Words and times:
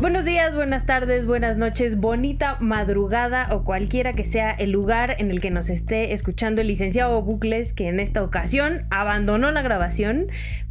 Buenos 0.00 0.24
días, 0.24 0.54
buenas 0.54 0.86
tardes, 0.86 1.26
buenas 1.26 1.58
noches, 1.58 1.98
bonita 1.98 2.56
madrugada 2.58 3.48
o 3.50 3.64
cualquiera 3.64 4.14
que 4.14 4.24
sea 4.24 4.50
el 4.50 4.70
lugar 4.70 5.16
en 5.18 5.30
el 5.30 5.42
que 5.42 5.50
nos 5.50 5.68
esté 5.68 6.14
escuchando 6.14 6.62
el 6.62 6.68
licenciado 6.68 7.20
Bucles, 7.20 7.74
que 7.74 7.88
en 7.88 8.00
esta 8.00 8.22
ocasión 8.22 8.78
abandonó 8.88 9.50
la 9.50 9.60
grabación, 9.60 10.24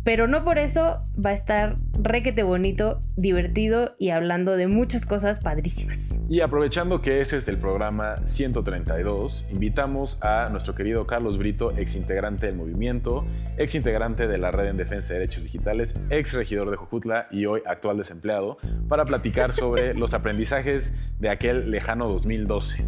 pero 0.04 0.28
no 0.28 0.44
por 0.44 0.58
eso 0.58 0.98
va 1.24 1.32
a 1.32 1.34
estar 1.34 1.76
requete 2.02 2.44
bonito, 2.44 3.00
divertido 3.18 3.96
y 4.00 4.10
hablando 4.10 4.56
de 4.56 4.68
muchas 4.68 5.06
cosas 5.06 5.40
padrísimas. 5.40 6.20
Y 6.30 6.42
aprovechando 6.42 7.02
que 7.02 7.22
ese 7.22 7.38
es 7.38 7.48
el 7.48 7.58
programa 7.58 8.16
132, 8.26 9.48
invitamos 9.52 10.18
a 10.22 10.50
nuestro 10.50 10.76
querido 10.76 11.06
Carlos 11.06 11.38
Brito, 11.38 11.76
ex 11.78 11.96
integrante 11.96 12.46
del 12.46 12.56
movimiento, 12.56 13.26
ex 13.58 13.76
integrante 13.76 14.28
de 14.28 14.38
la 14.38 14.52
Red 14.52 14.70
en 14.70 14.78
Defensa 14.78 15.14
de 15.14 15.20
Derechos 15.20 15.44
Digitales, 15.44 15.96
ex 16.10 16.34
regidor 16.34 16.70
de 16.70 16.78
Jojutla 16.78 17.28
y 17.32 17.46
hoy 17.46 17.62
actual 17.66 17.98
desempleado, 17.98 18.58
para 18.88 19.06
platicar 19.06 19.54
sobre 19.54 19.94
los 19.96 20.14
aprendizajes 20.14 20.94
de 21.20 21.30
aquel 21.30 21.72
lejano 21.72 22.08
2012. 22.10 22.86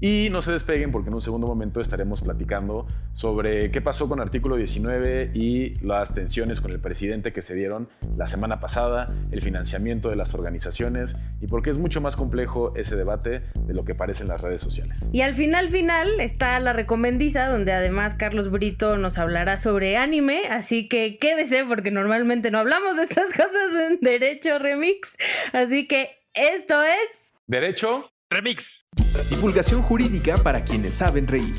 Y 0.00 0.28
no 0.30 0.42
se 0.42 0.52
despeguen 0.52 0.92
porque 0.92 1.08
en 1.08 1.14
un 1.14 1.20
segundo 1.20 1.46
momento 1.46 1.80
estaremos 1.80 2.22
platicando 2.22 2.86
sobre 3.14 3.70
qué 3.70 3.80
pasó 3.80 4.08
con 4.08 4.20
artículo 4.20 4.56
19 4.56 5.32
y 5.34 5.74
las 5.84 6.14
tensiones 6.14 6.60
con 6.60 6.70
el 6.70 6.78
presidente 6.78 7.32
que 7.32 7.42
se 7.42 7.54
dieron 7.54 7.88
la 8.16 8.26
semana 8.26 8.60
pasada, 8.60 9.06
el 9.32 9.42
financiamiento 9.42 10.08
de 10.08 10.16
las 10.16 10.34
organizaciones 10.34 11.16
y 11.40 11.46
por 11.46 11.62
qué 11.62 11.70
es 11.70 11.78
mucho 11.78 12.00
más 12.00 12.16
complejo 12.16 12.74
ese 12.76 12.96
debate 12.96 13.38
de 13.66 13.74
lo 13.74 13.84
que 13.84 13.94
parece 13.94 14.22
en 14.22 14.28
las 14.28 14.40
redes 14.40 14.60
sociales. 14.60 15.08
Y 15.12 15.22
al 15.22 15.34
final 15.34 15.68
final 15.68 16.20
está 16.20 16.58
la 16.60 16.72
recomendiza 16.72 17.48
donde 17.48 17.72
además 17.72 18.14
Carlos 18.14 18.50
Brito 18.50 18.96
nos 18.96 19.18
hablará 19.18 19.56
sobre 19.56 19.96
anime, 19.96 20.42
así 20.50 20.88
que 20.88 21.18
quédese 21.18 21.64
porque 21.64 21.90
normalmente 21.90 22.50
no 22.50 22.58
hablamos 22.58 22.96
de 22.96 23.04
estas 23.04 23.26
cosas 23.36 23.90
en 23.90 23.98
Derecho 24.00 24.58
Remix. 24.58 25.16
Así 25.52 25.86
que 25.86 26.18
esto 26.34 26.82
es... 26.82 27.32
Derecho 27.46 28.10
Remix. 28.30 28.84
Divulgación 29.30 29.80
jurídica 29.80 30.36
para 30.36 30.62
quienes 30.62 30.92
saben 30.92 31.26
reír. 31.26 31.54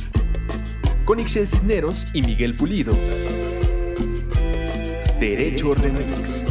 Con 1.03 1.19
Ixel 1.19 1.47
Cisneros 1.47 2.13
y 2.13 2.21
Miguel 2.21 2.53
Pulido. 2.53 2.93
Derecho 5.19 5.73
Remix. 5.73 6.48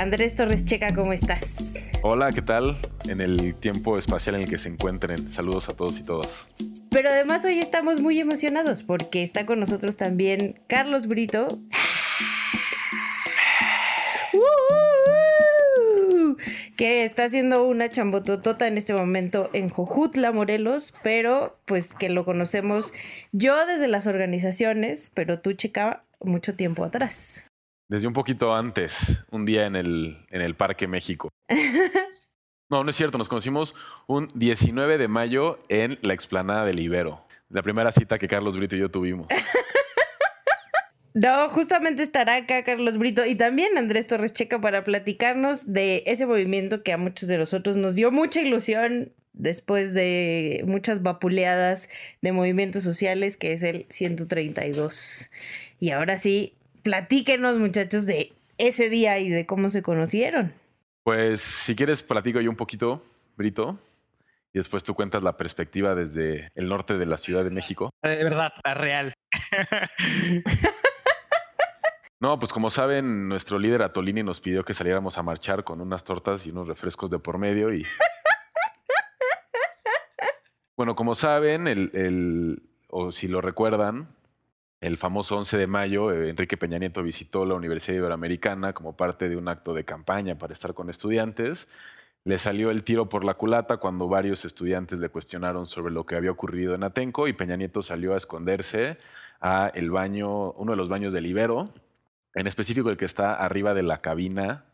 Andrés 0.00 0.34
Torres 0.34 0.64
Checa, 0.64 0.94
¿cómo 0.94 1.12
estás? 1.12 1.74
Hola, 2.00 2.32
¿qué 2.32 2.40
tal? 2.40 2.78
En 3.06 3.20
el 3.20 3.54
tiempo 3.54 3.98
espacial 3.98 4.36
en 4.36 4.40
el 4.40 4.48
que 4.48 4.56
se 4.56 4.70
encuentren. 4.70 5.28
Saludos 5.28 5.68
a 5.68 5.74
todos 5.74 6.00
y 6.00 6.06
todas. 6.06 6.48
Pero 6.90 7.10
además 7.10 7.44
hoy 7.44 7.58
estamos 7.58 8.00
muy 8.00 8.18
emocionados 8.18 8.82
porque 8.82 9.22
está 9.22 9.44
con 9.44 9.60
nosotros 9.60 9.98
también 9.98 10.58
Carlos 10.68 11.06
Brito. 11.06 11.60
que 16.78 17.04
está 17.04 17.24
haciendo 17.24 17.64
una 17.64 17.90
chambototota 17.90 18.66
en 18.66 18.78
este 18.78 18.94
momento 18.94 19.50
en 19.52 19.68
Jojutla, 19.68 20.32
Morelos, 20.32 20.94
pero 21.02 21.60
pues 21.66 21.94
que 21.94 22.08
lo 22.08 22.24
conocemos 22.24 22.94
yo 23.32 23.66
desde 23.66 23.86
las 23.86 24.06
organizaciones, 24.06 25.10
pero 25.12 25.40
tú, 25.40 25.52
chica, 25.52 26.04
mucho 26.20 26.54
tiempo 26.54 26.84
atrás. 26.84 27.49
Desde 27.90 28.06
un 28.06 28.12
poquito 28.12 28.54
antes, 28.54 29.24
un 29.32 29.44
día 29.44 29.66
en 29.66 29.74
el, 29.74 30.24
en 30.30 30.42
el 30.42 30.54
Parque 30.54 30.86
México. 30.86 31.28
No, 32.72 32.84
no 32.84 32.90
es 32.90 32.94
cierto, 32.94 33.18
nos 33.18 33.28
conocimos 33.28 33.74
un 34.06 34.28
19 34.32 34.96
de 34.96 35.08
mayo 35.08 35.58
en 35.68 35.98
la 36.02 36.14
explanada 36.14 36.64
del 36.64 36.78
Ibero. 36.78 37.26
La 37.48 37.62
primera 37.62 37.90
cita 37.90 38.16
que 38.16 38.28
Carlos 38.28 38.56
Brito 38.56 38.76
y 38.76 38.78
yo 38.78 38.90
tuvimos. 38.92 39.26
No, 41.12 41.48
justamente 41.48 42.04
estará 42.04 42.36
acá 42.36 42.62
Carlos 42.62 42.96
Brito 42.96 43.26
y 43.26 43.34
también 43.34 43.76
Andrés 43.76 44.06
Torres 44.06 44.32
Checa 44.32 44.60
para 44.60 44.84
platicarnos 44.84 45.72
de 45.72 46.04
ese 46.06 46.24
movimiento 46.24 46.84
que 46.84 46.92
a 46.92 46.98
muchos 46.98 47.28
de 47.28 47.36
nosotros 47.36 47.76
nos 47.76 47.96
dio 47.96 48.12
mucha 48.12 48.40
ilusión 48.40 49.12
después 49.32 49.92
de 49.92 50.62
muchas 50.68 51.02
vapuleadas 51.02 51.88
de 52.22 52.30
movimientos 52.30 52.84
sociales, 52.84 53.36
que 53.36 53.52
es 53.52 53.64
el 53.64 53.86
132. 53.88 55.30
Y 55.80 55.90
ahora 55.90 56.16
sí, 56.16 56.54
platíquenos 56.82 57.58
muchachos 57.58 58.06
de 58.06 58.32
ese 58.58 58.88
día 58.90 59.18
y 59.18 59.28
de 59.28 59.46
cómo 59.46 59.68
se 59.68 59.82
conocieron. 59.82 60.52
Pues 61.02 61.40
si 61.40 61.74
quieres 61.74 62.02
platico 62.02 62.40
yo 62.40 62.50
un 62.50 62.56
poquito, 62.56 63.04
Brito, 63.36 63.78
y 64.52 64.58
después 64.58 64.84
tú 64.84 64.94
cuentas 64.94 65.22
la 65.22 65.36
perspectiva 65.36 65.94
desde 65.94 66.50
el 66.54 66.68
norte 66.68 66.98
de 66.98 67.06
la 67.06 67.16
Ciudad 67.16 67.44
de 67.44 67.50
México. 67.50 67.90
De 68.02 68.24
verdad, 68.24 68.52
la 68.64 68.74
real. 68.74 69.14
No, 72.22 72.38
pues 72.38 72.52
como 72.52 72.68
saben, 72.68 73.28
nuestro 73.28 73.58
líder 73.58 73.82
Atolini 73.82 74.22
nos 74.22 74.42
pidió 74.42 74.62
que 74.62 74.74
saliéramos 74.74 75.16
a 75.16 75.22
marchar 75.22 75.64
con 75.64 75.80
unas 75.80 76.04
tortas 76.04 76.46
y 76.46 76.50
unos 76.50 76.68
refrescos 76.68 77.10
de 77.10 77.18
por 77.18 77.38
medio 77.38 77.72
y... 77.72 77.86
Bueno, 80.76 80.94
como 80.94 81.14
saben, 81.14 81.66
el, 81.66 81.90
el, 81.92 82.62
o 82.88 83.10
si 83.12 83.28
lo 83.28 83.42
recuerdan, 83.42 84.08
el 84.80 84.96
famoso 84.96 85.36
11 85.36 85.58
de 85.58 85.66
mayo, 85.66 86.10
eh, 86.10 86.30
Enrique 86.30 86.56
Peña 86.56 86.78
Nieto 86.78 87.02
visitó 87.02 87.44
la 87.44 87.54
Universidad 87.54 87.98
Iberoamericana 87.98 88.72
como 88.72 88.96
parte 88.96 89.28
de 89.28 89.36
un 89.36 89.48
acto 89.48 89.74
de 89.74 89.84
campaña 89.84 90.38
para 90.38 90.52
estar 90.52 90.74
con 90.74 90.88
estudiantes. 90.88 91.68
Le 92.24 92.38
salió 92.38 92.70
el 92.70 92.82
tiro 92.84 93.08
por 93.08 93.24
la 93.24 93.34
culata 93.34 93.78
cuando 93.78 94.08
varios 94.08 94.44
estudiantes 94.44 94.98
le 94.98 95.08
cuestionaron 95.10 95.66
sobre 95.66 95.92
lo 95.92 96.04
que 96.06 96.16
había 96.16 96.30
ocurrido 96.30 96.74
en 96.74 96.82
Atenco 96.84 97.28
y 97.28 97.32
Peña 97.32 97.56
Nieto 97.56 97.82
salió 97.82 98.14
a 98.14 98.16
esconderse 98.16 98.98
a 99.40 99.70
el 99.74 99.90
baño, 99.90 100.52
uno 100.52 100.72
de 100.72 100.76
los 100.76 100.88
baños 100.88 101.12
del 101.12 101.26
Ibero, 101.26 101.72
en 102.34 102.46
específico 102.46 102.90
el 102.90 102.96
que 102.96 103.06
está 103.06 103.34
arriba 103.34 103.74
de 103.74 103.82
la 103.82 104.00
cabina, 104.00 104.66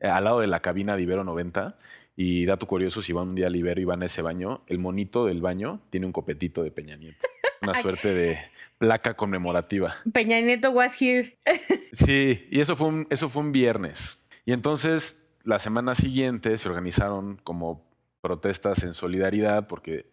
eh, 0.00 0.08
al 0.08 0.24
lado 0.24 0.40
de 0.40 0.46
la 0.46 0.60
cabina 0.60 0.96
de 0.96 1.02
Ibero 1.02 1.24
90. 1.24 1.78
Y 2.16 2.46
dato 2.46 2.66
curioso, 2.66 3.02
si 3.02 3.12
van 3.12 3.28
un 3.30 3.34
día 3.34 3.48
al 3.48 3.56
Ibero 3.56 3.80
y 3.80 3.84
van 3.84 4.02
a 4.02 4.06
ese 4.06 4.22
baño, 4.22 4.62
el 4.66 4.78
monito 4.78 5.26
del 5.26 5.40
baño 5.40 5.80
tiene 5.90 6.06
un 6.06 6.12
copetito 6.12 6.62
de 6.62 6.70
Peña 6.70 6.96
Nieto. 6.96 7.26
Una 7.62 7.74
suerte 7.74 8.12
de 8.14 8.38
placa 8.78 9.14
conmemorativa. 9.14 9.96
Peña 10.12 10.40
Nieto 10.40 10.70
was 10.70 10.92
here. 11.00 11.36
Sí, 11.92 12.48
y 12.50 12.60
eso 12.60 12.74
fue 12.74 12.88
un, 12.88 13.06
eso 13.10 13.28
fue 13.28 13.42
un 13.42 13.52
viernes. 13.52 14.22
Y 14.44 14.52
entonces 14.52 15.24
la 15.44 15.58
semana 15.58 15.94
siguiente 15.94 16.56
se 16.58 16.68
organizaron 16.68 17.40
como 17.44 17.86
protestas 18.20 18.82
en 18.82 18.94
solidaridad 18.94 19.68
porque 19.68 20.06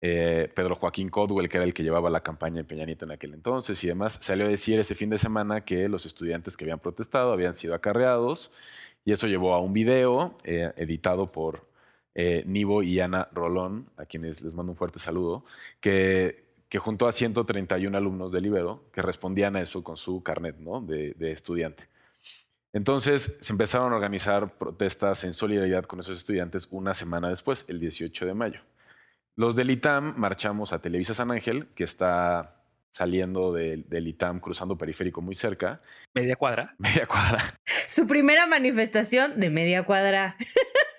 eh, 0.00 0.50
Pedro 0.54 0.74
Joaquín 0.74 1.08
Codwell, 1.08 1.48
que 1.48 1.56
era 1.56 1.64
el 1.64 1.72
que 1.72 1.82
llevaba 1.82 2.10
la 2.10 2.22
campaña 2.22 2.56
de 2.56 2.64
Peña 2.64 2.84
Nieto 2.84 3.06
en 3.06 3.12
aquel 3.12 3.32
entonces 3.32 3.82
y 3.84 3.86
demás, 3.86 4.18
salió 4.20 4.44
a 4.44 4.48
decir 4.48 4.78
ese 4.78 4.94
fin 4.94 5.08
de 5.08 5.16
semana 5.16 5.64
que 5.64 5.88
los 5.88 6.04
estudiantes 6.04 6.56
que 6.56 6.64
habían 6.64 6.80
protestado 6.80 7.32
habían 7.32 7.54
sido 7.54 7.74
acarreados 7.74 8.52
y 9.04 9.12
eso 9.12 9.26
llevó 9.26 9.54
a 9.54 9.60
un 9.60 9.72
video 9.72 10.36
eh, 10.44 10.72
editado 10.76 11.32
por 11.32 11.66
eh, 12.14 12.44
Nivo 12.46 12.82
y 12.82 13.00
Ana 13.00 13.28
Rolón, 13.32 13.88
a 13.96 14.04
quienes 14.04 14.42
les 14.42 14.54
mando 14.54 14.72
un 14.72 14.76
fuerte 14.76 14.98
saludo, 14.98 15.44
que, 15.80 16.43
que 16.74 16.80
juntó 16.80 17.06
a 17.06 17.12
131 17.12 17.96
alumnos 17.96 18.32
del 18.32 18.46
Ibero 18.46 18.90
que 18.92 19.00
respondían 19.00 19.54
a 19.54 19.62
eso 19.62 19.84
con 19.84 19.96
su 19.96 20.24
carnet 20.24 20.56
¿no? 20.58 20.80
de, 20.80 21.14
de 21.14 21.30
estudiante. 21.30 21.84
Entonces 22.72 23.38
se 23.40 23.52
empezaron 23.52 23.92
a 23.92 23.94
organizar 23.94 24.58
protestas 24.58 25.22
en 25.22 25.34
solidaridad 25.34 25.84
con 25.84 26.00
esos 26.00 26.18
estudiantes 26.18 26.66
una 26.72 26.92
semana 26.92 27.28
después, 27.28 27.64
el 27.68 27.78
18 27.78 28.26
de 28.26 28.34
mayo. 28.34 28.60
Los 29.36 29.54
del 29.54 29.70
ITAM 29.70 30.14
marchamos 30.16 30.72
a 30.72 30.80
Televisa 30.80 31.14
San 31.14 31.30
Ángel, 31.30 31.68
que 31.76 31.84
está 31.84 32.56
saliendo 32.90 33.52
del 33.52 34.08
ITAM, 34.08 34.40
cruzando 34.40 34.76
periférico 34.76 35.22
muy 35.22 35.36
cerca. 35.36 35.80
Media 36.12 36.34
cuadra. 36.34 36.74
Media 36.78 37.06
cuadra. 37.06 37.56
Su 37.86 38.08
primera 38.08 38.46
manifestación 38.46 39.38
de 39.38 39.48
media 39.48 39.84
cuadra. 39.84 40.36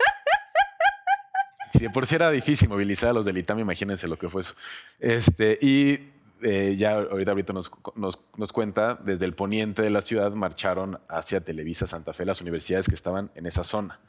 Si 1.75 1.83
de 1.83 1.89
por 1.89 2.07
sí 2.07 2.15
era 2.15 2.31
difícil 2.31 2.69
movilizar 2.69 3.09
a 3.09 3.13
los 3.13 3.25
del 3.25 3.37
ITAM, 3.37 3.59
imagínense 3.59 4.07
lo 4.07 4.17
que 4.17 4.29
fue 4.29 4.41
eso. 4.41 4.55
Este, 4.97 5.57
y 5.61 6.13
eh, 6.41 6.75
ya 6.77 6.93
ahorita, 6.93 7.31
ahorita 7.31 7.53
nos, 7.53 7.69
nos, 7.95 8.23
nos, 8.37 8.53
cuenta, 8.53 8.95
desde 9.03 9.25
el 9.25 9.33
poniente 9.33 9.81
de 9.81 9.89
la 9.89 10.01
ciudad 10.01 10.31
marcharon 10.31 10.99
hacia 11.09 11.41
Televisa 11.41 11.85
Santa 11.85 12.13
Fe, 12.13 12.23
las 12.23 12.39
universidades 12.39 12.87
que 12.87 12.95
estaban 12.95 13.29
en 13.35 13.45
esa 13.45 13.65
zona. 13.65 13.99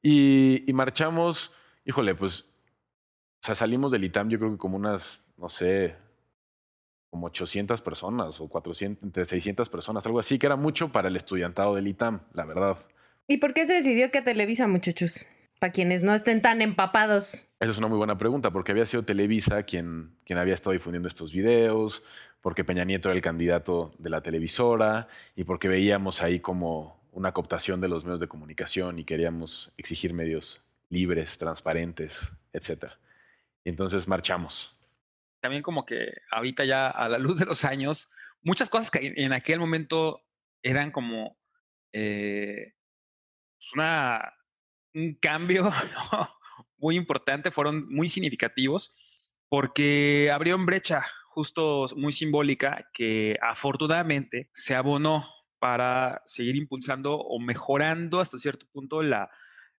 Y, 0.00 0.64
marchamos, 0.74 1.52
híjole, 1.84 2.14
pues, 2.14 2.42
o 2.42 3.46
sea, 3.46 3.54
salimos 3.56 3.90
del 3.90 4.04
ITAM 4.04 4.28
yo 4.28 4.38
creo 4.38 4.52
que 4.52 4.58
como 4.58 4.76
unas, 4.76 5.22
no 5.36 5.48
sé, 5.48 5.96
como 7.10 7.26
800 7.26 7.80
personas 7.82 8.40
o 8.40 8.48
400, 8.48 9.02
entre 9.02 9.24
600 9.24 9.68
personas, 9.68 10.06
algo 10.06 10.20
así, 10.20 10.38
que 10.38 10.46
era 10.46 10.56
mucho 10.56 10.92
para 10.92 11.08
el 11.08 11.16
estudiantado 11.16 11.74
del 11.74 11.88
ITAM, 11.88 12.20
la 12.32 12.44
verdad. 12.44 12.78
¿Y 13.26 13.38
por 13.38 13.54
qué 13.54 13.66
se 13.66 13.74
decidió 13.74 14.10
que 14.10 14.22
Televisa, 14.22 14.68
muchachos? 14.68 15.26
Para 15.62 15.72
quienes 15.72 16.02
no 16.02 16.12
estén 16.12 16.42
tan 16.42 16.60
empapados. 16.60 17.48
Esa 17.60 17.70
es 17.70 17.78
una 17.78 17.86
muy 17.86 17.96
buena 17.96 18.18
pregunta, 18.18 18.50
porque 18.50 18.72
había 18.72 18.84
sido 18.84 19.04
Televisa 19.04 19.62
quien, 19.62 20.16
quien 20.24 20.40
había 20.40 20.54
estado 20.54 20.72
difundiendo 20.72 21.06
estos 21.06 21.32
videos, 21.32 22.02
porque 22.40 22.64
Peña 22.64 22.82
Nieto 22.82 23.10
era 23.10 23.14
el 23.14 23.22
candidato 23.22 23.94
de 24.00 24.10
la 24.10 24.24
televisora 24.24 25.06
y 25.36 25.44
porque 25.44 25.68
veíamos 25.68 26.20
ahí 26.20 26.40
como 26.40 27.00
una 27.12 27.30
cooptación 27.30 27.80
de 27.80 27.86
los 27.86 28.04
medios 28.04 28.18
de 28.18 28.26
comunicación 28.26 28.98
y 28.98 29.04
queríamos 29.04 29.72
exigir 29.76 30.14
medios 30.14 30.64
libres, 30.88 31.38
transparentes, 31.38 32.32
etc. 32.52 32.86
Y 33.62 33.68
entonces 33.68 34.08
marchamos. 34.08 34.76
también 35.38 35.62
como 35.62 35.86
que 35.86 36.12
ahorita 36.32 36.64
ya 36.64 36.88
a 36.88 37.08
la 37.08 37.18
luz 37.18 37.38
de 37.38 37.46
los 37.46 37.64
años, 37.64 38.10
muchas 38.42 38.68
cosas 38.68 38.90
que 38.90 39.14
en 39.14 39.32
aquel 39.32 39.60
momento 39.60 40.24
eran 40.64 40.90
como 40.90 41.36
eh, 41.92 42.74
pues 43.58 43.72
una, 43.74 44.34
un 44.94 45.14
cambio 45.14 45.70
muy 46.78 46.96
importante, 46.96 47.50
fueron 47.50 47.88
muy 47.88 48.08
significativos 48.08 48.92
porque 49.48 50.30
abrieron 50.32 50.66
brecha 50.66 51.04
justo 51.28 51.86
muy 51.96 52.12
simbólica 52.12 52.88
que 52.92 53.36
afortunadamente 53.40 54.50
se 54.52 54.74
abonó 54.74 55.26
para 55.58 56.22
seguir 56.26 56.56
impulsando 56.56 57.14
o 57.14 57.38
mejorando 57.38 58.20
hasta 58.20 58.38
cierto 58.38 58.66
punto 58.72 59.02
la, 59.02 59.30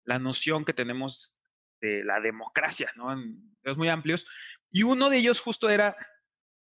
la 0.06 0.19
noción 0.19 0.65
que 0.65 0.74
tenemos 0.74 1.36
de 1.81 2.04
la 2.04 2.19
democracia, 2.21 2.89
¿no? 2.95 3.12
En 3.12 3.54
muy 3.75 3.89
amplios. 3.89 4.25
Y 4.71 4.83
uno 4.83 5.10
de 5.10 5.18
ellos 5.18 5.39
justo 5.39 5.69
era 5.69 5.95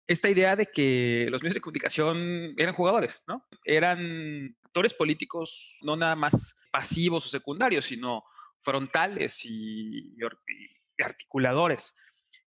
esta 0.07 0.29
idea 0.29 0.57
de 0.57 0.67
que 0.67 1.27
los 1.31 1.43
medios 1.43 1.55
de 1.55 1.61
comunicación 1.61 2.55
eran 2.57 2.75
jugadores, 2.75 3.23
¿no? 3.27 3.47
Eran 3.65 4.57
actores 4.63 4.95
políticos 4.95 5.79
no 5.83 5.97
nada 5.97 6.17
más 6.17 6.57
pasivos 6.71 7.27
o 7.27 7.29
secundarios, 7.29 7.85
sino 7.85 8.25
frontales 8.63 9.45
y, 9.45 10.17
articuladores. 11.03 11.95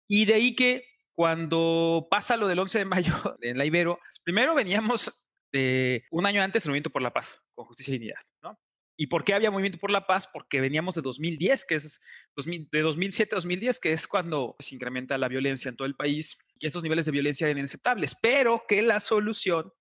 Y 0.06 0.24
de 0.24 0.34
ahí 0.34 0.54
que 0.54 0.84
cuando 1.12 2.06
pasa 2.10 2.36
lo 2.36 2.48
del 2.48 2.58
11 2.58 2.78
de 2.78 2.84
mayo 2.84 3.12
en 3.42 3.58
la 3.58 3.66
Ibero, 3.66 3.98
primero 4.24 4.54
veníamos 4.54 5.12
de 5.52 6.04
un 6.10 6.26
año 6.26 6.42
antes 6.42 6.64
el 6.64 6.70
Movimiento 6.70 6.90
por 6.90 7.02
la 7.02 7.12
Paz, 7.12 7.42
con 7.54 7.66
justicia 7.66 7.92
y 7.92 7.98
dignidad, 7.98 8.20
¿no? 8.42 8.58
¿Y 8.96 9.06
por 9.06 9.24
qué 9.24 9.34
había 9.34 9.50
Movimiento 9.50 9.78
por 9.78 9.90
la 9.90 10.06
Paz? 10.06 10.28
Porque 10.32 10.60
veníamos 10.60 10.94
de 10.96 11.02
2010, 11.02 11.64
que 11.66 11.76
es 11.76 12.00
de 12.36 12.82
2007 12.82 13.34
a 13.34 13.36
2010, 13.36 13.80
que 13.80 13.92
es 13.92 14.08
cuando 14.08 14.56
se 14.58 14.74
incrementa 14.74 15.16
la 15.18 15.28
violencia 15.28 15.68
en 15.68 15.76
todo 15.76 15.86
el 15.86 15.94
país 15.94 16.38
y 16.58 16.66
estos 16.66 16.82
niveles 16.82 17.06
de 17.06 17.12
violencia 17.12 17.46
eran 17.46 17.58
inaceptables, 17.58 18.16
pero 18.20 18.64
que 18.66 18.82
la 18.82 19.00
solución 19.00 19.72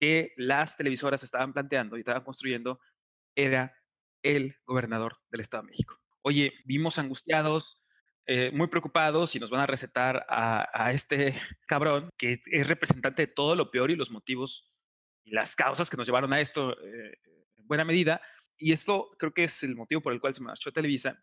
que 0.00 0.32
las 0.36 0.76
televisoras 0.76 1.22
estaban 1.22 1.52
planteando 1.52 1.96
y 1.96 2.00
estaban 2.00 2.24
construyendo 2.24 2.80
era 3.34 3.74
el 4.22 4.56
gobernador 4.64 5.18
del 5.30 5.40
Estado 5.40 5.62
de 5.62 5.70
México. 5.70 6.00
Oye, 6.22 6.52
vimos 6.64 6.98
angustiados, 6.98 7.80
eh, 8.26 8.50
muy 8.54 8.68
preocupados 8.68 9.36
y 9.36 9.38
nos 9.38 9.50
van 9.50 9.60
a 9.60 9.66
recetar 9.66 10.24
a, 10.30 10.92
este 10.92 11.34
cabrón 11.66 12.08
que 12.16 12.40
es 12.46 12.66
representante 12.66 13.26
de 13.26 13.32
todo 13.32 13.54
lo 13.54 13.70
peor 13.70 13.90
y 13.90 13.96
los 13.96 14.10
motivos 14.10 14.70
y 15.24 15.32
las 15.32 15.54
causas 15.54 15.90
que 15.90 15.96
nos 15.98 16.06
llevaron 16.06 16.32
a 16.32 16.40
esto 16.40 16.72
eh, 16.80 17.18
en 17.56 17.66
buena 17.66 17.84
medida. 17.84 18.22
Y 18.56 18.72
esto 18.72 19.10
creo 19.18 19.34
que 19.34 19.44
es 19.44 19.62
el 19.62 19.76
motivo 19.76 20.00
por 20.00 20.12
el 20.12 20.20
cual 20.20 20.34
se 20.34 20.40
marchó 20.40 20.72
Televisa. 20.72 21.22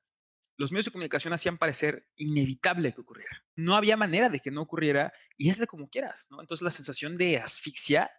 Los 0.57 0.71
medios 0.71 0.85
de 0.85 0.91
comunicación 0.91 1.33
hacían 1.33 1.57
parecer 1.57 2.07
inevitable 2.17 2.93
que 2.93 3.01
ocurriera. 3.01 3.43
No 3.55 3.75
había 3.75 3.97
manera 3.97 4.29
de 4.29 4.39
que 4.39 4.51
no 4.51 4.61
ocurriera 4.61 5.11
y 5.37 5.49
es 5.49 5.57
de 5.57 5.65
como 5.65 5.89
quieras, 5.89 6.27
¿no? 6.29 6.39
Entonces 6.39 6.63
la 6.63 6.69
sensación 6.69 7.17
de 7.17 7.37
asfixia 7.37 8.11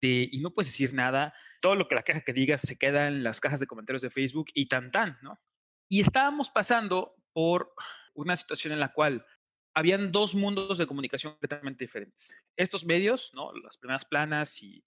de, 0.00 0.28
y 0.32 0.40
no 0.40 0.52
puedes 0.52 0.72
decir 0.72 0.94
nada, 0.94 1.32
todo 1.66 1.74
lo 1.74 1.88
que 1.88 1.96
la 1.96 2.04
caja 2.04 2.20
que 2.20 2.32
digas 2.32 2.60
se 2.60 2.78
queda 2.78 3.08
en 3.08 3.24
las 3.24 3.40
cajas 3.40 3.58
de 3.58 3.66
comentarios 3.66 4.00
de 4.00 4.10
Facebook 4.10 4.46
y 4.54 4.66
tan 4.66 4.92
tan, 4.92 5.18
¿no? 5.20 5.40
Y 5.88 5.98
estábamos 5.98 6.48
pasando 6.48 7.16
por 7.32 7.74
una 8.14 8.36
situación 8.36 8.72
en 8.72 8.78
la 8.78 8.92
cual 8.92 9.26
habían 9.74 10.12
dos 10.12 10.36
mundos 10.36 10.78
de 10.78 10.86
comunicación 10.86 11.32
completamente 11.32 11.82
diferentes. 11.82 12.32
Estos 12.56 12.84
medios, 12.84 13.32
¿no? 13.34 13.52
las 13.64 13.78
primeras 13.78 14.04
planas 14.04 14.62
y 14.62 14.84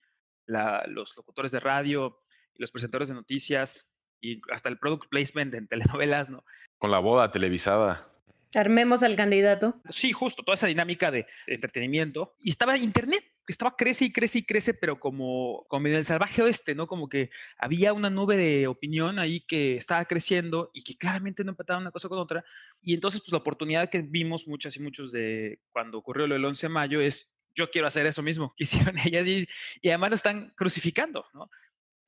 los 0.48 1.18
locutores 1.18 1.52
de 1.52 1.60
radio 1.60 2.18
y 2.56 2.62
los 2.62 2.72
presentadores 2.72 3.10
de 3.10 3.16
noticias 3.16 3.92
y 4.22 4.40
hasta 4.50 4.70
el 4.70 4.80
product 4.80 5.10
placement 5.10 5.54
en 5.56 5.68
telenovelas, 5.68 6.30
¿no? 6.30 6.46
Con 6.78 6.92
la 6.92 7.00
boda 7.00 7.30
televisada. 7.30 8.10
Armemos 8.56 9.04
al 9.04 9.18
candidato. 9.18 9.82
Sí, 9.90 10.14
justo, 10.14 10.44
toda 10.44 10.56
esa 10.56 10.68
dinámica 10.68 11.12
de 11.12 11.28
entretenimiento. 11.46 12.38
Y 12.40 12.52
estaba 12.52 12.78
Internet, 12.78 13.26
estaba 13.52 13.76
crece 13.76 14.06
y 14.06 14.14
crece 14.14 14.40
y 14.40 14.44
crece, 14.44 14.74
pero 14.74 15.00
como, 15.00 15.66
como 15.68 15.88
en 15.88 15.96
el 15.96 16.06
salvaje 16.06 16.42
oeste, 16.42 16.76
¿no? 16.76 16.88
Como 16.88 17.10
que 17.10 17.32
había 17.58 17.94
una 17.94 18.10
nube 18.10 18.38
de 18.38 18.68
opinión 18.68 19.18
ahí 19.18 19.42
que 19.42 19.76
estaba 19.76 20.06
creciendo 20.06 20.70
y 20.74 20.84
que 20.84 20.98
claramente 20.98 21.44
no 21.44 21.52
empataba 21.52 21.80
una 21.80 21.92
cosa 21.92 22.10
con 22.10 22.20
otra. 22.20 22.46
Y 22.82 22.94
entonces, 22.94 23.22
pues 23.22 23.32
la 23.32 23.40
oportunidad 23.40 23.90
que 23.90 24.02
vimos 24.02 24.48
muchas 24.48 24.76
y 24.78 24.82
muchos 24.82 25.12
de 25.12 25.60
cuando 25.72 25.98
ocurrió 25.98 26.28
lo 26.28 26.36
del 26.36 26.46
11 26.46 26.68
de 26.68 26.74
mayo 26.74 27.02
es, 27.02 27.34
yo 27.56 27.70
quiero 27.72 27.88
hacer 27.88 28.06
eso 28.06 28.22
mismo 28.22 28.54
que 28.58 28.66
hicieron 28.66 28.96
ellas 29.00 29.28
y, 29.28 29.48
y 29.82 29.90
además 29.90 30.12
lo 30.12 30.16
están 30.16 30.54
crucificando, 30.56 31.26
¿no? 31.34 31.50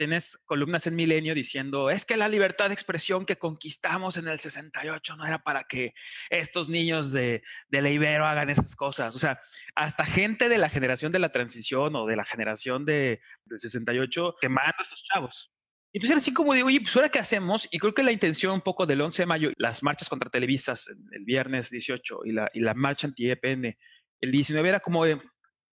Tienes 0.02 0.40
columnas 0.46 0.88
en 0.88 0.96
Milenio 0.96 1.36
diciendo, 1.36 1.92
es 1.92 2.06
que 2.06 2.18
la 2.18 2.28
libertad 2.28 2.70
de 2.70 2.74
expresión 2.74 3.24
que 3.24 3.38
conquistamos 3.38 4.18
en 4.18 4.28
el 4.28 4.40
68 4.40 5.16
no 5.16 5.28
era 5.28 5.44
para 5.44 5.66
que 5.66 5.94
estos 6.32 6.70
niños 6.70 7.12
de, 7.12 7.44
de 7.68 7.82
la 7.84 7.92
Ibero 7.92 8.26
hagan 8.26 8.50
esas 8.50 8.76
cosas. 8.76 9.16
O 9.16 9.20
sea, 9.20 9.40
hasta 9.76 10.04
gente 10.04 10.50
de 10.50 10.58
la 10.58 10.70
generación 10.70 11.12
de 11.12 11.20
la 11.20 11.32
transición 11.32 11.96
o 11.96 12.08
de 12.08 12.16
la 12.16 12.26
generación 12.26 12.84
de, 12.84 13.22
del 13.46 13.60
68 13.60 14.38
quemando 14.42 14.74
a 14.80 14.82
estos 14.82 15.04
chavos. 15.04 15.54
Entonces 15.94 16.18
así 16.18 16.34
como 16.34 16.56
digo, 16.56 16.66
oye, 16.66 16.82
pues 16.82 16.96
ahora 16.96 17.10
qué 17.10 17.20
hacemos? 17.20 17.68
Y 17.70 17.78
creo 17.78 17.94
que 17.94 18.02
la 18.02 18.12
intención 18.12 18.56
un 18.56 18.62
poco 18.62 18.88
del 18.88 19.02
11 19.02 19.22
de 19.22 19.26
mayo, 19.28 19.52
las 19.58 19.84
marchas 19.84 20.10
contra 20.10 20.32
Televisas 20.32 20.88
el 21.12 21.26
viernes 21.26 21.70
18 21.70 22.22
y 22.26 22.32
la, 22.32 22.50
y 22.56 22.62
la 22.62 22.74
marcha 22.74 23.06
anti-EPN 23.06 23.78
el 24.22 24.32
19 24.32 24.68
era 24.68 24.80
como 24.80 25.06
de, 25.06 25.22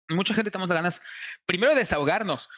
mucha 0.10 0.34
gente 0.34 0.52
tenemos 0.52 0.70
ganas, 0.70 1.02
primero 1.46 1.74
de 1.74 1.80
desahogarnos, 1.80 2.50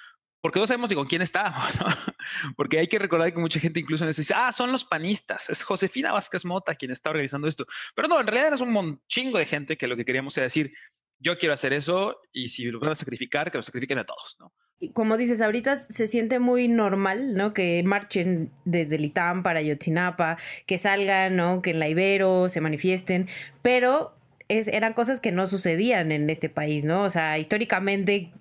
porque 0.42 0.60
no 0.60 0.68
sabemos 0.68 0.90
ni 0.90 0.96
con 0.96 1.08
quién 1.08 1.22
estábamos, 1.22 1.80
porque 2.56 2.80
hay 2.80 2.88
que 2.88 3.00
recordar 3.00 3.34
que 3.34 3.40
mucha 3.40 3.60
gente 3.60 3.80
incluso 3.80 4.06
dice, 4.06 4.34
ah, 4.36 4.52
son 4.52 4.72
los 4.72 4.86
panistas, 4.86 5.50
es 5.50 5.64
Josefina 5.64 6.14
Vázquez 6.14 6.46
Mota 6.46 6.76
quien 6.76 6.92
está 6.92 7.10
organizando 7.10 7.48
esto. 7.48 7.66
Pero 7.96 8.08
no, 8.08 8.20
en 8.20 8.28
realidad 8.28 8.54
es 8.54 8.62
un 8.62 9.02
chingo 9.08 9.38
de 9.38 9.46
gente 9.46 9.78
que 9.78 9.88
lo 9.88 9.98
que 9.98 10.06
queríamos 10.06 10.38
era 10.38 10.46
decir, 10.46 10.74
yo 11.20 11.38
quiero 11.38 11.54
hacer 11.54 11.74
eso 11.74 12.22
y 12.32 12.50
si 12.50 12.66
lo 12.66 12.80
van 12.80 12.92
a 12.92 12.96
sacrificar, 12.96 13.52
que 13.52 13.58
lo 13.58 13.62
sacrifiquen 13.62 14.00
a 14.00 14.06
todos, 14.06 14.38
¿no? 14.40 14.54
Como 14.94 15.18
dices, 15.18 15.42
ahorita 15.42 15.76
se 15.76 16.08
siente 16.08 16.40
muy 16.40 16.70
normal, 16.70 17.36
¿no? 17.36 17.54
Que 17.54 17.84
marchen 17.84 18.54
desde 18.64 18.98
Litán 18.98 19.44
para 19.44 19.62
Yotzinapa, 19.62 20.38
que 20.66 20.78
salgan, 20.78 21.36
¿no? 21.36 21.62
Que 21.62 21.72
en 21.72 21.80
la 21.80 21.90
Ibero 21.90 22.48
se 22.48 22.62
manifiesten, 22.62 23.28
pero 23.62 24.19
eran 24.50 24.94
cosas 24.94 25.19
que 25.19 25.31
no 25.31 25.48
sucedían 25.48 26.12
en 26.12 26.28
este 26.31 26.50
país, 26.50 26.84
¿no? 26.84 27.04
O 27.04 27.10
sea, 27.12 27.38
históricamente 27.38 28.31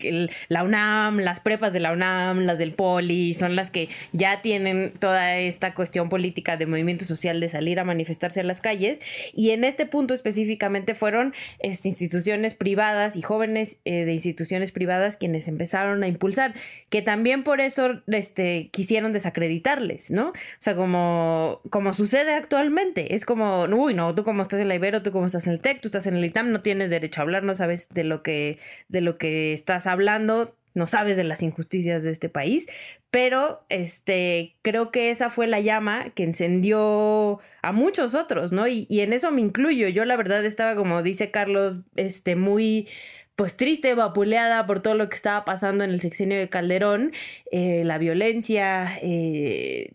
la 0.49 0.65
UNAM, 0.65 1.19
las 1.19 1.41
prepas 1.41 1.75
de 1.75 1.81
la 1.81 1.93
UNAM, 1.93 2.41
las 2.41 2.57
del 2.57 2.73
Poli, 2.73 3.35
son 3.35 3.57
las 3.57 3.71
que 3.71 3.91
ya 4.13 4.41
tienen 4.41 4.93
toda 4.99 5.37
esta 5.37 5.75
cuestión 5.75 6.09
política 6.09 6.57
de 6.57 6.65
movimiento 6.65 7.05
social 7.05 7.41
de 7.41 7.51
salir 7.51 7.79
a 7.79 7.85
manifestarse 7.85 8.41
a 8.41 8.43
las 8.43 8.63
calles. 8.63 9.01
Y 9.35 9.51
en 9.51 9.65
este 9.65 9.85
punto 9.85 10.15
específicamente 10.15 10.95
fueron 10.95 11.35
este, 11.59 11.89
instituciones 11.89 12.55
privadas 12.55 13.15
y 13.15 13.21
jóvenes 13.21 13.79
eh, 13.85 14.07
de 14.07 14.15
instituciones 14.15 14.73
privadas 14.73 15.17
quienes 15.17 15.47
empezaron 15.47 16.03
a 16.03 16.09
impulsar, 16.09 16.55
que 16.89 17.03
también 17.03 17.45
por 17.45 17.61
eso 17.61 18.01
este, 18.07 18.71
quisieron 18.73 19.13
desacreditarles, 19.13 20.11
¿no? 20.11 20.29
O 20.29 20.33
sea, 20.59 20.75
como, 20.75 21.61
como 21.69 21.93
sucede 21.93 22.33
actualmente. 22.33 23.15
Es 23.15 23.27
como, 23.27 23.65
uy, 23.65 23.93
no, 23.93 24.15
tú 24.15 24.25
como 24.25 24.41
estás 24.41 24.61
en 24.61 24.69
la 24.69 24.75
Ibero, 24.75 25.03
tú 25.03 25.13
como 25.13 25.27
estás 25.27 25.47
en 25.47 25.53
el 25.53 25.61
TEC, 25.61 25.83
tú 25.83 25.89
estás 25.89 25.98
en 26.07 26.17
el 26.17 26.25
ITAM, 26.25 26.53
no 26.53 26.61
tienes 26.61 26.91
derecho 26.91 27.21
a 27.21 27.25
hablar, 27.25 27.43
no 27.43 27.55
sabes 27.55 27.89
de 27.91 28.05
lo 28.05 28.23
que, 28.23 28.59
de 28.89 29.01
lo 29.01 29.19
que 29.19 29.53
estás 29.53 29.87
hablando, 29.87 30.57
no 30.75 30.87
sabes 30.87 31.17
de 31.17 31.25
las 31.25 31.43
injusticias 31.43 32.03
de 32.05 32.11
este 32.11 32.29
país, 32.29 32.67
pero 33.11 33.65
este 33.69 34.57
creo 34.63 34.91
que 34.91 35.11
esa 35.11 35.31
fue 35.31 35.47
la 35.47 35.61
llama 35.61 36.11
que 36.11 36.25
encendió 36.25 37.41
a 37.63 37.73
muchos 37.73 38.15
otros, 38.15 38.53
¿no? 38.53 38.67
Y, 38.69 38.87
en 38.91 39.13
eso 39.13 39.31
me 39.31 39.41
incluyo. 39.41 39.89
Yo 39.89 40.05
la 40.05 40.17
verdad 40.17 40.45
estaba, 40.45 40.77
como 40.77 41.03
dice 41.03 41.31
Carlos, 41.31 41.81
este 41.97 42.37
muy 42.37 42.89
pues 43.37 43.57
triste, 43.57 43.95
vapuleada 43.95 44.67
por 44.67 44.81
todo 44.81 44.95
lo 44.95 45.09
que 45.09 45.17
estaba 45.17 45.45
pasando 45.45 45.85
en 45.85 45.91
el 45.91 46.01
sexenio 46.01 46.39
de 46.39 46.49
Calderón, 46.49 47.13
eh, 47.53 47.85
la 47.85 47.99
violencia, 47.99 48.99
eh, 49.01 49.93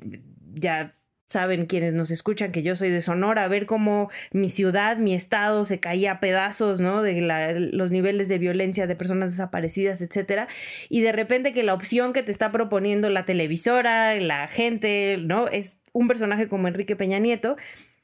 ya 0.54 0.96
saben 1.34 1.66
quienes 1.66 1.94
nos 1.94 2.12
escuchan 2.12 2.52
que 2.52 2.64
yo 2.64 2.76
soy 2.76 2.90
de 2.90 3.02
Sonora, 3.02 3.48
ver 3.48 3.66
cómo 3.66 4.10
mi 4.32 4.50
ciudad, 4.50 4.98
mi 4.98 5.14
estado 5.14 5.66
se 5.66 5.80
caía 5.80 6.14
a 6.14 6.20
pedazos, 6.20 6.80
¿no? 6.80 7.02
De 7.02 7.70
los 7.74 7.92
niveles 7.92 8.30
de 8.30 8.38
violencia 8.38 8.88
de 8.88 8.96
personas 8.96 9.32
desaparecidas, 9.32 10.02
etcétera. 10.02 10.48
Y 10.90 11.02
de 11.02 11.12
repente 11.12 11.52
que 11.52 11.64
la 11.64 11.74
opción 11.74 12.14
que 12.14 12.24
te 12.24 12.32
está 12.32 12.52
proponiendo 12.52 13.10
la 13.10 13.26
televisora, 13.26 14.16
la 14.16 14.48
gente, 14.48 15.18
¿no? 15.20 15.48
Es 15.48 15.82
un 15.92 16.08
personaje 16.08 16.48
como 16.48 16.68
Enrique 16.68 16.96
Peña 16.96 17.20
Nieto. 17.20 17.58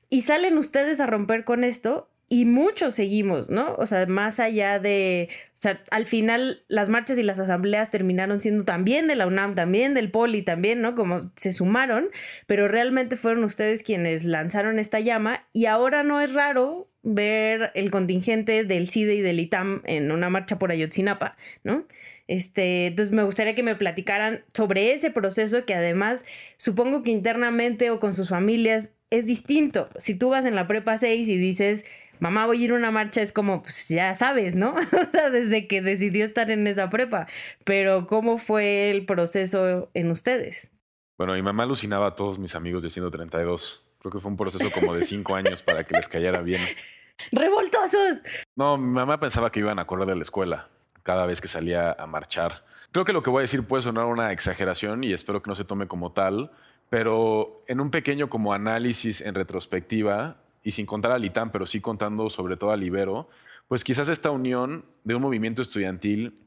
Y 0.10 0.24
salen 0.24 0.58
ustedes 0.58 1.00
a 1.00 1.06
romper 1.06 1.44
con 1.44 1.64
esto 1.64 2.09
y 2.30 2.46
muchos 2.46 2.94
seguimos, 2.94 3.50
¿no? 3.50 3.76
O 3.78 3.88
sea, 3.88 4.06
más 4.06 4.40
allá 4.40 4.80
de, 4.80 5.30
o 5.56 5.62
sea, 5.62 5.84
al 5.90 6.06
final 6.06 6.64
las 6.68 6.88
marchas 6.88 7.18
y 7.18 7.24
las 7.24 7.40
asambleas 7.40 7.90
terminaron 7.90 8.40
siendo 8.40 8.66
también 8.66 9.08
de 9.08 9.16
la 9.16 9.26
UNAM, 9.26 9.56
también 9.56 9.96
del 9.96 10.12
Poli, 10.12 10.44
también, 10.44 10.82
¿no? 10.82 10.94
Como 10.94 11.32
se 11.36 11.52
sumaron, 11.52 12.10
pero 12.46 12.68
realmente 12.68 13.16
fueron 13.16 13.44
ustedes 13.44 13.82
quienes 13.82 14.26
lanzaron 14.26 14.78
esta 14.78 15.00
llama 15.00 15.48
y 15.54 15.66
ahora 15.66 16.04
no 16.04 16.22
es 16.22 16.34
raro 16.34 16.88
ver 17.02 17.72
el 17.74 17.90
contingente 17.90 18.64
del 18.64 18.90
CIDE 18.90 19.16
y 19.16 19.22
del 19.22 19.40
ITAM 19.40 19.82
en 19.86 20.12
una 20.12 20.30
marcha 20.30 20.60
por 20.60 20.72
Ayotzinapa, 20.72 21.36
¿no? 21.64 21.88
Este, 22.28 22.88
entonces 22.88 23.12
me 23.12 23.24
gustaría 23.24 23.56
que 23.56 23.64
me 23.64 23.76
platicaran 23.76 24.44
sobre 24.54 24.94
ese 24.94 25.10
proceso 25.10 25.66
que 25.66 25.74
además 25.74 26.26
supongo 26.58 27.02
que 27.02 27.10
internamente 27.10 27.90
o 27.90 28.00
con 28.00 28.14
sus 28.14 28.30
familias 28.30 28.94
es 29.10 29.26
distinto. 29.26 29.90
Si 29.98 30.14
tú 30.14 30.30
vas 30.30 30.46
en 30.46 30.54
la 30.54 30.68
prepa 30.68 31.00
6 31.00 31.28
y 31.28 31.38
dices, 31.38 31.86
mamá, 32.20 32.46
voy 32.46 32.62
a 32.62 32.66
ir 32.66 32.72
a 32.72 32.76
una 32.76 32.92
marcha, 32.92 33.22
es 33.22 33.32
como, 33.32 33.62
pues 33.62 33.88
ya 33.90 34.14
sabes, 34.16 34.56
¿no? 34.56 34.74
o 35.02 35.06
sea, 35.12 35.30
desde 35.30 35.68
que 35.68 35.82
decidió 35.82 36.26
estar 36.26 36.52
en 36.52 36.68
esa 36.68 36.90
prepa. 36.90 37.28
Pero, 37.64 38.08
¿cómo 38.08 38.38
fue 38.38 38.92
el 38.92 39.06
proceso 39.06 39.90
en 39.94 40.12
ustedes? 40.12 40.72
Bueno, 41.18 41.34
mi 41.34 41.42
mamá 41.42 41.64
alucinaba 41.64 42.08
a 42.08 42.16
todos 42.16 42.40
mis 42.40 42.56
amigos 42.56 42.84
de 42.84 42.90
132. 42.90 43.86
Creo 44.00 44.12
que 44.12 44.20
fue 44.20 44.32
un 44.32 44.38
proceso 44.38 44.72
como 44.72 44.94
de 44.94 45.04
cinco 45.04 45.36
años 45.36 45.62
para 45.62 45.84
que 45.84 45.96
les 45.96 46.08
cayera 46.08 46.42
bien. 46.42 46.62
¡Revoltosos! 47.32 48.22
No, 48.56 48.78
mi 48.78 48.94
mamá 48.94 49.20
pensaba 49.20 49.52
que 49.52 49.60
iban 49.60 49.80
a 49.80 49.86
correr 49.86 50.08
de 50.08 50.16
la 50.16 50.22
escuela 50.22 50.70
cada 51.04 51.26
vez 51.26 51.42
que 51.42 51.48
salía 51.48 51.92
a 51.92 52.06
marchar. 52.08 52.64
Creo 52.92 53.06
que 53.06 53.14
lo 53.14 53.24
que 53.24 53.30
voy 53.30 53.40
a 53.40 53.42
decir 53.42 53.64
puede 53.68 53.84
sonar 53.84 54.06
una 54.06 54.32
exageración 54.32 55.04
y 55.04 55.14
espero 55.14 55.42
que 55.42 55.50
no 55.50 55.56
se 55.56 55.66
tome 55.66 55.88
como 55.88 56.12
tal, 56.12 56.52
pero 56.90 57.64
en 57.68 57.80
un 57.82 57.92
pequeño 57.92 58.30
como 58.30 58.54
análisis 58.54 59.22
en 59.22 59.36
retrospectiva, 59.36 60.38
y 60.64 60.72
sin 60.72 60.86
contar 60.86 61.12
al 61.12 61.26
ITAM, 61.26 61.52
pero 61.52 61.66
sí 61.66 61.82
contando 61.82 62.30
sobre 62.30 62.58
todo 62.58 62.72
al 62.72 62.84
Ibero, 62.84 63.30
pues 63.68 63.84
quizás 63.84 64.10
esta 64.10 64.32
unión 64.32 64.86
de 65.04 65.16
un 65.16 65.22
movimiento 65.22 65.62
estudiantil 65.62 66.40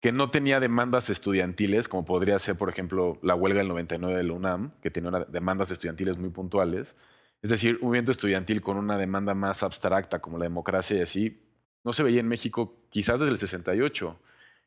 que 0.00 0.12
no 0.12 0.30
tenía 0.30 0.60
demandas 0.60 1.10
estudiantiles, 1.10 1.88
como 1.88 2.04
podría 2.04 2.38
ser, 2.38 2.56
por 2.56 2.70
ejemplo, 2.70 3.18
la 3.22 3.34
huelga 3.34 3.58
del 3.58 3.68
99 3.68 4.16
de 4.16 4.24
la 4.24 4.32
UNAM, 4.32 4.72
que 4.80 4.90
tenía 4.90 5.26
demandas 5.28 5.70
estudiantiles 5.70 6.16
muy 6.16 6.30
puntuales, 6.30 6.96
es 7.42 7.50
decir, 7.50 7.78
un 7.80 7.88
movimiento 7.88 8.12
estudiantil 8.12 8.60
con 8.60 8.76
una 8.76 8.98
demanda 8.98 9.34
más 9.34 9.62
abstracta 9.62 10.20
como 10.20 10.38
la 10.38 10.44
democracia 10.44 10.98
y 10.98 11.00
así, 11.02 11.42
no 11.84 11.92
se 11.92 12.02
veía 12.02 12.20
en 12.20 12.28
México 12.28 12.86
quizás 12.90 13.20
desde 13.20 13.32
el 13.32 13.38
68 13.38 14.18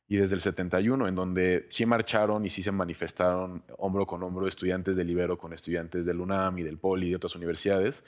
y 0.07 0.17
desde 0.17 0.35
el 0.35 0.41
71, 0.41 1.07
en 1.07 1.15
donde 1.15 1.65
sí 1.69 1.85
marcharon 1.85 2.45
y 2.45 2.49
sí 2.49 2.61
se 2.61 2.71
manifestaron 2.71 3.63
hombro 3.77 4.05
con 4.05 4.21
hombro 4.23 4.47
estudiantes 4.47 4.97
del 4.97 5.09
Ibero 5.09 5.37
con 5.37 5.53
estudiantes 5.53 6.05
del 6.05 6.19
UNAM 6.19 6.57
y 6.59 6.63
del 6.63 6.77
Poli 6.77 7.07
y 7.07 7.09
de 7.11 7.15
otras 7.15 7.35
universidades. 7.35 8.05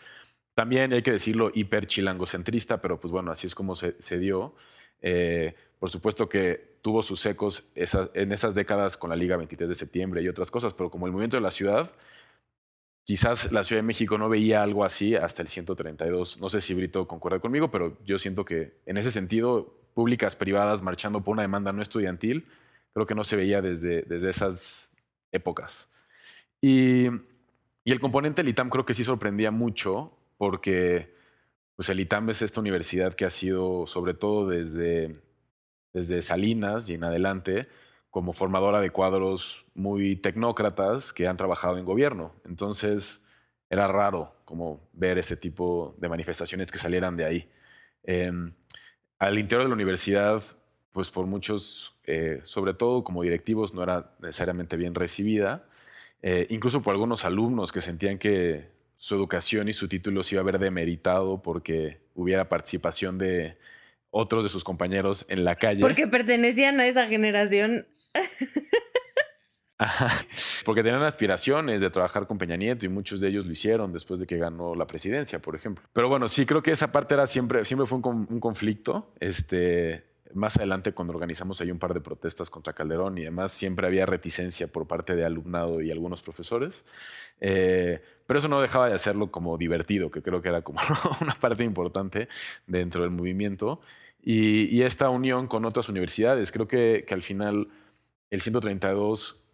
También 0.55 0.93
hay 0.93 1.01
que 1.01 1.11
decirlo 1.11 1.51
hiper 1.53 1.85
chilangocentrista, 1.85 2.81
pero 2.81 2.99
pues 2.99 3.11
bueno, 3.11 3.31
así 3.31 3.45
es 3.45 3.53
como 3.53 3.75
se, 3.75 3.93
dio. 4.17 4.55
Eh, 5.01 5.53
por 5.77 5.89
supuesto 5.89 6.29
que 6.29 6.77
tuvo 6.81 7.03
sus 7.03 7.25
ecos 7.25 7.67
en 7.75 8.31
esas 8.31 8.55
décadas 8.55 8.95
con 8.95 9.09
la 9.09 9.17
Liga 9.17 9.35
23 9.35 9.67
de 9.67 9.75
septiembre 9.75 10.21
y 10.21 10.29
otras 10.29 10.49
cosas, 10.49 10.73
pero 10.73 10.89
como 10.89 11.07
el 11.07 11.11
movimiento 11.11 11.35
de 11.35 11.41
la 11.41 11.51
ciudad, 11.51 11.91
quizás 13.03 13.51
la 13.51 13.65
Ciudad 13.65 13.81
de 13.81 13.87
México 13.87 14.17
no 14.17 14.29
veía 14.29 14.63
algo 14.63 14.85
así 14.85 15.15
hasta 15.15 15.41
el 15.41 15.49
132. 15.49 16.39
No 16.39 16.47
sé 16.47 16.61
si 16.61 16.73
Brito 16.73 17.05
concuerda 17.05 17.39
conmigo, 17.39 17.69
pero 17.69 17.97
yo 18.05 18.17
siento 18.17 18.45
que 18.45 18.77
en 18.85 18.97
ese 18.97 19.11
sentido, 19.11 19.77
públicas, 19.93 20.37
privadas, 20.37 20.81
marchando 20.81 21.21
por 21.21 21.33
una 21.33 21.41
demanda 21.41 21.73
no 21.73 21.81
estudiantil, 21.81 22.47
creo 22.93 23.05
que 23.05 23.15
no 23.15 23.25
se 23.25 23.35
veía 23.35 23.61
desde, 23.61 24.03
desde 24.03 24.29
esas 24.29 24.91
épocas. 25.33 25.89
Y, 26.61 27.07
y 27.83 27.91
el 27.91 27.99
componente 27.99 28.41
del 28.41 28.55
creo 28.55 28.85
que 28.85 28.93
sí 28.93 29.03
sorprendía 29.03 29.51
mucho, 29.51 30.17
porque 30.37 31.15
pues 31.75 31.89
el 31.89 31.99
ITAM 31.99 32.29
es 32.29 32.41
esta 32.41 32.61
universidad 32.61 33.13
que 33.13 33.25
ha 33.25 33.29
sido, 33.29 33.85
sobre 33.87 34.13
todo 34.13 34.47
desde, 34.47 35.21
desde 35.93 36.21
Salinas 36.21 36.89
y 36.89 36.93
en 36.93 37.03
adelante, 37.03 37.67
como 38.09 38.31
formadora 38.31 38.79
de 38.79 38.91
cuadros 38.91 39.65
muy 39.73 40.15
tecnócratas 40.15 41.11
que 41.11 41.27
han 41.27 41.35
trabajado 41.35 41.77
en 41.77 41.83
gobierno. 41.85 42.33
Entonces 42.45 43.25
era 43.69 43.87
raro 43.87 44.35
como 44.45 44.87
ver 44.93 45.17
ese 45.17 45.35
tipo 45.35 45.95
de 45.97 46.07
manifestaciones 46.07 46.71
que 46.71 46.77
salieran 46.77 47.17
de 47.17 47.25
ahí. 47.25 47.49
Em, 48.03 48.53
al 49.19 49.37
interior 49.37 49.63
de 49.63 49.69
la 49.69 49.75
universidad, 49.75 50.41
pues 50.93 51.11
por 51.11 51.25
muchos, 51.25 51.97
eh, 52.05 52.39
sobre 52.43 52.73
todo 52.73 53.03
como 53.03 53.23
directivos, 53.23 53.73
no 53.73 53.83
era 53.83 54.15
necesariamente 54.19 54.77
bien 54.77 54.95
recibida, 54.95 55.67
eh, 56.21 56.47
incluso 56.49 56.81
por 56.81 56.93
algunos 56.93 57.25
alumnos 57.25 57.73
que 57.73 57.81
sentían 57.81 58.17
que 58.17 58.74
su 59.05 59.13
educación 59.13 59.69
y 59.69 59.73
su 59.73 59.87
título 59.87 60.23
se 60.23 60.33
iba 60.33 60.41
a 60.41 60.45
ver 60.45 60.57
demeritado 60.57 61.43
porque 61.43 62.01
hubiera 62.15 62.49
participación 62.49 63.19
de 63.19 63.55
otros 64.09 64.43
de 64.43 64.49
sus 64.49 64.63
compañeros 64.63 65.27
en 65.29 65.45
la 65.45 65.57
calle. 65.57 65.79
Porque 65.79 66.07
pertenecían 66.07 66.79
a 66.79 66.87
esa 66.87 67.05
generación 67.05 67.85
porque 70.65 70.81
tenían 70.81 71.03
aspiraciones 71.03 71.81
de 71.81 71.91
trabajar 71.91 72.25
con 72.25 72.39
Peña 72.39 72.55
Nieto 72.55 72.87
y 72.87 72.89
muchos 72.89 73.19
de 73.19 73.27
ellos 73.27 73.45
lo 73.45 73.51
hicieron 73.51 73.93
después 73.93 74.19
de 74.19 74.25
que 74.25 74.37
ganó 74.37 74.73
la 74.73 74.87
presidencia, 74.87 75.37
por 75.37 75.55
ejemplo. 75.55 75.87
Pero 75.93 76.09
bueno, 76.09 76.27
sí 76.27 76.47
creo 76.47 76.63
que 76.63 76.71
esa 76.71 76.91
parte 76.91 77.13
era 77.13 77.27
siempre, 77.27 77.63
siempre 77.63 77.85
fue 77.85 77.99
un, 77.99 78.39
conflicto. 78.39 79.13
Este, 79.19 80.14
más 80.33 80.57
adelante 80.57 80.93
cuando 80.93 81.13
organizamos 81.13 81.61
ahí 81.61 81.71
un 81.71 81.79
par 81.79 81.93
de 81.93 82.01
protestas 82.01 82.49
contra 82.49 82.73
Calderón 82.73 83.17
y 83.17 83.23
demás, 83.23 83.51
siempre 83.51 83.87
había 83.87 84.05
reticencia 84.05 84.67
por 84.67 84.87
parte 84.87 85.15
de 85.15 85.25
alumnado 85.25 85.81
y 85.81 85.91
algunos 85.91 86.21
profesores. 86.21 86.85
Eh, 87.39 88.01
pero 88.25 88.39
eso 88.39 88.47
no 88.47 88.61
dejaba 88.61 88.89
de 88.89 88.95
hacerlo 88.95 89.31
como 89.31 89.57
divertido, 89.57 90.09
que 90.09 90.21
creo 90.21 90.41
que 90.41 90.49
era 90.49 90.61
como 90.61 90.79
una 91.21 91.35
parte 91.35 91.63
importante 91.63 92.27
dentro 92.67 93.03
del 93.03 93.11
movimiento. 93.11 93.79
Y, 94.21 94.81
esta 94.81 95.09
unión 95.09 95.47
con 95.47 95.65
otras 95.65 95.87
universidades, 95.87 96.51
creo 96.51 96.67
que, 96.67 97.05
que 97.07 97.13
al 97.13 97.21
final 97.21 97.67
el 98.31 98.41
132 98.41 99.44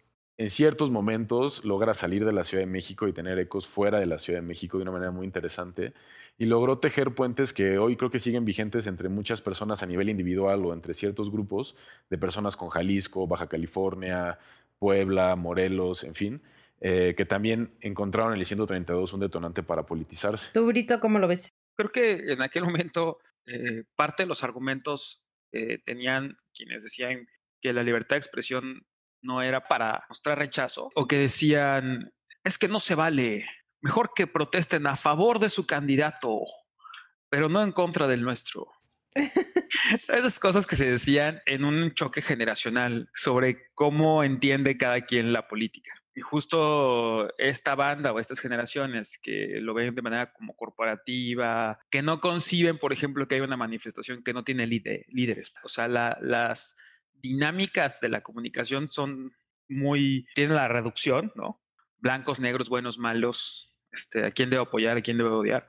en 0.42 0.50
ciertos 0.50 0.90
momentos 0.90 1.64
logra 1.64 1.94
salir 1.94 2.24
de 2.24 2.32
la 2.32 2.42
Ciudad 2.42 2.64
de 2.64 2.70
México 2.70 3.06
y 3.06 3.12
tener 3.12 3.38
ecos 3.38 3.68
fuera 3.68 4.00
de 4.00 4.06
la 4.06 4.18
Ciudad 4.18 4.40
de 4.40 4.46
México 4.46 4.76
de 4.76 4.82
una 4.82 4.90
manera 4.90 5.12
muy 5.12 5.24
interesante 5.24 5.94
y 6.36 6.46
logró 6.46 6.80
tejer 6.80 7.14
puentes 7.14 7.52
que 7.52 7.78
hoy 7.78 7.96
creo 7.96 8.10
que 8.10 8.18
siguen 8.18 8.44
vigentes 8.44 8.88
entre 8.88 9.08
muchas 9.08 9.40
personas 9.40 9.84
a 9.84 9.86
nivel 9.86 10.08
individual 10.08 10.66
o 10.66 10.72
entre 10.72 10.94
ciertos 10.94 11.30
grupos 11.30 11.76
de 12.10 12.18
personas 12.18 12.56
con 12.56 12.70
Jalisco, 12.70 13.28
Baja 13.28 13.48
California, 13.48 14.40
Puebla, 14.80 15.36
Morelos, 15.36 16.02
en 16.02 16.16
fin, 16.16 16.42
eh, 16.80 17.14
que 17.16 17.24
también 17.24 17.76
encontraron 17.80 18.32
en 18.32 18.40
el 18.40 18.44
132 18.44 19.12
un 19.12 19.20
detonante 19.20 19.62
para 19.62 19.86
politizarse. 19.86 20.50
¿Tú, 20.52 20.66
Brito, 20.66 20.98
cómo 20.98 21.20
lo 21.20 21.28
ves? 21.28 21.50
Creo 21.76 21.92
que 21.92 22.32
en 22.32 22.42
aquel 22.42 22.64
momento 22.64 23.18
eh, 23.46 23.84
parte 23.94 24.24
de 24.24 24.26
los 24.26 24.42
argumentos 24.42 25.22
eh, 25.52 25.78
tenían 25.84 26.36
quienes 26.52 26.82
decían 26.82 27.28
que 27.60 27.72
la 27.72 27.84
libertad 27.84 28.16
de 28.16 28.18
expresión 28.18 28.82
no 29.22 29.42
era 29.42 29.66
para 29.66 30.04
mostrar 30.08 30.38
rechazo 30.38 30.90
o 30.94 31.06
que 31.06 31.18
decían, 31.18 32.12
es 32.44 32.58
que 32.58 32.68
no 32.68 32.80
se 32.80 32.94
vale, 32.94 33.46
mejor 33.80 34.12
que 34.14 34.26
protesten 34.26 34.86
a 34.86 34.96
favor 34.96 35.38
de 35.38 35.50
su 35.50 35.66
candidato, 35.66 36.40
pero 37.28 37.48
no 37.48 37.62
en 37.62 37.72
contra 37.72 38.06
del 38.06 38.22
nuestro. 38.22 38.66
Esas 40.08 40.38
cosas 40.38 40.66
que 40.66 40.76
se 40.76 40.90
decían 40.90 41.40
en 41.46 41.64
un 41.64 41.92
choque 41.94 42.22
generacional 42.22 43.08
sobre 43.14 43.70
cómo 43.74 44.24
entiende 44.24 44.78
cada 44.78 45.02
quien 45.02 45.32
la 45.32 45.48
política. 45.48 45.92
Y 46.14 46.20
justo 46.20 47.34
esta 47.38 47.74
banda 47.74 48.12
o 48.12 48.18
estas 48.18 48.40
generaciones 48.40 49.18
que 49.22 49.58
lo 49.60 49.72
ven 49.72 49.94
de 49.94 50.02
manera 50.02 50.32
como 50.32 50.54
corporativa, 50.54 51.78
que 51.90 52.02
no 52.02 52.20
conciben, 52.20 52.78
por 52.78 52.92
ejemplo, 52.92 53.26
que 53.26 53.36
hay 53.36 53.40
una 53.40 53.56
manifestación 53.56 54.22
que 54.22 54.34
no 54.34 54.44
tiene 54.44 54.66
líderes. 54.66 55.54
O 55.64 55.68
sea, 55.68 55.88
las 55.88 56.76
dinámicas 57.22 58.00
de 58.00 58.08
la 58.08 58.22
comunicación 58.22 58.90
son 58.90 59.32
muy, 59.68 60.26
tienen 60.34 60.56
la 60.56 60.68
reducción, 60.68 61.32
¿no? 61.34 61.62
Blancos, 61.98 62.40
negros, 62.40 62.68
buenos, 62.68 62.98
malos, 62.98 63.74
este, 63.92 64.26
a 64.26 64.30
quién 64.32 64.50
debo 64.50 64.64
apoyar, 64.64 64.96
a 64.96 65.02
quién 65.02 65.18
debo 65.18 65.38
odiar. 65.38 65.64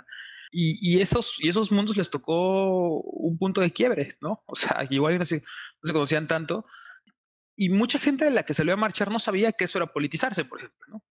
Y, 0.55 1.01
esos, 1.01 1.37
y 1.39 1.49
esos 1.49 1.71
mundos 1.71 1.97
les 1.97 2.11
tocó 2.11 3.01
un 3.01 3.39
punto 3.39 3.59
de 3.59 3.71
quiebre, 3.71 4.17
¿no? 4.21 4.43
O 4.45 4.55
sea, 4.55 4.85
igual 4.91 5.17
no 5.17 5.25
se, 5.25 5.37
no 5.37 5.81
se 5.83 5.93
conocían 5.93 6.27
tanto. 6.27 6.65
Y 7.55 7.69
mucha 7.69 7.97
gente 7.97 8.25
de 8.25 8.31
la 8.31 8.43
que 8.43 8.53
salió 8.53 8.73
a 8.73 8.77
marchar 8.77 9.09
no 9.09 9.17
sabía 9.17 9.51
que 9.51 9.63
eso 9.63 9.79
era 9.79 9.91
politizarse, 9.91 10.45
por 10.45 10.59
ejemplo, 10.59 10.85
¿no? 10.89 11.03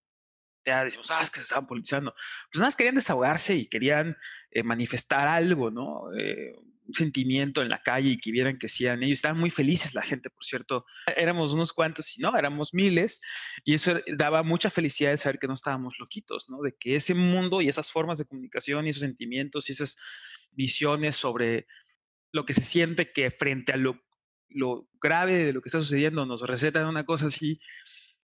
Ya 0.65 0.85
decimos, 0.85 1.11
ah, 1.11 1.23
es 1.23 1.31
que 1.31 1.39
se 1.39 1.43
estaban 1.43 1.67
politizando. 1.67 2.15
Pues 2.53 2.61
nada 2.61 2.73
querían 2.77 2.95
desahogarse 2.95 3.57
y 3.57 3.67
querían 3.67 4.17
eh, 4.53 4.63
manifestar 4.63 5.27
algo, 5.27 5.73
¿no? 5.73 6.13
Eh, 6.17 6.55
sentimiento 6.95 7.63
en 7.63 7.69
la 7.69 7.83
calle 7.83 8.11
y 8.11 8.17
que 8.17 8.31
vieran 8.31 8.59
que 8.59 8.69
sí 8.69 8.85
eran 8.85 9.03
ellos. 9.03 9.19
Estaban 9.19 9.39
muy 9.39 9.51
felices 9.51 9.95
la 9.95 10.03
gente, 10.03 10.31
por 10.31 10.45
cierto. 10.45 10.85
Éramos 11.17 11.53
unos 11.53 11.73
cuantos 11.73 12.17
y 12.19 12.23
no, 12.23 12.37
éramos 12.37 12.75
miles. 12.75 13.21
Y 13.65 13.75
eso 13.75 13.95
daba 14.17 14.43
mucha 14.43 14.71
felicidad 14.71 15.11
de 15.11 15.19
saber 15.19 15.39
que 15.39 15.49
no 15.49 15.55
estábamos 15.55 15.99
loquitos, 15.99 16.49
¿no? 16.49 16.61
De 16.63 16.75
que 16.79 16.97
ese 16.97 17.15
mundo 17.15 17.61
y 17.61 17.69
esas 17.69 17.91
formas 17.91 18.19
de 18.19 18.25
comunicación 18.25 18.87
y 18.87 18.91
esos 18.91 19.03
sentimientos 19.03 19.69
y 19.69 19.73
esas 19.73 19.97
visiones 20.53 21.17
sobre 21.17 21.67
lo 22.33 22.45
que 22.47 22.55
se 22.55 22.63
siente 22.63 23.13
que 23.13 23.31
frente 23.31 23.73
a 23.73 23.77
lo, 23.77 24.03
lo 24.49 24.89
grave 25.01 25.33
de 25.33 25.53
lo 25.53 25.61
que 25.61 25.69
está 25.69 25.81
sucediendo 25.81 26.25
nos 26.27 26.43
recetan 26.43 26.87
una 26.87 27.05
cosa 27.05 27.27
así, 27.27 27.61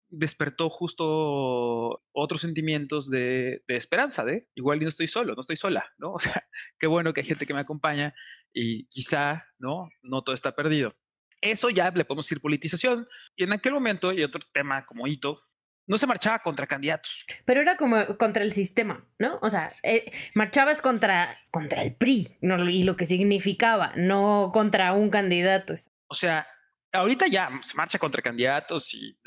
despertó 0.09 0.69
justo 0.69 2.03
otros 2.11 2.41
sentimientos 2.41 3.09
de, 3.09 3.63
esperanza, 3.67 4.23
de 4.23 4.47
igual 4.55 4.79
no 4.79 4.87
estoy 4.87 5.07
solo, 5.07 5.35
no 5.35 5.41
estoy 5.41 5.57
sola, 5.57 5.91
¿no? 5.97 6.13
O 6.15 6.19
sea, 6.19 6.47
qué 6.79 6.87
bueno 6.87 7.13
que 7.13 7.21
hay 7.21 7.27
gente 7.27 7.45
que 7.45 7.53
me 7.53 7.59
acompaña 7.59 8.13
y 8.55 8.87
quizá, 8.87 9.45
¿no? 9.59 9.89
No 10.01 10.23
todo 10.23 10.33
está 10.33 10.55
perdido. 10.55 10.95
Eso 11.41 11.69
ya 11.69 11.91
le 11.91 12.05
podemos 12.05 12.25
decir 12.25 12.41
politización. 12.41 13.07
Y 13.35 13.43
en 13.43 13.53
aquel 13.53 13.73
momento, 13.73 14.11
y 14.13 14.23
otro 14.23 14.41
tema 14.51 14.85
como 14.85 15.05
hito, 15.05 15.43
no 15.87 15.97
se 15.97 16.07
marchaba 16.07 16.39
contra 16.39 16.65
candidatos. 16.65 17.25
Pero 17.43 17.61
era 17.61 17.77
como 17.77 18.17
contra 18.17 18.43
el 18.43 18.53
sistema, 18.53 19.05
¿no? 19.19 19.37
O 19.41 19.49
sea, 19.49 19.73
eh, 19.83 20.11
marchabas 20.33 20.81
contra, 20.81 21.37
contra 21.51 21.83
el 21.83 21.93
PRI 21.93 22.37
¿no? 22.41 22.67
y 22.67 22.83
lo 22.83 22.95
que 22.95 23.05
significaba, 23.05 23.93
no 23.95 24.51
contra 24.53 24.93
un 24.93 25.09
candidato. 25.09 25.75
O 26.07 26.15
sea, 26.15 26.47
ahorita 26.91 27.27
ya 27.27 27.51
se 27.61 27.75
marcha 27.75 27.99
contra 27.99 28.21
candidatos 28.21 28.93
y 28.93 29.19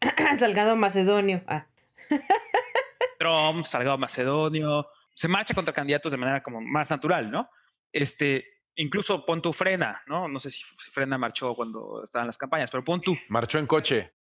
Salgado 0.38 0.76
Macedonio. 0.76 1.42
Ah. 1.46 1.66
Trump, 3.18 3.66
Salgado 3.66 3.98
Macedonio. 3.98 4.86
se 5.14 5.28
marcha 5.28 5.52
contra 5.52 5.74
candidatos 5.74 6.12
de 6.12 6.18
manera 6.18 6.42
como 6.42 6.60
más 6.62 6.88
natural, 6.90 7.30
¿no? 7.30 7.50
Este, 7.92 8.44
incluso 8.76 9.24
pon 9.24 9.42
tu 9.42 9.52
frena, 9.52 10.02
¿no? 10.06 10.28
No 10.28 10.40
sé 10.40 10.50
si, 10.50 10.62
frena 10.90 11.18
marchó 11.18 11.54
cuando 11.54 12.02
estaban 12.02 12.26
las 12.26 12.38
campañas, 12.38 12.70
pero 12.70 12.84
pon 12.84 13.00
tu. 13.00 13.16
Marchó 13.28 13.58
en 13.58 13.66
coche. 13.66 14.12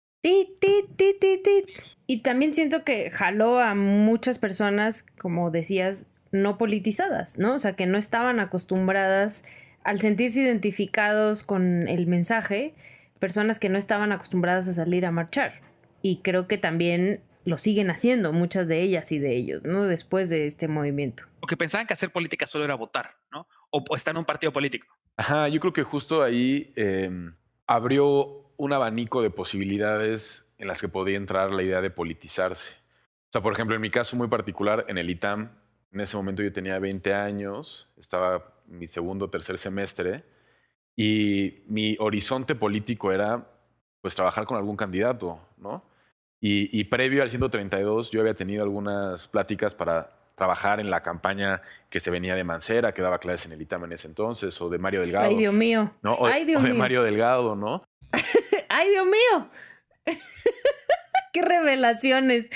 Y 2.05 2.21
también 2.23 2.53
siento 2.53 2.83
que 2.83 3.09
jaló 3.09 3.59
a 3.59 3.75
muchas 3.75 4.39
personas, 4.39 5.05
como 5.17 5.51
decías, 5.51 6.07
no 6.31 6.57
politizadas, 6.57 7.37
¿no? 7.39 7.55
O 7.55 7.59
sea, 7.59 7.75
que 7.75 7.85
no 7.85 7.97
estaban 7.97 8.39
acostumbradas 8.39 9.45
al 9.83 9.99
sentirse 9.99 10.41
identificados 10.41 11.43
con 11.43 11.87
el 11.87 12.07
mensaje, 12.07 12.75
personas 13.19 13.59
que 13.59 13.69
no 13.69 13.77
estaban 13.77 14.11
acostumbradas 14.11 14.67
a 14.67 14.73
salir 14.73 15.05
a 15.05 15.11
marchar. 15.11 15.61
Y 16.01 16.17
creo 16.17 16.47
que 16.47 16.57
también 16.57 17.21
lo 17.49 17.57
siguen 17.57 17.89
haciendo 17.89 18.31
muchas 18.31 18.67
de 18.67 18.81
ellas 18.81 19.11
y 19.11 19.19
de 19.19 19.35
ellos, 19.35 19.65
¿no? 19.65 19.85
Después 19.85 20.29
de 20.29 20.45
este 20.45 20.67
movimiento. 20.67 21.23
O 21.41 21.47
que 21.47 21.57
pensaban 21.57 21.87
que 21.87 21.93
hacer 21.93 22.11
política 22.11 22.45
solo 22.45 22.63
era 22.63 22.75
votar, 22.75 23.17
¿no? 23.31 23.47
O, 23.71 23.83
estar 23.95 24.13
en 24.13 24.19
un 24.19 24.25
partido 24.25 24.53
político. 24.53 24.87
Ajá, 25.17 25.47
yo 25.47 25.59
creo 25.59 25.73
que 25.73 25.83
justo 25.83 26.23
ahí 26.23 26.71
em, 26.75 27.33
abrió 27.65 28.53
un 28.55 28.73
abanico 28.73 29.21
de 29.21 29.31
posibilidades 29.31 30.45
en 30.59 30.67
las 30.67 30.79
que 30.79 30.89
podía 30.89 31.17
entrar 31.17 31.51
la 31.51 31.63
idea 31.63 31.81
de 31.81 31.89
politizarse. 31.89 32.75
O 32.75 33.31
sea, 33.31 33.41
por 33.41 33.53
ejemplo, 33.53 33.75
en 33.75 33.81
mi 33.81 33.89
caso 33.89 34.15
muy 34.15 34.27
particular, 34.27 34.85
en 34.87 34.97
el 34.97 35.09
ITAM, 35.09 35.51
en 35.91 36.01
ese 36.01 36.17
momento 36.17 36.43
yo 36.43 36.53
tenía 36.53 36.77
20 36.77 37.13
años, 37.13 37.89
estaba 37.97 38.61
en 38.69 38.77
mi 38.77 38.87
segundo 38.87 39.25
o 39.25 39.29
tercer 39.29 39.57
semestre, 39.57 40.23
y 40.95 41.63
mi 41.67 41.95
horizonte 41.99 42.53
político 42.53 43.11
era 43.11 43.47
pues 44.01 44.15
trabajar 44.15 44.45
con 44.45 44.57
algún 44.57 44.75
candidato, 44.75 45.39
¿no? 45.57 45.88
Y, 46.41 46.83
previo 46.85 47.21
al 47.21 47.29
132 47.29 48.11
yo 48.11 48.21
había 48.21 48.33
tenido 48.33 48.63
algunas 48.63 49.27
pláticas 49.27 49.75
para 49.75 50.11
trabajar 50.35 50.79
en 50.79 50.89
la 50.89 51.03
campaña 51.03 51.61
que 51.89 51.99
se 51.99 52.11
venía 52.11 52.33
de 52.33 52.45
Mancera, 52.45 52.93
que 52.93 53.01
daba 53.01 53.19
clases 53.19 53.47
en 53.47 53.51
el 53.51 53.61
ITAM 53.61 53.83
en 53.83 53.91
ese 53.91 54.07
entonces, 54.07 54.59
o 54.61 54.69
de 54.69 54.77
Mario 54.77 55.01
Delgado. 55.01 55.25
Ay, 55.25 55.35
Dios 55.35 55.53
mío. 55.53 55.93
¿no? 56.01 56.13
O, 56.13 56.27
Ay, 56.27 56.45
Dios 56.45 56.63
de 56.63 56.73
Mario 56.73 57.03
Delgado, 57.03 57.57
¿no? 57.57 57.83
Ay, 58.69 58.89
Dios 58.89 59.05
mío. 59.05 59.49
Qué 61.33 61.41
revelaciones. 61.41 62.47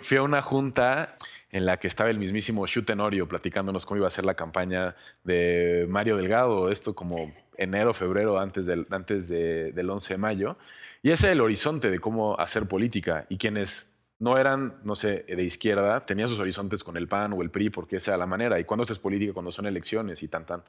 Fui, 0.00 0.16
a 0.16 0.22
una 0.22 0.42
junta 0.42 1.16
en 1.50 1.66
la 1.66 1.78
que 1.78 1.88
estaba 1.88 2.10
el 2.10 2.18
mismísimo 2.18 2.64
Tenorio 2.86 3.28
platicándonos 3.28 3.84
cómo 3.84 3.98
iba 3.98 4.06
a 4.06 4.10
ser 4.10 4.24
la 4.24 4.34
campaña 4.34 4.96
de 5.24 5.86
Mario 5.88 6.16
Delgado, 6.16 6.70
esto 6.70 6.94
como 6.94 7.34
enero, 7.58 7.94
febrero, 7.94 8.38
antes 8.38 8.66
del, 8.66 8.86
antes 8.90 9.28
del 9.28 9.90
11 9.90 10.14
de 10.14 10.18
mayo. 10.18 10.56
Y 11.02 11.10
ese 11.10 11.28
es 11.28 11.32
el 11.32 11.40
horizonte 11.40 11.90
de 11.90 11.98
cómo 11.98 12.38
hacer 12.38 12.66
política. 12.66 13.26
Y 13.28 13.38
quienes 13.38 13.94
no 14.18 14.38
eran, 14.38 14.80
no 14.84 14.94
sé, 14.94 15.24
de 15.28 15.42
izquierda, 15.42 16.00
tenían 16.00 16.28
sus 16.28 16.38
horizontes 16.38 16.82
con 16.84 16.96
el 16.96 17.08
PAN 17.08 17.32
o 17.32 17.42
el 17.42 17.50
PRI, 17.50 17.70
porque 17.70 17.96
esa 17.96 18.12
era 18.12 18.18
la 18.18 18.26
manera. 18.26 18.58
¿Y 18.58 18.64
cuándo 18.64 18.84
es 18.84 18.98
política? 18.98 19.32
Cuando 19.32 19.52
son 19.52 19.66
elecciones 19.66 20.22
y 20.22 20.28
tan, 20.28 20.46
tan. 20.46 20.62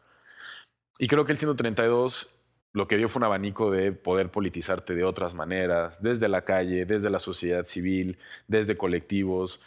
Y 0.97 1.07
creo 1.07 1.25
que 1.25 1.31
el 1.31 1.37
132 1.37 2.35
lo 2.75 2.89
que 2.89 2.97
dio 2.97 3.07
fue 3.07 3.21
un 3.21 3.23
abanico 3.23 3.71
de 3.71 3.93
poder 3.93 4.29
politizarte 4.29 4.95
de 4.95 5.05
otras 5.05 5.33
maneras, 5.33 6.03
desde 6.03 6.27
la 6.27 6.43
calle, 6.43 6.85
desde 6.85 7.09
la 7.09 7.19
sociedad 7.19 7.65
civil, 7.65 8.17
desde 8.49 8.75
colectivos. 8.75 9.61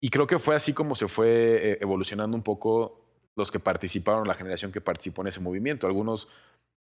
Y 0.00 0.10
creo 0.10 0.28
que 0.28 0.38
fue 0.38 0.54
así 0.54 0.72
como 0.72 0.94
se 0.94 1.08
fue 1.08 1.72
eh, 1.72 1.78
evolucionando 1.80 2.36
un 2.36 2.44
poco 2.44 3.05
los 3.36 3.50
que 3.50 3.60
participaron, 3.60 4.26
la 4.26 4.34
generación 4.34 4.72
que 4.72 4.80
participó 4.80 5.22
en 5.22 5.28
ese 5.28 5.40
movimiento. 5.40 5.86
Algunos 5.86 6.28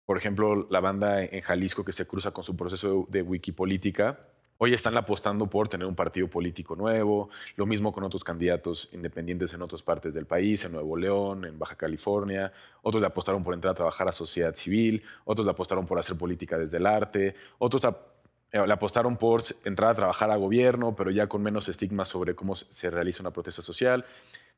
por 0.10 0.18
ejemplo, 0.18 0.66
la 0.72 0.80
banda 0.80 1.24
en 1.24 1.42
Jalisco 1.42 1.86
que 1.86 1.92
se 1.92 2.08
cruza 2.08 2.32
con 2.32 2.44
su 2.44 2.56
proceso 2.56 3.06
de, 3.10 3.22
wikipolítica, 3.22 4.18
hoy 4.58 4.74
están 4.74 4.98
apostando 4.98 5.46
por 5.46 5.68
tener 5.68 5.86
un 5.86 5.94
partido 5.94 6.28
político 6.28 6.76
nuevo, 6.76 7.30
lo 7.56 7.68
mismo 7.68 7.92
con 7.92 8.04
otros 8.04 8.24
candidatos 8.24 8.90
independientes 8.92 9.54
en 9.54 9.62
otras 9.62 9.84
partes 9.84 10.16
del 10.16 10.26
país, 10.26 10.66
en 10.66 10.72
Nuevo 10.72 10.98
León, 10.98 11.46
en 11.46 11.60
Baja 11.60 11.76
California, 11.76 12.52
otros 12.82 13.02
le 13.02 13.08
apostaron 13.08 13.44
por 13.44 13.54
entrar 13.54 13.74
a 13.74 13.76
trabajar 13.76 14.10
a 14.10 14.12
sociedad 14.12 14.56
civil, 14.56 15.04
otros 15.26 15.46
le 15.46 15.52
apostaron 15.52 15.86
por 15.86 16.00
hacer 16.00 16.18
política 16.18 16.58
desde 16.58 16.78
el 16.78 16.88
arte, 16.88 17.36
otros 17.60 17.86
eh, 17.86 18.66
le 18.66 18.74
apostaron 18.74 19.16
por 19.16 19.44
entrar 19.64 19.92
a 19.92 19.94
trabajar 19.94 20.32
a 20.32 20.38
gobierno, 20.38 20.96
pero 20.96 21.12
ya 21.12 21.28
con 21.28 21.44
menos 21.44 21.70
estigmas 21.70 22.08
sobre 22.08 22.34
cómo 22.34 22.56
se 22.56 22.90
realiza 22.90 23.22
una 23.22 23.30
protesta 23.30 23.62
social. 23.62 24.04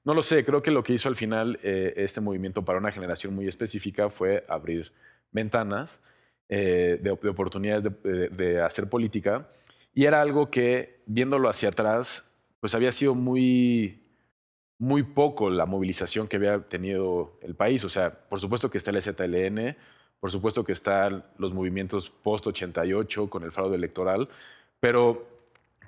No 0.03 0.13
lo 0.13 0.23
sé, 0.23 0.43
creo 0.43 0.63
que 0.63 0.71
lo 0.71 0.83
que 0.83 0.93
hizo 0.93 1.09
al 1.09 1.15
final 1.15 1.59
eh, 1.61 1.93
este 1.97 2.21
movimiento 2.21 2.65
para 2.65 2.79
una 2.79 2.91
generación 2.91 3.35
muy 3.35 3.47
específica 3.47 4.09
fue 4.09 4.43
abrir 4.49 4.91
ventanas 5.31 6.01
eh, 6.49 6.99
de, 7.01 7.11
oportunidades 7.11 7.89
de, 8.03 8.61
hacer 8.61 8.89
política. 8.89 9.47
Y 9.93 10.05
era 10.05 10.21
algo 10.21 10.49
que, 10.49 11.01
viéndolo 11.05 11.49
hacia 11.49 11.69
atrás, 11.69 12.33
pues 12.59 12.73
había 12.73 12.91
sido 12.91 13.13
muy, 13.13 14.03
muy 14.79 15.03
poco 15.03 15.49
la 15.49 15.65
movilización 15.65 16.27
que 16.27 16.37
había 16.37 16.59
tenido 16.67 17.37
el 17.41 17.55
país. 17.55 17.83
O 17.83 17.89
sea, 17.89 18.27
por 18.27 18.39
supuesto 18.39 18.71
que 18.71 18.79
está 18.79 18.91
el 18.91 19.01
ZLN, 19.01 19.77
por 20.19 20.31
supuesto 20.31 20.63
que 20.63 20.71
están 20.71 21.23
los 21.37 21.53
movimientos 21.53 22.09
post-88 22.09 23.29
con 23.29 23.43
el 23.43 23.51
fraude 23.51 23.75
electoral, 23.75 24.29
pero 24.79 25.27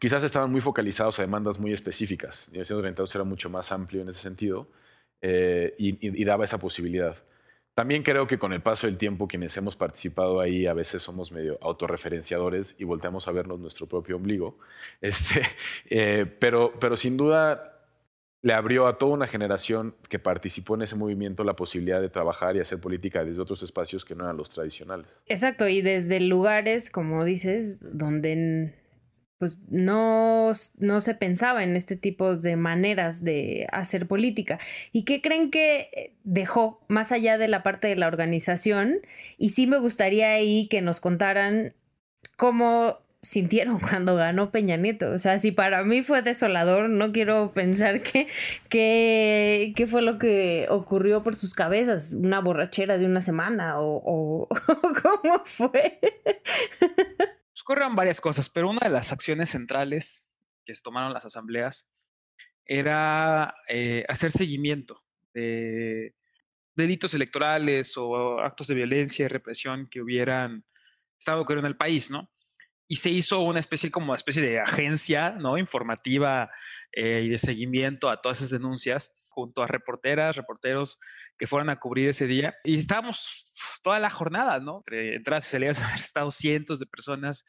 quizás 0.03 0.21
estaban 0.21 0.51
muy 0.51 0.59
focalizados 0.59 1.17
a 1.19 1.21
demandas 1.21 1.57
muy 1.61 1.71
específicas. 1.71 2.49
Y 2.51 2.59
el 2.59 2.65
1932 2.65 3.15
era 3.15 3.23
mucho 3.23 3.49
más 3.49 3.71
amplio 3.71 4.01
en 4.01 4.09
ese 4.09 4.19
sentido 4.19 4.67
eh, 5.21 5.73
y 5.77 6.25
daba 6.25 6.43
esa 6.43 6.57
posibilidad. 6.57 7.15
También 7.73 8.03
creo 8.03 8.27
que 8.27 8.37
con 8.37 8.51
el 8.51 8.61
paso 8.61 8.85
del 8.85 8.97
tiempo 8.97 9.29
quienes 9.29 9.55
hemos 9.55 9.77
participado 9.77 10.41
ahí 10.41 10.67
a 10.67 10.73
veces 10.73 11.01
somos 11.01 11.31
medio 11.31 11.57
autorreferenciadores 11.61 12.75
y 12.79 12.83
volteamos 12.83 13.29
a 13.29 13.31
vernos 13.31 13.61
nuestro 13.61 13.87
propio 13.87 14.17
ombligo. 14.17 14.57
Este, 14.99 15.41
eh, 15.89 16.25
pero, 16.37 16.73
pero 16.81 16.97
sin 16.97 17.15
duda 17.15 17.79
le 18.41 18.51
abrió 18.51 18.87
a 18.87 18.97
toda 18.97 19.13
una 19.13 19.27
generación 19.27 19.95
que 20.09 20.19
participó 20.19 20.75
en 20.75 20.81
ese 20.81 20.97
movimiento 20.97 21.45
la 21.45 21.55
posibilidad 21.55 22.01
de 22.01 22.09
trabajar 22.09 22.57
y 22.57 22.59
hacer 22.59 22.81
política 22.81 23.23
desde 23.23 23.41
otros 23.41 23.63
espacios 23.63 24.03
que 24.03 24.15
no 24.15 24.25
eran 24.25 24.35
los 24.35 24.49
tradicionales. 24.49 25.07
Exacto, 25.27 25.69
y 25.69 25.81
desde 25.81 26.19
lugares, 26.19 26.91
como 26.91 27.23
dices, 27.23 27.85
donde 27.97 28.82
pues 29.37 29.59
no, 29.69 30.53
no 30.77 31.01
se 31.01 31.15
pensaba 31.15 31.63
en 31.63 31.75
este 31.75 31.95
tipo 31.95 32.35
de 32.35 32.55
maneras 32.55 33.23
de 33.23 33.67
hacer 33.71 34.07
política. 34.07 34.59
¿Y 34.91 35.03
qué 35.03 35.21
creen 35.21 35.51
que 35.51 35.89
eh, 35.93 36.15
dejó 36.23 36.81
más 36.87 37.11
allá 37.11 37.37
de 37.37 37.47
la 37.47 37.63
parte 37.63 37.87
de 37.87 37.95
la 37.95 38.07
organización? 38.07 39.01
Y 39.37 39.49
sí 39.51 39.67
me 39.67 39.77
gustaría 39.79 40.29
ahí 40.31 40.67
que 40.69 40.81
nos 40.81 40.99
contaran 40.99 41.73
cómo 42.37 42.99
sintieron 43.23 43.79
cuando 43.89 44.15
ganó 44.15 44.51
Peña 44.51 44.77
Nieto. 44.77 45.11
O 45.11 45.19
sea, 45.19 45.39
si 45.39 45.51
para 45.51 45.83
mí 45.83 46.03
fue 46.03 46.21
desolador, 46.21 46.89
no 46.89 47.11
quiero 47.11 47.53
pensar 47.53 48.01
que, 48.01 48.27
que, 48.69 49.73
que 49.75 49.87
fue 49.87 50.01
lo 50.01 50.19
que 50.19 50.67
ocurrió 50.69 51.23
por 51.23 51.35
sus 51.35 51.53
cabezas, 51.53 52.13
una 52.13 52.39
borrachera 52.41 52.97
de 52.97 53.05
una 53.05 53.21
semana 53.23 53.79
o, 53.79 54.01
o 54.05 54.47
cómo 55.01 55.41
fue. 55.45 55.99
ocurrieron 57.63 57.95
varias 57.95 58.21
cosas, 58.21 58.49
pero 58.49 58.69
una 58.69 58.81
de 58.81 58.89
las 58.89 59.11
acciones 59.11 59.49
centrales 59.49 60.31
que 60.65 60.73
tomaron 60.81 61.13
las 61.13 61.25
asambleas 61.25 61.89
era 62.65 63.55
eh, 63.67 64.05
hacer 64.07 64.31
seguimiento 64.31 65.03
de 65.33 66.15
delitos 66.75 67.13
electorales 67.13 67.97
o 67.97 68.39
actos 68.39 68.67
de 68.67 68.75
violencia 68.75 69.25
y 69.25 69.27
represión 69.27 69.87
que 69.89 70.01
hubieran 70.01 70.65
estado 71.17 71.41
ocurriendo 71.41 71.67
en 71.67 71.73
el 71.73 71.77
país, 71.77 72.11
¿no? 72.11 72.29
Y 72.87 72.97
se 72.97 73.09
hizo 73.09 73.39
una 73.41 73.59
especie 73.59 73.91
como 73.91 74.13
especie 74.13 74.41
de 74.41 74.59
agencia, 74.59 75.31
¿no? 75.31 75.57
Informativa 75.57 76.51
eh, 76.91 77.23
y 77.25 77.29
de 77.29 77.37
seguimiento 77.37 78.09
a 78.09 78.21
todas 78.21 78.39
esas 78.39 78.51
denuncias 78.51 79.13
junto 79.33 79.63
a 79.63 79.67
reporteras, 79.67 80.35
reporteros 80.35 80.99
que 81.37 81.47
fueron 81.47 81.69
a 81.69 81.79
cubrir 81.79 82.09
ese 82.09 82.27
día. 82.27 82.55
Y 82.63 82.77
estábamos 82.77 83.49
toda 83.81 83.99
la 83.99 84.09
jornada, 84.09 84.59
¿no? 84.59 84.77
Entre 84.77 85.15
entradas 85.15 85.47
y 85.47 85.51
salidas 85.51 85.81
han 85.81 85.95
estado 85.95 86.31
cientos 86.31 86.79
de 86.79 86.85
personas, 86.85 87.45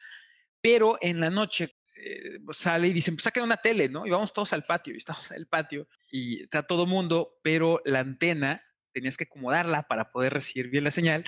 pero 0.61 0.97
en 1.01 1.19
la 1.19 1.29
noche 1.29 1.75
eh, 1.95 2.39
sale 2.51 2.87
y 2.87 2.93
dicen, 2.93 3.15
pues 3.15 3.23
saquen 3.23 3.43
una 3.43 3.57
tele, 3.57 3.87
¿no? 3.87 4.05
Y 4.05 4.09
vamos 4.09 4.33
todos 4.33 4.51
al 4.53 4.65
patio, 4.65 4.93
y 4.93 4.97
estamos 4.97 5.29
en 5.31 5.37
el 5.37 5.47
patio, 5.47 5.87
y 6.11 6.41
está 6.41 6.63
todo 6.63 6.85
mundo, 6.85 7.37
pero 7.43 7.81
la 7.85 7.99
antena 7.99 8.61
tenías 8.91 9.17
que 9.17 9.25
acomodarla 9.25 9.83
para 9.83 10.09
poder 10.09 10.33
recibir 10.33 10.69
bien 10.69 10.85
la 10.85 10.91
señal. 10.91 11.25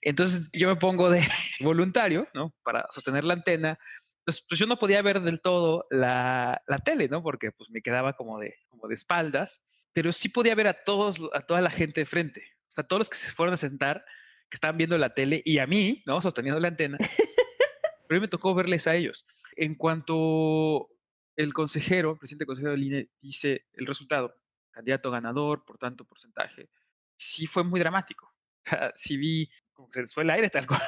Entonces 0.00 0.50
yo 0.52 0.68
me 0.68 0.76
pongo 0.76 1.10
de 1.10 1.20
voluntario, 1.60 2.26
¿no? 2.34 2.54
Para 2.64 2.86
sostener 2.90 3.24
la 3.24 3.34
antena. 3.34 3.78
Entonces, 4.20 4.46
pues 4.48 4.58
yo 4.58 4.66
no 4.66 4.78
podía 4.78 5.02
ver 5.02 5.20
del 5.20 5.42
todo 5.42 5.84
la, 5.90 6.62
la 6.66 6.78
tele, 6.78 7.08
¿no? 7.08 7.22
Porque 7.22 7.52
pues 7.52 7.68
me 7.70 7.82
quedaba 7.82 8.14
como 8.14 8.38
de, 8.38 8.54
como 8.68 8.88
de 8.88 8.94
espaldas 8.94 9.62
pero 9.92 10.12
sí 10.12 10.28
podía 10.28 10.54
ver 10.54 10.66
a 10.66 10.84
todos, 10.84 11.20
a 11.32 11.42
toda 11.42 11.60
la 11.60 11.70
gente 11.70 12.00
de 12.00 12.06
frente. 12.06 12.44
O 12.70 12.72
sea, 12.72 12.84
todos 12.84 13.00
los 13.00 13.10
que 13.10 13.16
se 13.16 13.32
fueron 13.32 13.54
a 13.54 13.58
sentar, 13.58 14.04
que 14.48 14.56
estaban 14.56 14.76
viendo 14.76 14.96
la 14.98 15.14
tele 15.14 15.42
y 15.44 15.58
a 15.58 15.66
mí, 15.66 16.02
¿no? 16.06 16.20
Sosteniendo 16.20 16.60
la 16.60 16.68
antena. 16.68 16.98
pero 18.06 18.18
a 18.18 18.20
mí 18.20 18.20
me 18.20 18.28
tocó 18.28 18.54
verles 18.54 18.86
a 18.86 18.94
ellos. 18.94 19.26
En 19.56 19.74
cuanto 19.74 20.90
el 21.36 21.52
consejero, 21.52 22.12
el 22.12 22.18
presidente 22.18 22.46
consejero 22.46 22.72
del 22.72 22.84
INE, 22.84 23.08
dice 23.20 23.66
el 23.72 23.86
resultado, 23.86 24.34
candidato 24.70 25.10
ganador 25.10 25.64
por 25.64 25.78
tanto 25.78 26.04
porcentaje, 26.04 26.68
sí 27.16 27.46
fue 27.46 27.64
muy 27.64 27.80
dramático. 27.80 28.34
sí 28.94 29.16
vi 29.16 29.50
como 29.72 29.88
que 29.88 29.94
se 29.94 30.00
les 30.00 30.14
fue 30.14 30.22
el 30.24 30.30
aire 30.30 30.50
tal 30.50 30.66
cual. 30.68 30.80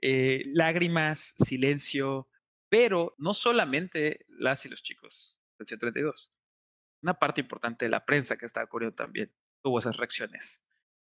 Eh, 0.00 0.44
lágrimas, 0.46 1.34
silencio, 1.36 2.28
pero 2.68 3.14
no 3.18 3.34
solamente 3.34 4.24
las 4.28 4.64
y 4.64 4.68
los 4.68 4.82
chicos 4.82 5.38
del 5.58 5.66
132, 5.66 6.32
una 7.02 7.14
parte 7.14 7.40
importante 7.40 7.84
de 7.84 7.90
la 7.90 8.04
prensa 8.04 8.36
que 8.36 8.46
estaba 8.46 8.64
ocurriendo 8.64 8.94
también 8.94 9.32
tuvo 9.62 9.78
esas 9.78 9.96
reacciones. 9.96 10.62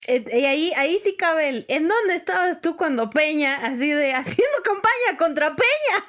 Eh, 0.07 0.25
y 0.33 0.45
ahí, 0.45 0.73
ahí 0.77 0.99
sí 1.03 1.17
cabe 1.17 1.49
el. 1.49 1.67
¿En 1.69 1.89
dónde 1.89 2.15
estabas 2.15 2.61
tú 2.61 2.77
cuando 2.77 3.11
Peña, 3.11 3.67
así 3.67 3.91
de 3.91 4.13
haciendo 4.15 4.63
campaña 4.63 5.19
contra 5.19 5.55
Peña? 5.57 6.05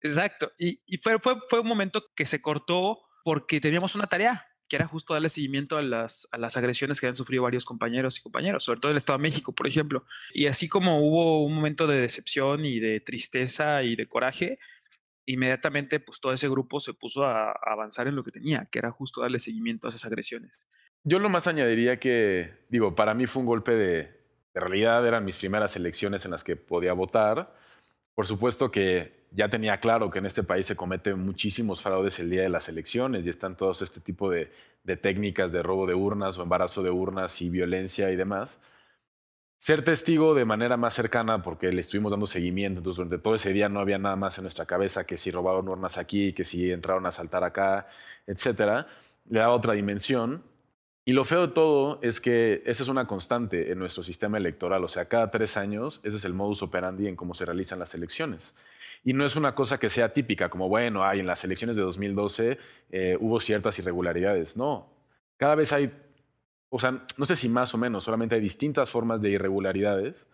Exacto. 0.00 0.52
Y, 0.58 0.80
y 0.86 0.98
fue, 0.98 1.18
fue, 1.18 1.36
fue 1.48 1.60
un 1.60 1.66
momento 1.66 2.04
que 2.14 2.26
se 2.26 2.40
cortó 2.40 3.00
porque 3.24 3.60
teníamos 3.60 3.94
una 3.94 4.06
tarea, 4.06 4.46
que 4.68 4.76
era 4.76 4.86
justo 4.86 5.14
darle 5.14 5.30
seguimiento 5.30 5.78
a 5.78 5.82
las, 5.82 6.28
a 6.30 6.38
las 6.38 6.56
agresiones 6.56 7.00
que 7.00 7.06
habían 7.06 7.16
sufrido 7.16 7.42
varios 7.42 7.64
compañeros 7.64 8.18
y 8.18 8.22
compañeros, 8.22 8.64
sobre 8.64 8.80
todo 8.80 8.92
el 8.92 8.98
Estado 8.98 9.18
de 9.18 9.22
México, 9.22 9.54
por 9.54 9.66
ejemplo. 9.66 10.04
Y 10.32 10.46
así 10.46 10.68
como 10.68 11.00
hubo 11.00 11.42
un 11.44 11.54
momento 11.54 11.86
de 11.86 12.00
decepción 12.00 12.66
y 12.66 12.80
de 12.80 13.00
tristeza 13.00 13.82
y 13.82 13.96
de 13.96 14.06
coraje, 14.06 14.58
inmediatamente 15.26 16.00
pues 16.00 16.20
todo 16.20 16.32
ese 16.32 16.48
grupo 16.48 16.80
se 16.80 16.94
puso 16.94 17.24
a, 17.24 17.52
avanzar 17.52 18.06
en 18.08 18.16
lo 18.16 18.24
que 18.24 18.30
tenía, 18.30 18.68
que 18.70 18.78
era 18.78 18.90
justo 18.90 19.20
darle 19.20 19.38
seguimiento 19.38 19.86
a 19.86 19.90
esas 19.90 20.04
agresiones. 20.04 20.66
Yo 21.02 21.18
lo 21.18 21.28
más 21.28 21.46
añadiría 21.46 21.98
que, 21.98 22.52
digo, 22.68 22.94
para 22.94 23.14
mí 23.14 23.26
fue 23.26 23.40
un 23.40 23.46
golpe 23.46 23.72
de, 23.72 24.02
de 24.54 24.60
realidad, 24.60 25.06
eran 25.06 25.24
mis 25.24 25.36
primeras 25.36 25.76
elecciones 25.76 26.24
en 26.24 26.30
las 26.30 26.44
que 26.44 26.56
podía 26.56 26.92
votar. 26.92 27.54
Por 28.14 28.26
supuesto 28.26 28.70
que 28.70 29.24
ya 29.32 29.48
tenía 29.48 29.78
claro 29.80 30.10
que 30.10 30.20
en 30.20 30.26
este 30.26 30.44
país 30.44 30.64
se 30.64 30.76
cometen 30.76 31.18
muchísimos 31.18 31.82
fraudes 31.82 32.20
el 32.20 32.30
día 32.30 32.42
de 32.42 32.48
las 32.48 32.68
elecciones 32.68 33.26
y 33.26 33.30
están 33.30 33.56
todos 33.56 33.82
este 33.82 34.00
tipo 34.00 34.30
de, 34.30 34.50
de, 34.84 34.96
técnicas 34.96 35.50
de 35.50 35.62
robo 35.62 35.86
de 35.86 35.94
urnas 35.94 36.38
o 36.38 36.42
embarazo 36.44 36.84
de 36.84 36.90
urnas 36.90 37.42
y 37.42 37.50
violencia 37.50 38.10
y 38.12 38.16
demás. 38.16 38.60
Ser 39.64 39.82
testigo 39.82 40.34
de 40.34 40.44
manera 40.44 40.76
más 40.76 40.92
cercana, 40.92 41.40
porque 41.40 41.72
le 41.72 41.80
estuvimos 41.80 42.10
dando 42.12 42.26
seguimiento, 42.26 42.80
entonces 42.80 42.98
durante 42.98 43.16
todo 43.16 43.34
ese 43.34 43.50
día 43.50 43.70
no 43.70 43.80
había 43.80 43.96
nada 43.96 44.14
más 44.14 44.36
en 44.36 44.44
nuestra 44.44 44.66
cabeza 44.66 45.06
que 45.06 45.16
si 45.16 45.30
robaron 45.30 45.66
urnas 45.70 45.96
aquí, 45.96 46.34
que 46.34 46.44
si 46.44 46.70
entraron 46.70 47.08
a 47.08 47.10
saltar 47.10 47.44
acá, 47.44 47.88
etcétera, 48.26 48.86
le 49.26 49.38
daba 49.38 49.54
otra 49.54 49.72
dimensión. 49.72 50.42
Y 51.06 51.14
lo 51.14 51.24
feo 51.24 51.46
de 51.46 51.54
todo 51.54 51.98
es 52.02 52.20
que 52.20 52.62
esa 52.66 52.82
es 52.82 52.90
una 52.90 53.06
constante 53.06 53.72
en 53.72 53.78
nuestro 53.78 54.02
sistema 54.02 54.36
electoral. 54.36 54.84
O 54.84 54.88
sea, 54.88 55.06
cada 55.06 55.30
tres 55.30 55.56
años 55.56 56.02
ese 56.04 56.18
es 56.18 56.26
el 56.26 56.34
modus 56.34 56.62
operandi 56.62 57.08
en 57.08 57.16
cómo 57.16 57.32
se 57.32 57.46
realizan 57.46 57.78
las 57.78 57.94
elecciones. 57.94 58.54
Y 59.02 59.14
no 59.14 59.24
es 59.24 59.34
una 59.34 59.54
cosa 59.54 59.80
que 59.80 59.88
sea 59.88 60.12
típica, 60.12 60.50
como, 60.50 60.68
bueno, 60.68 61.06
hay 61.06 61.20
en 61.20 61.26
las 61.26 61.42
elecciones 61.42 61.76
de 61.76 61.82
2012 61.84 62.58
eh, 62.90 63.16
hubo 63.18 63.40
ciertas 63.40 63.78
irregularidades. 63.78 64.58
No, 64.58 64.90
cada 65.38 65.54
vez 65.54 65.72
hay, 65.72 65.90
o 66.74 66.78
sea, 66.80 67.04
no 67.18 67.24
sé 67.24 67.36
si 67.36 67.48
más 67.48 67.72
o 67.72 67.78
menos, 67.78 68.02
solamente 68.02 68.34
hay 68.34 68.40
distintas 68.40 68.90
formas 68.90 69.22
de 69.22 69.30
irregularidades, 69.30 70.26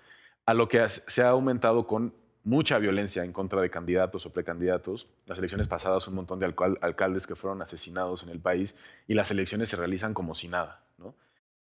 a 0.46 0.54
lo 0.54 0.68
que 0.68 0.88
se 0.88 1.22
ha 1.22 1.28
aumentado 1.28 1.86
con 1.86 2.14
mucha 2.44 2.78
violencia 2.78 3.22
en 3.24 3.32
contra 3.34 3.60
de 3.60 3.68
candidatos 3.68 4.24
o 4.24 4.32
precandidatos. 4.32 5.06
Las 5.26 5.36
elecciones 5.36 5.68
pasadas, 5.68 6.08
un 6.08 6.14
montón 6.14 6.38
de 6.38 6.46
alcal 6.46 6.78
alcaldes 6.80 7.26
que 7.26 7.36
fueron 7.36 7.60
asesinados 7.60 8.22
en 8.22 8.30
el 8.30 8.40
país 8.40 8.74
y 9.06 9.12
las 9.12 9.30
elecciones 9.30 9.68
se 9.68 9.76
realizan 9.76 10.14
como 10.14 10.34
si 10.34 10.48
nada. 10.48 10.82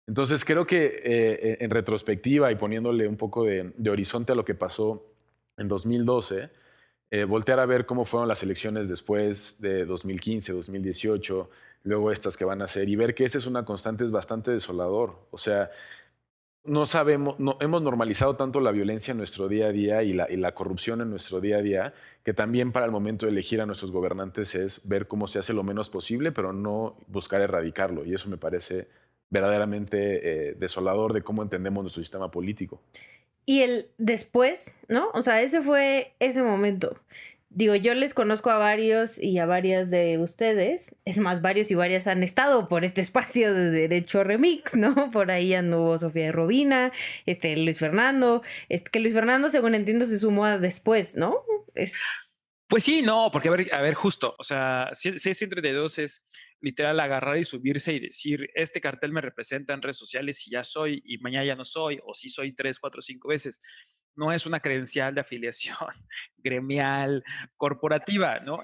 Entonces 0.08 0.44
creo 0.44 0.66
que 0.66 0.86
eh, 1.04 1.58
en 1.60 1.70
retrospectiva 1.70 2.50
y 2.50 2.56
poniéndole 2.56 3.06
un 3.06 3.16
poco 3.16 3.44
de, 3.44 3.72
de, 3.76 3.90
horizonte 3.90 4.32
a 4.32 4.34
lo 4.34 4.44
que 4.44 4.56
pasó 4.56 5.06
en 5.56 5.68
2012, 5.68 6.50
eh, 7.12 7.22
voltear 7.22 7.60
a 7.60 7.66
ver 7.66 7.86
cómo 7.86 8.04
fueron 8.04 8.26
las 8.28 8.42
elecciones 8.42 8.88
después 8.88 9.60
de 9.60 9.84
2015, 9.84 10.52
2018, 10.52 11.48
luego 11.84 12.10
estas 12.10 12.36
que 12.36 12.44
van 12.44 12.62
a 12.62 12.66
ser 12.66 12.88
y 12.88 12.96
ver 12.96 13.14
que 13.14 13.24
esta 13.24 13.38
es 13.38 13.46
una 13.46 13.64
constante 13.64 14.04
es 14.04 14.10
bastante 14.10 14.50
desolador. 14.50 15.26
O 15.30 15.38
sea, 15.38 15.70
no 16.64 16.86
sabemos, 16.86 17.38
no, 17.38 17.58
hemos 17.60 17.82
normalizado 17.82 18.36
tanto 18.36 18.58
la 18.60 18.72
violencia 18.72 19.12
en 19.12 19.18
nuestro 19.18 19.48
día 19.48 19.66
a 19.66 19.72
día 19.72 20.02
y 20.02 20.14
la, 20.14 20.30
y 20.30 20.36
la, 20.36 20.54
corrupción 20.54 21.02
en 21.02 21.10
nuestro 21.10 21.40
día 21.40 21.58
a 21.58 21.62
día, 21.62 21.94
que 22.24 22.32
también 22.32 22.72
para 22.72 22.86
el 22.86 22.92
momento 22.92 23.26
de 23.26 23.32
elegir 23.32 23.60
a 23.60 23.66
nuestros 23.66 23.92
gobernantes 23.92 24.54
es 24.54 24.80
ver 24.88 25.06
cómo 25.06 25.26
se 25.26 25.38
hace 25.38 25.52
lo 25.52 25.62
menos 25.62 25.90
posible, 25.90 26.32
pero 26.32 26.52
no 26.54 26.96
buscar 27.06 27.42
erradicarlo. 27.42 28.04
Y 28.06 28.14
eso 28.14 28.30
me 28.30 28.38
parece 28.38 28.88
verdaderamente 29.28 30.48
eh, 30.50 30.54
desolador 30.54 31.12
de 31.12 31.22
cómo 31.22 31.42
entendemos 31.42 31.82
nuestro 31.82 32.02
sistema 32.02 32.30
político. 32.30 32.80
Y 33.46 33.60
el 33.60 33.88
después, 33.98 34.76
¿no? 34.88 35.10
O 35.12 35.20
sea, 35.20 35.42
ese 35.42 35.60
fue 35.60 36.14
ese 36.18 36.42
momento. 36.42 36.96
Digo, 37.56 37.76
yo 37.76 37.94
les 37.94 38.14
conozco 38.14 38.50
a 38.50 38.58
varios 38.58 39.16
y 39.16 39.38
a 39.38 39.46
varias 39.46 39.88
de 39.88 40.18
ustedes. 40.18 40.96
Es 41.04 41.18
más, 41.18 41.40
varios 41.40 41.70
y 41.70 41.76
varias 41.76 42.08
han 42.08 42.24
estado 42.24 42.66
por 42.66 42.84
este 42.84 43.00
espacio 43.00 43.54
de 43.54 43.70
Derecho 43.70 44.24
Remix, 44.24 44.74
¿no? 44.74 45.12
Por 45.12 45.30
ahí 45.30 45.54
anduvo 45.54 45.96
Sofía 45.96 46.32
Robina, 46.32 46.90
este, 47.26 47.56
Luis 47.56 47.78
Fernando. 47.78 48.42
Este, 48.68 48.90
que 48.90 48.98
Luis 48.98 49.14
Fernando, 49.14 49.50
según 49.50 49.76
entiendo, 49.76 50.04
se 50.04 50.18
sumó 50.18 50.44
a 50.44 50.58
después, 50.58 51.14
¿no? 51.14 51.44
Es... 51.76 51.92
Pues 52.66 52.82
sí, 52.82 53.02
no, 53.02 53.30
porque 53.30 53.48
a 53.48 53.52
ver, 53.52 53.72
a 53.72 53.80
ver, 53.82 53.94
justo, 53.94 54.34
o 54.36 54.42
sea, 54.42 54.90
632 54.94 55.98
es 55.98 56.24
literal 56.60 56.98
agarrar 56.98 57.36
y 57.38 57.44
subirse 57.44 57.92
y 57.92 58.00
decir, 58.00 58.48
este 58.54 58.80
cartel 58.80 59.12
me 59.12 59.20
representa 59.20 59.74
en 59.74 59.82
redes 59.82 59.98
sociales 59.98 60.44
y 60.48 60.52
ya 60.52 60.64
soy 60.64 61.02
y 61.04 61.18
mañana 61.18 61.44
ya 61.44 61.54
no 61.54 61.64
soy, 61.64 62.00
o 62.04 62.14
si 62.14 62.30
soy 62.30 62.52
tres, 62.52 62.80
cuatro, 62.80 63.00
cinco 63.02 63.28
veces 63.28 63.60
no 64.16 64.32
es 64.32 64.46
una 64.46 64.60
credencial 64.60 65.14
de 65.14 65.20
afiliación 65.20 65.76
gremial, 66.38 67.24
corporativa, 67.56 68.40
¿no? 68.40 68.58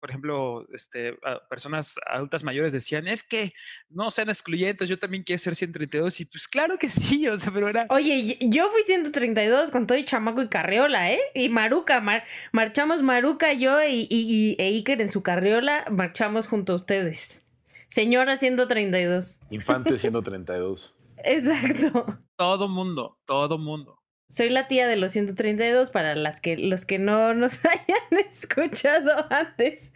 Por 0.00 0.08
ejemplo, 0.08 0.66
este, 0.72 1.18
personas 1.50 2.00
adultas 2.06 2.42
mayores 2.42 2.72
decían, 2.72 3.06
es 3.06 3.22
que 3.22 3.52
no 3.90 4.10
sean 4.10 4.30
excluyentes, 4.30 4.88
yo 4.88 4.98
también 4.98 5.22
quiero 5.22 5.38
ser 5.38 5.54
132. 5.54 6.20
Y 6.20 6.24
pues 6.24 6.48
claro 6.48 6.78
que 6.78 6.88
sí, 6.88 7.28
o 7.28 7.36
sea, 7.36 7.52
pero 7.52 7.68
era... 7.68 7.86
Oye, 7.90 8.38
yo 8.40 8.70
fui 8.70 8.82
132 8.84 9.70
con 9.70 9.86
todo 9.86 9.98
y 9.98 10.06
chamaco 10.06 10.40
y 10.40 10.48
carriola, 10.48 11.12
¿eh? 11.12 11.20
Y 11.34 11.50
Maruca, 11.50 12.00
mar 12.00 12.24
marchamos 12.50 13.02
Maruca, 13.02 13.52
yo 13.52 13.84
y, 13.84 14.06
y, 14.08 14.56
e 14.58 14.68
Iker 14.68 15.02
en 15.02 15.12
su 15.12 15.22
carriola, 15.22 15.84
marchamos 15.90 16.46
junto 16.46 16.72
a 16.72 16.76
ustedes. 16.76 17.44
Señora 17.88 18.38
132. 18.38 19.42
Infante 19.50 19.98
132. 19.98 20.94
Exacto. 21.24 22.24
Todo 22.36 22.68
mundo, 22.68 23.18
todo 23.26 23.58
mundo. 23.58 24.00
Soy 24.30 24.48
la 24.48 24.68
tía 24.68 24.86
de 24.86 24.96
los 24.96 25.10
132 25.10 25.90
para 25.90 26.14
las 26.14 26.40
que, 26.40 26.56
los 26.56 26.86
que 26.86 26.98
no 27.00 27.34
nos 27.34 27.64
hayan 27.64 28.26
escuchado 28.28 29.26
antes. 29.30 29.92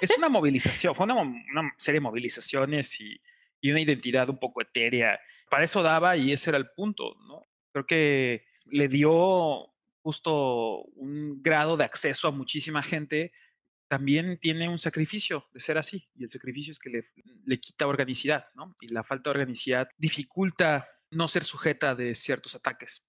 Es 0.00 0.16
una 0.16 0.28
movilización, 0.30 0.94
fue 0.94 1.04
una, 1.04 1.20
una 1.20 1.74
serie 1.76 2.00
de 2.00 2.04
movilizaciones 2.04 2.98
y, 3.00 3.20
y, 3.60 3.70
una 3.70 3.80
identidad 3.80 4.30
un 4.30 4.38
poco 4.38 4.62
etérea. 4.62 5.20
Para 5.50 5.64
eso 5.64 5.82
daba 5.82 6.16
y 6.16 6.32
ese 6.32 6.50
era 6.50 6.58
el 6.58 6.70
punto, 6.70 7.14
¿no? 7.28 7.46
Creo 7.72 7.86
que 7.86 8.46
le 8.64 8.88
dio 8.88 9.72
justo 10.02 10.82
un 10.96 11.42
grado 11.42 11.76
de 11.76 11.84
acceso 11.84 12.28
a 12.28 12.32
muchísima 12.32 12.82
gente 12.82 13.32
también 13.92 14.38
tiene 14.40 14.70
un 14.70 14.78
sacrificio 14.78 15.50
de 15.52 15.60
ser 15.60 15.76
así, 15.76 16.08
y 16.14 16.24
el 16.24 16.30
sacrificio 16.30 16.70
es 16.70 16.78
que 16.78 16.88
le, 16.88 17.04
le, 17.44 17.60
quita 17.60 17.86
organicidad, 17.86 18.46
¿no? 18.54 18.74
Y 18.80 18.90
la 18.90 19.04
falta 19.04 19.28
de 19.28 19.32
organicidad 19.32 19.90
dificulta 19.98 20.88
no 21.10 21.28
ser 21.28 21.44
sujeta 21.44 21.94
de 21.94 22.14
ciertos 22.14 22.54
ataques. 22.54 23.06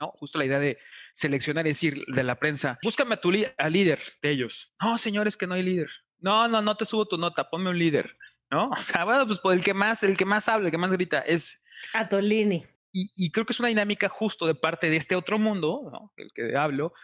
¿no? 0.00 0.12
Justo 0.12 0.38
la 0.38 0.46
idea 0.46 0.60
de 0.60 0.78
seleccionar 1.12 1.66
y 1.66 1.70
decir 1.70 2.06
de 2.06 2.22
la 2.22 2.38
prensa, 2.38 2.78
búscame 2.82 3.16
a 3.16 3.20
tu 3.20 3.30
al 3.58 3.70
líder 3.70 4.00
de 4.22 4.30
ellos. 4.30 4.72
No, 4.80 4.96
señores, 4.96 5.36
que 5.36 5.46
no 5.46 5.52
hay 5.52 5.62
líder. 5.62 5.90
No, 6.16 6.48
no, 6.48 6.62
no 6.62 6.74
te 6.74 6.86
subo 6.86 7.06
tu 7.06 7.18
nota, 7.18 7.50
ponme 7.50 7.68
un 7.68 7.78
líder, 7.78 8.16
¿no? 8.50 8.70
O 8.72 8.76
sea, 8.76 9.04
bueno, 9.04 9.26
pues, 9.26 9.40
pues 9.40 9.58
el 9.58 9.62
que 9.62 9.74
más, 9.74 10.02
el 10.04 10.16
que 10.16 10.24
más 10.24 10.48
habla, 10.48 10.68
el 10.68 10.72
que 10.72 10.78
más 10.78 10.90
grita 10.90 11.20
es 11.20 11.62
Atolini. 11.92 12.64
Y, 12.92 13.10
y 13.14 13.30
creo 13.30 13.44
que 13.44 13.52
es 13.52 13.60
una 13.60 13.68
dinámica 13.68 14.08
justo 14.08 14.46
de 14.46 14.54
parte 14.54 14.88
de 14.88 14.96
este 14.96 15.16
otro 15.16 15.38
mundo, 15.38 15.90
¿no? 15.92 16.14
El 16.16 16.32
que 16.32 16.56
hablo, 16.56 16.94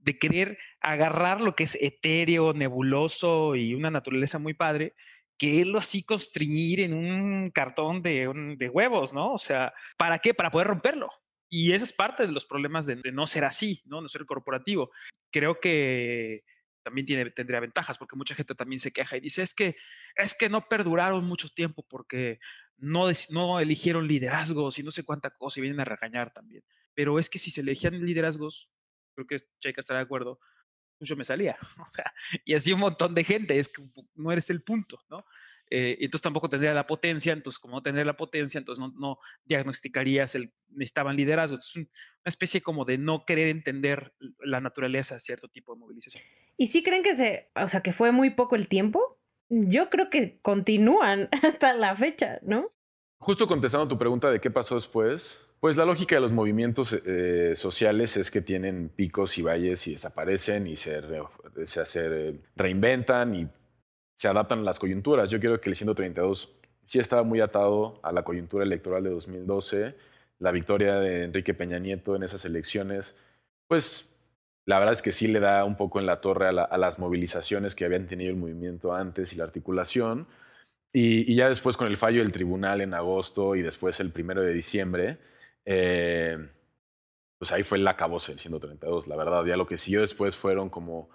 de 0.00 0.18
querer 0.18 0.58
agarrar 0.80 1.40
lo 1.40 1.54
que 1.54 1.64
es 1.64 1.76
etéreo, 1.80 2.52
nebuloso 2.52 3.54
y 3.54 3.74
una 3.74 3.90
naturaleza 3.90 4.38
muy 4.38 4.54
padre, 4.54 4.94
que 5.38 5.64
lo 5.64 5.78
así 5.78 6.02
constreñir 6.02 6.80
en 6.80 6.92
un 6.92 7.50
cartón 7.50 8.02
de, 8.02 8.30
de, 8.58 8.68
huevos, 8.68 9.12
¿no? 9.12 9.32
O 9.32 9.38
sea, 9.38 9.72
¿para 9.96 10.18
qué? 10.18 10.34
Para 10.34 10.50
poder 10.50 10.66
romperlo. 10.66 11.08
Y 11.48 11.72
ese 11.72 11.84
es 11.84 11.92
parte 11.92 12.26
de 12.26 12.32
los 12.32 12.46
problemas 12.46 12.86
de, 12.86 12.96
de 12.96 13.12
no 13.12 13.26
ser 13.26 13.44
así, 13.44 13.82
¿no? 13.86 14.00
No 14.00 14.08
ser 14.08 14.26
corporativo. 14.26 14.90
Creo 15.30 15.58
que 15.58 16.44
también 16.82 17.06
tiene, 17.06 17.30
tendría 17.30 17.60
ventajas, 17.60 17.98
porque 17.98 18.16
mucha 18.16 18.34
gente 18.34 18.54
también 18.54 18.80
se 18.80 18.92
queja 18.92 19.16
y 19.16 19.20
dice, 19.20 19.42
es 19.42 19.54
que, 19.54 19.76
es 20.16 20.34
que 20.34 20.48
no 20.48 20.68
perduraron 20.68 21.24
mucho 21.24 21.48
tiempo 21.48 21.84
porque 21.88 22.38
no, 22.76 23.08
no 23.30 23.60
eligieron 23.60 24.08
liderazgos 24.08 24.78
y 24.78 24.82
no 24.82 24.90
sé 24.90 25.04
cuánta 25.04 25.30
cosa 25.30 25.60
y 25.60 25.62
vienen 25.62 25.80
a 25.80 25.84
regañar 25.84 26.32
también. 26.32 26.64
Pero 26.94 27.18
es 27.18 27.30
que 27.30 27.38
si 27.38 27.50
se 27.50 27.60
elegían 27.60 28.04
liderazgos, 28.04 28.70
creo 29.14 29.26
que 29.26 29.36
Checa 29.60 29.80
estará 29.80 30.00
de 30.00 30.04
acuerdo, 30.04 30.38
mucho 30.98 31.16
me 31.16 31.24
salía. 31.24 31.56
O 31.88 31.92
sea, 31.92 32.12
y 32.44 32.54
así 32.54 32.72
un 32.72 32.80
montón 32.80 33.14
de 33.14 33.24
gente, 33.24 33.58
es 33.58 33.68
que 33.68 33.82
no 34.14 34.32
eres 34.32 34.50
el 34.50 34.62
punto, 34.62 35.00
¿no? 35.08 35.24
Eh, 35.72 35.98
entonces 36.00 36.22
tampoco 36.22 36.48
tendría 36.48 36.74
la 36.74 36.86
potencia, 36.86 37.32
entonces 37.32 37.60
como 37.60 37.76
no 37.76 37.82
tener 37.82 38.04
la 38.04 38.16
potencia, 38.16 38.58
entonces 38.58 38.84
no, 38.84 38.92
no 38.98 39.18
diagnosticarías 39.44 40.34
el, 40.34 40.52
necesitaban 40.68 41.16
liderazgo. 41.16 41.56
Es 41.56 41.76
una 41.76 41.86
especie 42.24 42.60
como 42.60 42.84
de 42.84 42.98
no 42.98 43.24
querer 43.24 43.48
entender 43.48 44.12
la 44.40 44.60
naturaleza 44.60 45.14
de 45.14 45.20
cierto 45.20 45.48
tipo 45.48 45.72
de 45.72 45.78
movilización. 45.78 46.24
¿Y 46.56 46.66
sí 46.66 46.82
creen 46.82 47.04
que 47.04 47.14
se, 47.14 47.50
o 47.54 47.68
sea, 47.68 47.82
que 47.82 47.92
fue 47.92 48.10
muy 48.10 48.30
poco 48.30 48.56
el 48.56 48.66
tiempo? 48.66 49.20
Yo 49.48 49.90
creo 49.90 50.10
que 50.10 50.40
continúan 50.40 51.28
hasta 51.42 51.72
la 51.74 51.94
fecha, 51.94 52.40
¿no? 52.42 52.68
Justo 53.18 53.46
contestando 53.46 53.86
tu 53.86 53.98
pregunta 53.98 54.30
de 54.30 54.40
qué 54.40 54.50
pasó 54.50 54.74
después, 54.74 55.46
Pues 55.60 55.76
la 55.76 55.84
lógica 55.84 56.14
de 56.14 56.22
los 56.22 56.32
movimientos 56.32 56.98
eh, 57.04 57.52
sociales 57.54 58.16
es 58.16 58.30
que 58.30 58.40
tienen 58.40 58.88
picos 58.88 59.36
y 59.36 59.42
valles 59.42 59.86
y 59.88 59.92
desaparecen 59.92 60.66
y 60.66 60.74
se, 60.74 61.02
se, 61.66 62.40
reinventan 62.56 63.34
y 63.34 63.46
se 64.14 64.28
adaptan 64.28 64.60
a 64.60 64.62
las 64.62 64.78
coyunturas. 64.78 65.28
Yo 65.28 65.38
creo 65.38 65.60
que 65.60 65.68
el 65.68 65.76
132 65.76 66.56
sí 66.86 66.98
estaba 66.98 67.24
muy 67.24 67.42
atado 67.42 68.00
a 68.02 68.10
la 68.10 68.22
coyuntura 68.22 68.64
electoral 68.64 69.04
de 69.04 69.10
2012. 69.10 69.96
La 70.38 70.50
victoria 70.50 70.94
de 70.94 71.24
Enrique 71.24 71.52
Peña 71.52 71.78
Nieto 71.78 72.16
en 72.16 72.22
esas 72.22 72.46
elecciones, 72.46 73.18
pues 73.68 74.16
la 74.64 74.78
verdad 74.78 74.94
es 74.94 75.02
que 75.02 75.12
sí 75.12 75.28
le 75.28 75.40
da 75.40 75.66
un 75.66 75.76
poco 75.76 76.00
en 76.00 76.06
la 76.06 76.22
torre 76.22 76.48
a, 76.48 76.78
las 76.78 76.98
movilizaciones 76.98 77.74
que 77.74 77.84
habían 77.84 78.06
tenido 78.06 78.30
el 78.30 78.36
movimiento 78.36 78.94
antes 78.94 79.34
y 79.34 79.36
la 79.36 79.44
articulación. 79.44 80.26
Y, 80.90 81.30
y, 81.30 81.36
ya 81.36 81.48
después 81.48 81.76
con 81.76 81.86
el 81.86 81.98
fallo 81.98 82.22
del 82.22 82.32
tribunal 82.32 82.80
en 82.80 82.94
agosto 82.94 83.56
y 83.56 83.62
después 83.62 84.00
el 84.00 84.10
primero 84.10 84.42
de 84.42 84.52
diciembre, 84.52 85.18
eh, 85.72 86.36
pues 87.38 87.52
ahí 87.52 87.62
fue 87.62 87.78
el 87.78 87.86
acabose 87.86 88.32
del 88.32 88.40
132, 88.40 89.06
la 89.06 89.14
verdad. 89.14 89.44
Ya 89.44 89.56
lo 89.56 89.68
que 89.68 89.78
siguió 89.78 90.00
después 90.00 90.36
fueron 90.36 90.68
como 90.68 91.10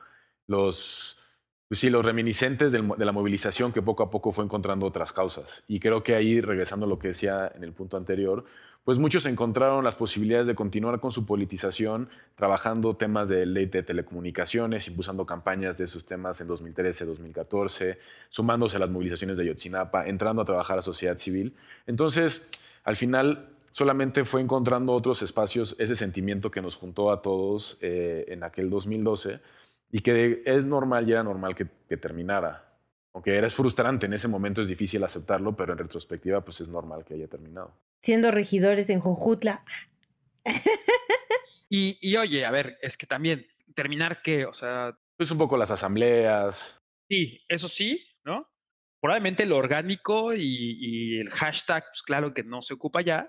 los, 0.48 1.20
pues 1.68 1.82
sí, 1.82 1.89
los 1.89 2.06
reminiscentes 2.06 2.72
de 2.72 2.82
la 2.82 3.12
movilización 3.12 3.74
que 3.74 3.82
poco 3.82 4.04
a 4.04 4.10
poco 4.10 4.32
fue 4.32 4.46
encontrando 4.46 4.86
otras 4.86 5.12
causas. 5.12 5.65
Y 5.68 5.82
creo 5.82 6.04
que 6.04 6.15
ahí, 6.15 6.39
regresando 6.39 6.86
a 6.86 6.89
lo 6.89 7.00
que 7.00 7.10
decía 7.10 7.52
en 7.54 7.65
el 7.65 7.74
punto 7.74 7.98
anterior, 7.98 8.46
pues 8.86 8.98
muchos 8.98 9.26
encontraron 9.26 9.84
las 9.84 9.96
posibilidades 9.96 10.48
de 10.48 10.56
continuar 10.56 11.02
con 11.02 11.12
su 11.12 11.26
politización, 11.26 12.08
trabajando 12.36 12.96
temas 12.96 13.28
de 13.28 13.46
ley 13.46 13.65
de 13.65 13.84
telecomunicaciones, 13.84 14.88
impulsando 14.88 15.26
campañas 15.26 15.78
de 15.78 15.84
esos 15.84 16.06
temas 16.06 16.39
en 16.39 16.48
2013, 16.48 17.04
2014, 17.04 18.00
sumándose 18.30 18.78
a 18.78 18.80
las 18.80 18.89
movilizaciones 18.89 19.38
de 19.38 19.48
Yotzinapa, 19.48 20.08
entrando 20.08 20.44
a 20.44 20.46
trabajar 20.46 20.78
a 20.78 20.82
sociedad 20.82 21.18
civil. 21.18 21.58
Entonces, 21.88 22.48
al 22.86 22.96
final, 22.96 23.55
solamente 23.76 24.24
fue 24.24 24.40
encontrando 24.40 24.94
otros 24.94 25.22
espacios, 25.22 25.76
ese 25.78 25.98
sentimiento 25.98 26.50
que 26.50 26.62
nos 26.62 26.78
juntó 26.78 27.12
a 27.12 27.22
todos 27.22 27.78
eh, 27.82 28.24
en 28.30 28.46
aquel 28.46 28.70
2012 28.70 29.42
y 29.92 30.00
que 30.00 30.44
es 30.46 30.66
normal 30.66 31.10
y 31.10 31.12
era 31.12 31.24
normal 31.24 31.56
que, 31.56 31.66
terminara. 31.98 32.80
Aunque 33.14 33.36
era 33.36 33.50
frustrante 33.50 34.06
en 34.06 34.14
ese 34.14 34.30
momento, 34.30 34.62
es 34.62 34.70
difícil 34.70 35.04
aceptarlo, 35.04 35.58
pero 35.58 35.74
en 35.74 35.80
retrospectiva 35.80 36.40
pues 36.40 36.62
es 36.62 36.70
normal 36.70 37.04
que 37.04 37.16
haya 37.16 37.28
terminado. 37.28 37.78
Siendo 38.02 38.32
regidores 38.32 38.90
en 38.90 39.02
Jojutla. 39.02 39.66
y, 41.70 41.98
y 42.00 42.16
oye, 42.16 42.46
a 42.46 42.52
ver, 42.52 42.78
es 42.82 42.96
que 42.96 43.08
también, 43.08 43.46
¿terminar 43.76 44.22
qué? 44.22 44.46
O 44.46 44.54
sea... 44.54 44.98
Pues 45.18 45.32
un 45.32 45.38
poco 45.38 45.58
las 45.58 45.72
asambleas. 45.72 46.82
Sí, 47.10 47.42
eso 47.50 47.68
sí, 47.68 48.02
¿no? 48.24 48.50
Probablemente 49.02 49.46
lo 49.46 49.58
orgánico 49.58 50.34
y, 50.34 50.78
y 50.80 51.20
el 51.20 51.30
hashtag, 51.30 51.84
pues 51.90 52.04
claro 52.04 52.34
que 52.34 52.44
no 52.44 52.62
se 52.62 52.74
ocupa 52.74 53.02
ya, 53.02 53.28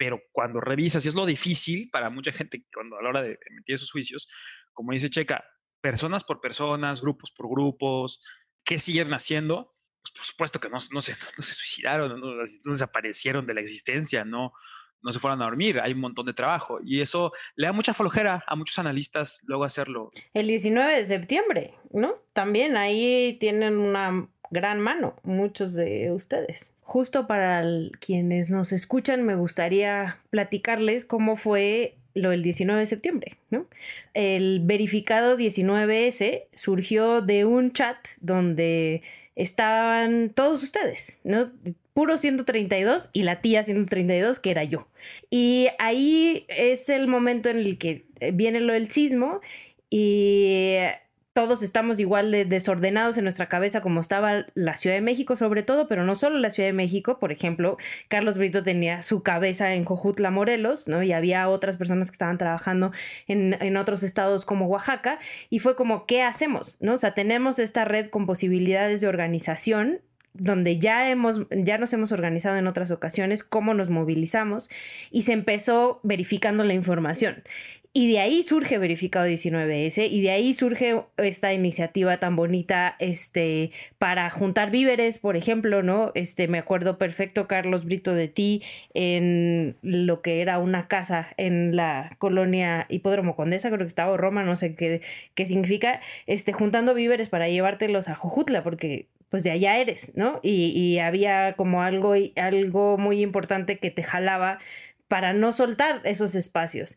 pero 0.00 0.22
cuando 0.32 0.62
revisas, 0.62 1.04
y 1.04 1.08
es 1.08 1.14
lo 1.14 1.26
difícil 1.26 1.90
para 1.90 2.08
mucha 2.08 2.32
gente 2.32 2.64
cuando 2.72 2.96
a 2.96 3.02
la 3.02 3.10
hora 3.10 3.22
de 3.22 3.38
emitir 3.50 3.74
esos 3.74 3.90
juicios, 3.90 4.28
como 4.72 4.92
dice 4.92 5.10
Checa, 5.10 5.44
personas 5.82 6.24
por 6.24 6.40
personas, 6.40 7.02
grupos 7.02 7.30
por 7.30 7.50
grupos, 7.50 8.22
¿qué 8.64 8.78
siguen 8.78 9.12
haciendo? 9.12 9.70
Pues 10.00 10.12
por 10.14 10.22
supuesto 10.22 10.58
que 10.58 10.70
no, 10.70 10.78
no, 10.92 11.02
se, 11.02 11.12
no 11.36 11.42
se 11.42 11.52
suicidaron, 11.52 12.18
no, 12.18 12.32
desaparecieron 12.64 13.46
de 13.46 13.52
la 13.52 13.60
existencia, 13.60 14.24
no, 14.24 14.54
no 15.02 15.12
se 15.12 15.18
fueron 15.18 15.42
a 15.42 15.44
dormir, 15.44 15.78
hay 15.80 15.92
un 15.92 16.00
montón 16.00 16.24
de 16.24 16.32
trabajo 16.32 16.78
y 16.82 17.02
eso 17.02 17.32
le 17.54 17.66
da 17.66 17.72
mucha 17.74 17.92
flojera 17.92 18.42
a 18.46 18.56
muchos 18.56 18.78
analistas 18.78 19.42
luego 19.44 19.64
hacerlo. 19.64 20.12
El 20.32 20.46
19 20.46 20.96
de 20.96 21.04
septiembre, 21.04 21.74
¿no? 21.90 22.14
También 22.32 22.78
ahí 22.78 23.36
tienen 23.38 23.76
una 23.76 24.30
gran 24.50 24.80
mano, 24.80 25.14
muchos 25.22 25.74
de 25.74 26.10
ustedes. 26.12 26.72
Justo 26.82 27.26
para 27.26 27.64
quienes 28.00 28.50
nos 28.50 28.72
escuchan, 28.72 29.24
me 29.24 29.34
gustaría 29.34 30.18
platicarles 30.30 31.04
cómo 31.04 31.36
fue 31.36 31.96
lo 32.14 32.30
del 32.30 32.42
19 32.42 32.80
de 32.80 32.86
septiembre, 32.86 33.32
¿no? 33.50 33.66
El 34.14 34.60
verificado 34.64 35.38
19S 35.38 36.44
surgió 36.52 37.22
de 37.22 37.44
un 37.44 37.72
chat 37.72 37.96
donde 38.20 39.02
estaban 39.36 40.30
todos 40.30 40.62
ustedes, 40.62 41.20
¿no? 41.24 41.52
Puro 41.94 42.18
132 42.18 43.10
y 43.12 43.22
la 43.22 43.40
tía 43.40 43.62
132, 43.62 44.38
que 44.38 44.50
era 44.50 44.64
yo. 44.64 44.88
Y 45.30 45.68
ahí 45.78 46.44
es 46.48 46.88
el 46.88 47.08
momento 47.08 47.48
en 47.48 47.58
el 47.58 47.78
que 47.78 48.06
viene 48.32 48.60
lo 48.60 48.72
del 48.72 48.90
sismo 48.90 49.40
y 49.90 50.76
todos 51.32 51.62
estamos 51.62 52.00
igual 52.00 52.30
de 52.30 52.44
desordenados 52.44 53.16
en 53.16 53.24
nuestra 53.24 53.48
cabeza 53.48 53.80
como 53.80 54.00
estaba 54.00 54.46
la 54.54 54.74
Ciudad 54.74 54.96
de 54.96 55.00
México 55.00 55.36
sobre 55.36 55.62
todo, 55.62 55.86
pero 55.88 56.04
no 56.04 56.16
solo 56.16 56.38
la 56.38 56.50
Ciudad 56.50 56.68
de 56.68 56.72
México, 56.72 57.18
por 57.18 57.32
ejemplo, 57.32 57.76
Carlos 58.08 58.36
Brito 58.36 58.62
tenía 58.62 59.02
su 59.02 59.22
cabeza 59.22 59.74
en 59.74 59.84
Cojutla, 59.84 60.30
Morelos, 60.30 60.88
¿no? 60.88 61.02
Y 61.02 61.12
había 61.12 61.48
otras 61.48 61.76
personas 61.76 62.10
que 62.10 62.14
estaban 62.14 62.38
trabajando 62.38 62.92
en, 63.28 63.56
en 63.60 63.76
otros 63.76 64.02
estados 64.02 64.44
como 64.44 64.66
Oaxaca 64.66 65.18
y 65.50 65.60
fue 65.60 65.76
como, 65.76 66.06
¿qué 66.06 66.22
hacemos? 66.22 66.76
¿No? 66.80 66.94
O 66.94 66.98
sea, 66.98 67.14
tenemos 67.14 67.58
esta 67.58 67.84
red 67.84 68.08
con 68.08 68.26
posibilidades 68.26 69.00
de 69.00 69.08
organización 69.08 70.00
donde 70.32 70.78
ya 70.78 71.10
hemos 71.10 71.46
ya 71.50 71.78
nos 71.78 71.92
hemos 71.92 72.12
organizado 72.12 72.56
en 72.56 72.66
otras 72.66 72.90
ocasiones, 72.90 73.42
cómo 73.42 73.74
nos 73.74 73.90
movilizamos 73.90 74.70
y 75.10 75.22
se 75.22 75.32
empezó 75.32 76.00
verificando 76.02 76.64
la 76.64 76.74
información. 76.74 77.42
Y 77.92 78.12
de 78.12 78.20
ahí 78.20 78.44
surge 78.44 78.78
Verificado 78.78 79.26
19S 79.26 80.08
y 80.08 80.22
de 80.22 80.30
ahí 80.30 80.54
surge 80.54 81.02
esta 81.16 81.52
iniciativa 81.52 82.18
tan 82.18 82.36
bonita 82.36 82.94
este, 83.00 83.72
para 83.98 84.30
juntar 84.30 84.70
víveres, 84.70 85.18
por 85.18 85.36
ejemplo, 85.36 85.82
¿no? 85.82 86.12
Este, 86.14 86.46
me 86.46 86.58
acuerdo 86.58 86.98
perfecto, 86.98 87.48
Carlos 87.48 87.84
Brito, 87.84 88.14
de 88.14 88.28
ti 88.28 88.62
en 88.94 89.76
lo 89.82 90.22
que 90.22 90.40
era 90.40 90.58
una 90.60 90.86
casa 90.86 91.30
en 91.36 91.74
la 91.74 92.14
colonia 92.18 92.86
Hipódromo 92.88 93.34
Condesa, 93.34 93.70
creo 93.70 93.80
que 93.80 93.86
estaba 93.86 94.16
Roma, 94.16 94.44
no 94.44 94.54
sé 94.54 94.76
qué, 94.76 95.02
qué 95.34 95.44
significa, 95.44 95.98
este, 96.28 96.52
juntando 96.52 96.94
víveres 96.94 97.28
para 97.28 97.48
llevártelos 97.48 98.06
a 98.06 98.14
Jojutla, 98.14 98.62
porque 98.62 99.08
pues 99.30 99.42
de 99.42 99.50
allá 99.50 99.78
eres, 99.78 100.12
¿no? 100.14 100.38
Y, 100.44 100.66
y 100.66 101.00
había 101.00 101.54
como 101.54 101.82
algo, 101.82 102.14
algo 102.36 102.98
muy 102.98 103.20
importante 103.20 103.78
que 103.78 103.90
te 103.90 104.04
jalaba 104.04 104.60
para 105.08 105.32
no 105.32 105.52
soltar 105.52 106.02
esos 106.04 106.36
espacios 106.36 106.96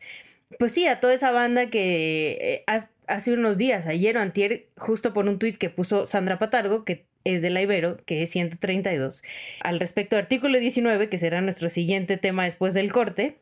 pues 0.58 0.72
sí, 0.72 0.86
a 0.86 1.00
toda 1.00 1.14
esa 1.14 1.30
banda 1.30 1.70
que 1.70 2.36
eh, 2.40 2.64
hace 3.06 3.32
unos 3.32 3.58
días, 3.58 3.86
ayer 3.86 4.16
o 4.16 4.20
antier, 4.20 4.68
justo 4.76 5.12
por 5.12 5.28
un 5.28 5.38
tuit 5.38 5.58
que 5.58 5.70
puso 5.70 6.06
Sandra 6.06 6.38
Patargo, 6.38 6.84
que 6.84 7.06
es 7.24 7.42
de 7.42 7.50
la 7.50 7.62
Ibero, 7.62 7.96
que 8.04 8.22
es 8.22 8.30
132, 8.30 9.22
al 9.60 9.80
respecto 9.80 10.16
artículo 10.16 10.58
19, 10.58 11.08
que 11.08 11.18
será 11.18 11.40
nuestro 11.40 11.68
siguiente 11.68 12.16
tema 12.16 12.44
después 12.44 12.74
del 12.74 12.92
corte, 12.92 13.38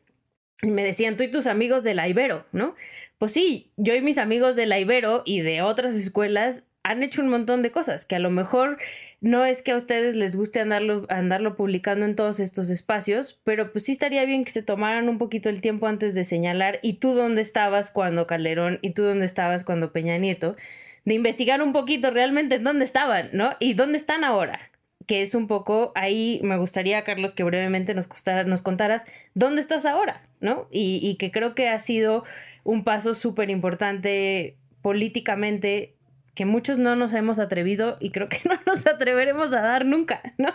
y 0.61 0.71
me 0.71 0.83
decían, 0.83 1.17
tú 1.17 1.23
y 1.23 1.31
tus 1.31 1.47
amigos 1.47 1.83
de 1.83 1.93
la 1.93 2.07
Ibero, 2.07 2.45
¿no? 2.53 2.75
Pues 3.17 3.33
sí, 3.33 3.71
yo 3.75 3.95
y 3.95 4.01
mis 4.01 4.17
amigos 4.17 4.55
de 4.55 4.65
la 4.65 4.79
Ibero 4.79 5.23
y 5.25 5.41
de 5.41 5.61
otras 5.61 5.93
escuelas 5.95 6.67
han 6.83 7.03
hecho 7.03 7.21
un 7.21 7.29
montón 7.29 7.63
de 7.63 7.71
cosas 7.71 8.05
que 8.05 8.15
a 8.15 8.19
lo 8.19 8.29
mejor 8.29 8.77
no 9.23 9.45
es 9.45 9.61
que 9.61 9.71
a 9.71 9.77
ustedes 9.77 10.17
les 10.17 10.35
guste 10.35 10.59
andarlo, 10.59 11.05
andarlo 11.07 11.55
publicando 11.55 12.05
en 12.05 12.17
todos 12.17 12.41
estos 12.41 12.69
espacios, 12.69 13.39
pero 13.45 13.71
pues 13.71 13.85
sí 13.85 13.93
estaría 13.93 14.25
bien 14.25 14.43
que 14.43 14.51
se 14.51 14.63
tomaran 14.63 15.07
un 15.07 15.17
poquito 15.17 15.47
el 15.47 15.61
tiempo 15.61 15.87
antes 15.87 16.13
de 16.13 16.25
señalar 16.25 16.79
y 16.81 16.95
tú 16.95 17.13
dónde 17.13 17.41
estabas 17.41 17.89
cuando 17.89 18.27
Calderón 18.27 18.79
y 18.81 18.89
tú 18.89 19.03
dónde 19.03 19.25
estabas 19.25 19.63
cuando 19.63 19.93
Peña 19.93 20.17
Nieto, 20.17 20.57
de 21.05 21.13
investigar 21.13 21.61
un 21.61 21.71
poquito 21.71 22.11
realmente 22.11 22.55
en 22.55 22.65
dónde 22.65 22.83
estaban, 22.83 23.29
¿no? 23.31 23.51
Y 23.61 23.75
dónde 23.75 23.97
están 23.97 24.25
ahora. 24.25 24.69
Que 25.07 25.21
es 25.21 25.35
un 25.35 25.47
poco, 25.47 25.93
ahí 25.95 26.41
me 26.43 26.57
gustaría, 26.57 27.01
Carlos, 27.05 27.33
que 27.33 27.45
brevemente 27.45 27.93
nos, 27.93 28.09
nos 28.45 28.61
contaras 28.61 29.05
dónde 29.35 29.61
estás 29.61 29.85
ahora, 29.85 30.21
¿no? 30.41 30.67
Y, 30.69 30.99
y 31.01 31.15
que 31.15 31.31
creo 31.31 31.55
que 31.55 31.69
ha 31.69 31.79
sido 31.79 32.25
un 32.65 32.83
paso 32.83 33.13
súper 33.13 33.49
importante 33.49 34.57
políticamente 34.81 35.95
que 36.35 36.45
muchos 36.45 36.79
no 36.79 36.95
nos 36.95 37.13
hemos 37.13 37.39
atrevido 37.39 37.97
y 37.99 38.11
creo 38.11 38.29
que 38.29 38.41
no 38.49 38.59
nos 38.65 38.85
atreveremos 38.87 39.53
a 39.53 39.61
dar 39.61 39.85
nunca, 39.85 40.21
¿no? 40.37 40.53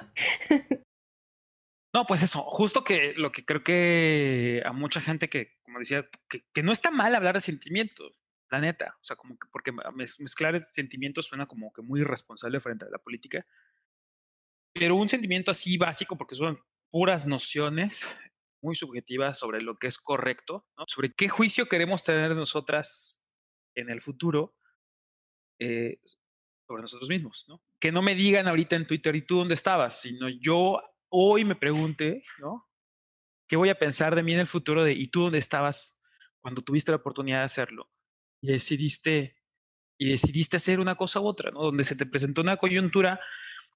No, 1.95 2.05
pues 2.05 2.23
eso, 2.23 2.43
justo 2.43 2.85
que 2.85 3.15
lo 3.17 3.33
que 3.33 3.45
creo 3.45 3.65
que 3.65 4.63
a 4.65 4.73
mucha 4.73 5.01
gente 5.01 5.29
que, 5.29 5.59
como 5.63 5.79
decía, 5.79 6.09
que, 6.29 6.63
no 6.63 6.73
está 6.73 6.91
mal 6.91 7.15
hablar 7.15 7.35
de 7.35 7.41
sentimientos, 7.41 8.21
la 8.51 8.61
neta, 8.61 8.97
o 9.01 9.05
sea, 9.05 9.17
como 9.17 9.39
que 9.39 9.49
porque 9.51 9.73
mezclar 9.95 10.63
sentimientos 10.63 11.27
suena 11.27 11.47
como 11.47 11.73
que 11.73 11.83
muy 11.83 12.01
irresponsable 12.01 12.61
frente 12.61 12.85
a 12.85 12.91
la 12.91 12.99
política, 12.99 13.47
pero 14.75 14.97
un 14.97 15.09
sentimiento 15.09 15.51
así 15.51 15.77
básico, 15.79 16.17
porque 16.17 16.35
son 16.35 16.59
puras 16.91 17.27
nociones 17.27 18.07
muy 18.61 18.75
subjetivas 18.75 19.39
sobre 19.39 19.63
lo 19.63 19.79
que 19.79 19.87
es 19.87 19.99
correcto, 19.99 20.67
¿no? 20.77 20.85
sobre 20.89 21.13
qué 21.15 21.29
juicio 21.29 21.69
queremos 21.69 22.05
tener 22.05 22.35
nosotras 22.35 23.19
en 23.75 23.91
el 23.91 24.01
futuro, 24.01 24.58
eh, 25.59 26.01
sobre 26.67 26.83
nosotros 26.83 27.09
mismos, 27.09 27.45
¿no? 27.49 27.63
Que 27.81 27.93
no 27.93 28.03
me 28.03 28.15
digan 28.15 28.49
ahorita 28.49 28.77
en 28.77 28.87
Twitter, 28.87 29.15
¿y 29.17 29.23
tú 29.23 29.39
dónde 29.39 29.55
estabas? 29.55 30.01
Sino 30.01 30.29
yo 30.29 30.81
hoy 31.09 31.45
me 31.45 31.55
pregunte, 31.55 32.25
¿no? 32.39 32.69
¿Qué 33.49 33.57
voy 33.57 33.71
a 33.71 33.79
pensar 33.79 34.15
de 34.15 34.23
mí 34.23 34.35
en 34.35 34.41
el 34.41 34.47
futuro 34.47 34.85
de, 34.85 34.93
¿y 34.93 35.07
tú 35.09 35.23
dónde 35.23 35.39
estabas 35.39 35.99
cuando 36.41 36.63
tuviste 36.63 36.93
la 36.93 36.97
oportunidad 36.97 37.39
de 37.39 37.45
hacerlo? 37.45 37.91
Y 38.43 38.49
decidiste, 38.49 39.37
y 39.99 40.11
decidiste 40.11 40.59
hacer 40.59 40.81
una 40.81 40.97
cosa 40.97 41.21
u 41.21 41.27
otra, 41.27 41.51
¿no? 41.51 41.63
Donde 41.63 41.85
se 41.85 41.97
te 41.97 42.07
presentó 42.07 42.43
una 42.43 42.59
coyuntura 42.59 43.21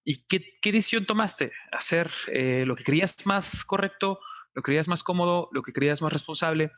y 0.05 0.25
qué, 0.27 0.57
decisión 0.64 1.07
tomaste? 1.07 1.53
¿Hacer 1.71 2.11
eh, 2.33 2.64
lo 2.66 2.77
que 2.77 2.85
creías 2.85 3.25
más 3.25 3.64
correcto 3.64 4.21
lo 4.55 4.62
que 4.62 4.66
creías 4.66 4.88
más 4.88 5.03
cómodo, 5.03 5.49
lo 5.53 5.62
que 5.62 5.73
creías 5.73 6.03
más 6.03 6.12
responsable. 6.12 6.73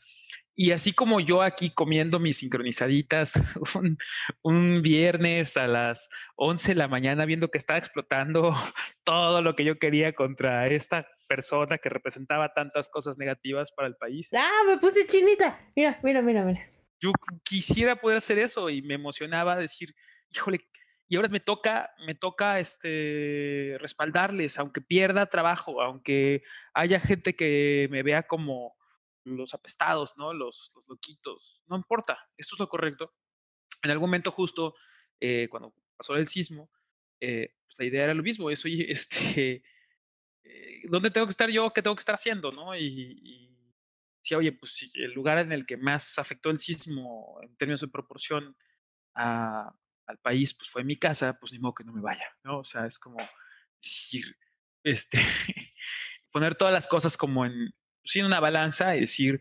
Y 0.56 0.70
así 0.70 0.92
como 0.92 1.18
yo 1.18 1.42
aquí 1.42 1.70
comiendo 1.70 2.20
mis 2.20 2.38
sincronizaditas 2.38 3.34
un, 3.74 3.98
un, 4.42 4.82
viernes 4.82 5.56
a 5.56 5.66
las 5.66 6.08
11 6.36 6.72
de 6.72 6.74
la 6.76 6.88
mañana 6.88 7.24
viendo 7.24 7.50
que 7.50 7.58
estaba 7.58 7.78
explotando 7.78 8.54
todo 9.04 9.42
lo 9.42 9.56
que 9.56 9.64
yo 9.64 9.78
quería 9.78 10.12
contra 10.12 10.68
esta 10.68 11.08
persona 11.26 11.78
que 11.78 11.88
representaba 11.88 12.52
tantas 12.52 12.88
cosas 12.88 13.18
negativas 13.18 13.72
para 13.72 13.88
el 13.88 13.96
país. 13.96 14.30
Ah, 14.34 14.62
me 14.68 14.78
puse 14.78 15.06
chinita. 15.06 15.58
Mira, 15.74 15.98
mira, 16.02 16.22
mira, 16.22 16.44
mira. 16.44 16.68
Yo 17.00 17.12
quisiera 17.42 17.96
poder 17.96 18.18
hacer 18.18 18.38
eso 18.38 18.70
y 18.70 18.82
me 18.82 18.94
emocionaba 18.94 19.56
decir, 19.56 19.94
híjole, 20.30 20.60
y 21.08 21.16
ahora 21.16 21.28
me 21.28 21.40
toca, 21.40 21.94
me 22.06 22.14
toca 22.14 22.60
este, 22.60 23.76
respaldarles, 23.78 24.58
aunque 24.58 24.80
pierda 24.80 25.26
trabajo, 25.26 25.82
aunque 25.82 26.42
haya 26.72 26.98
gente 26.98 27.36
que 27.36 27.88
me 27.90 28.02
vea 28.02 28.22
como 28.22 28.74
los 29.24 29.54
apestados, 29.54 30.16
¿no? 30.16 30.32
Los, 30.32 30.72
los 30.74 30.86
loquitos. 30.88 31.62
No 31.66 31.76
importa, 31.76 32.18
esto 32.36 32.54
es 32.54 32.60
lo 32.60 32.68
correcto. 32.68 33.14
En 33.82 33.90
algún 33.90 34.08
momento 34.08 34.30
justo, 34.30 34.74
eh, 35.20 35.48
cuando 35.50 35.74
pasó 35.96 36.16
el 36.16 36.28
sismo, 36.28 36.70
eh, 37.20 37.54
pues 37.66 37.76
la 37.78 37.84
idea 37.84 38.04
era 38.04 38.14
lo 38.14 38.22
mismo, 38.22 38.50
eso, 38.50 38.68
este, 38.88 39.62
eh, 40.44 40.82
¿dónde 40.88 41.10
tengo 41.10 41.26
que 41.26 41.32
estar 41.32 41.50
yo? 41.50 41.72
¿Qué 41.72 41.82
tengo 41.82 41.96
que 41.96 42.00
estar 42.00 42.14
haciendo? 42.14 42.52
¿no? 42.52 42.76
Y, 42.76 43.18
y 43.22 43.54
sí, 44.22 44.34
oye, 44.34 44.52
pues 44.52 44.72
si 44.72 44.90
el 44.94 45.12
lugar 45.12 45.38
en 45.38 45.52
el 45.52 45.66
que 45.66 45.76
más 45.76 46.18
afectó 46.18 46.50
el 46.50 46.58
sismo 46.58 47.38
en 47.42 47.56
términos 47.56 47.80
de 47.80 47.88
proporción 47.88 48.56
a, 49.14 49.74
al 50.06 50.18
país, 50.18 50.54
pues 50.54 50.68
fue 50.68 50.84
mi 50.84 50.96
casa, 50.96 51.38
pues 51.38 51.52
ni 51.52 51.58
modo 51.58 51.74
que 51.74 51.84
no 51.84 51.92
me 51.92 52.00
vaya, 52.00 52.26
¿no? 52.42 52.58
O 52.58 52.64
sea, 52.64 52.86
es 52.86 52.98
como 52.98 53.18
este, 54.82 55.18
poner 56.30 56.54
todas 56.54 56.72
las 56.72 56.86
cosas 56.86 57.16
como 57.16 57.44
en, 57.44 57.74
sí, 58.04 58.20
una 58.20 58.40
balanza 58.40 58.96
y 58.96 59.00
decir, 59.00 59.40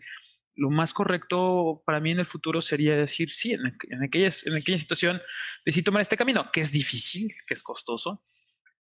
lo 0.56 0.70
más 0.70 0.94
correcto 0.94 1.82
para 1.86 2.00
mí 2.00 2.12
en 2.12 2.20
el 2.20 2.26
futuro 2.26 2.62
sería 2.62 2.96
decir, 2.96 3.32
sí, 3.32 3.54
en, 3.54 3.78
en, 3.90 4.04
aquellas, 4.04 4.46
en 4.46 4.56
aquella 4.56 4.78
situación 4.78 5.22
decidí 5.66 5.84
tomar 5.84 6.02
este 6.02 6.18
camino, 6.18 6.52
que 6.52 6.62
es 6.62 6.72
difícil, 6.72 7.32
que 7.48 7.54
es 7.54 7.64
costoso, 7.64 8.24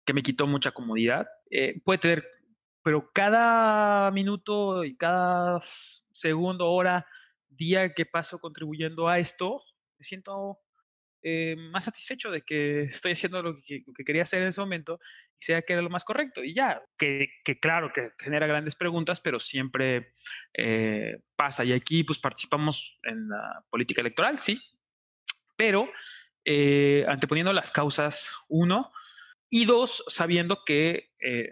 que 0.05 0.13
me 0.13 0.23
quitó 0.23 0.47
mucha 0.47 0.71
comodidad. 0.71 1.27
Eh, 1.49 1.81
puede 1.83 1.99
tener, 1.99 2.27
pero 2.83 3.11
cada 3.13 4.11
minuto 4.11 4.83
y 4.83 4.95
cada 4.97 5.61
segundo, 6.11 6.69
hora, 6.69 7.05
día 7.47 7.93
que 7.93 8.05
paso 8.05 8.39
contribuyendo 8.39 9.07
a 9.07 9.19
esto, 9.19 9.63
me 9.97 10.03
siento 10.03 10.59
eh, 11.23 11.55
más 11.55 11.85
satisfecho 11.85 12.31
de 12.31 12.41
que 12.41 12.83
estoy 12.83 13.11
haciendo 13.11 13.41
lo 13.41 13.55
que, 13.55 13.83
lo 13.85 13.93
que, 13.93 14.03
quería 14.03 14.23
hacer 14.23 14.41
en 14.41 14.47
ese 14.47 14.61
momento 14.61 14.99
y 15.39 15.45
sea 15.45 15.61
que 15.61 15.73
era 15.73 15.81
lo 15.81 15.89
más 15.89 16.03
correcto. 16.03 16.43
Y 16.43 16.53
ya, 16.53 16.81
que, 16.97 17.29
que 17.43 17.59
claro, 17.59 17.91
que 17.93 18.11
genera 18.19 18.47
grandes 18.47 18.75
preguntas, 18.75 19.19
pero 19.19 19.39
siempre 19.39 20.13
eh, 20.57 21.19
pasa. 21.35 21.63
Y 21.63 21.73
aquí 21.73 22.03
pues 22.03 22.19
participamos 22.19 22.99
en 23.03 23.29
la 23.29 23.63
política 23.69 24.01
electoral, 24.01 24.39
sí, 24.39 24.59
pero 25.55 25.91
eh, 26.43 27.05
anteponiendo 27.07 27.53
las 27.53 27.71
causas, 27.71 28.33
uno, 28.47 28.91
y 29.49 29.65
dos, 29.65 30.03
sabiendo 30.07 30.63
que 30.65 31.11
eh, 31.19 31.49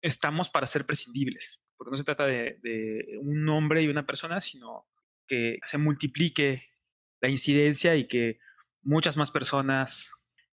estamos 0.00 0.48
para 0.48 0.66
ser 0.66 0.86
prescindibles, 0.86 1.60
porque 1.76 1.90
no 1.90 1.96
se 1.96 2.04
trata 2.04 2.24
de, 2.24 2.58
de 2.62 3.18
un 3.20 3.44
nombre 3.44 3.82
y 3.82 3.88
una 3.88 4.06
persona, 4.06 4.40
sino 4.40 4.86
que 5.26 5.58
se 5.64 5.78
multiplique 5.78 6.70
la 7.20 7.28
incidencia 7.28 7.96
y 7.96 8.08
que 8.08 8.38
muchas 8.82 9.16
más 9.16 9.30
personas 9.30 10.10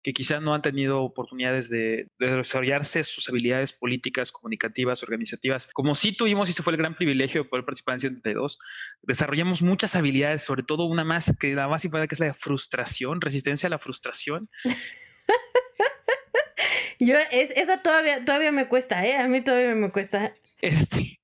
que 0.05 0.13
quizás 0.13 0.39
no 0.39 0.53
han 0.53 0.61
tenido 0.61 1.01
oportunidades 1.01 1.67
de, 1.71 2.11
de, 2.19 2.35
desarrollarse 2.35 3.03
sus 3.03 3.27
habilidades 3.27 3.73
políticas, 3.73 4.31
comunicativas, 4.31 5.01
organizativas, 5.01 5.67
como 5.73 5.95
sí 5.95 6.15
tuvimos 6.15 6.47
y 6.47 6.51
ese 6.51 6.61
fue 6.61 6.73
el 6.73 6.77
gran 6.77 6.93
privilegio 6.93 7.41
de 7.41 7.49
poder 7.49 7.65
participar 7.65 7.93
en 7.93 8.01
132, 8.01 8.59
desarrollamos 9.01 9.63
muchas 9.63 9.95
habilidades, 9.95 10.43
sobre 10.43 10.61
todo 10.61 10.85
una 10.85 11.03
más 11.03 11.33
que 11.39 11.55
la 11.55 11.67
más 11.67 11.85
importante 11.85 12.07
que 12.07 12.13
es 12.13 12.19
la 12.19 12.35
frustración, 12.35 13.19
resistencia 13.19 13.65
a 13.65 13.71
la 13.71 13.79
frustración. 13.79 14.47
Yo, 16.99 17.15
es, 17.31 17.49
esa 17.55 17.81
todavía, 17.81 18.23
todavía 18.23 18.51
me 18.51 18.67
cuesta, 18.67 19.03
¿eh? 19.05 19.17
A 19.17 19.27
mí 19.27 19.41
todavía 19.41 19.73
me 19.73 19.91
cuesta. 19.91 20.35
Este, 20.61 21.19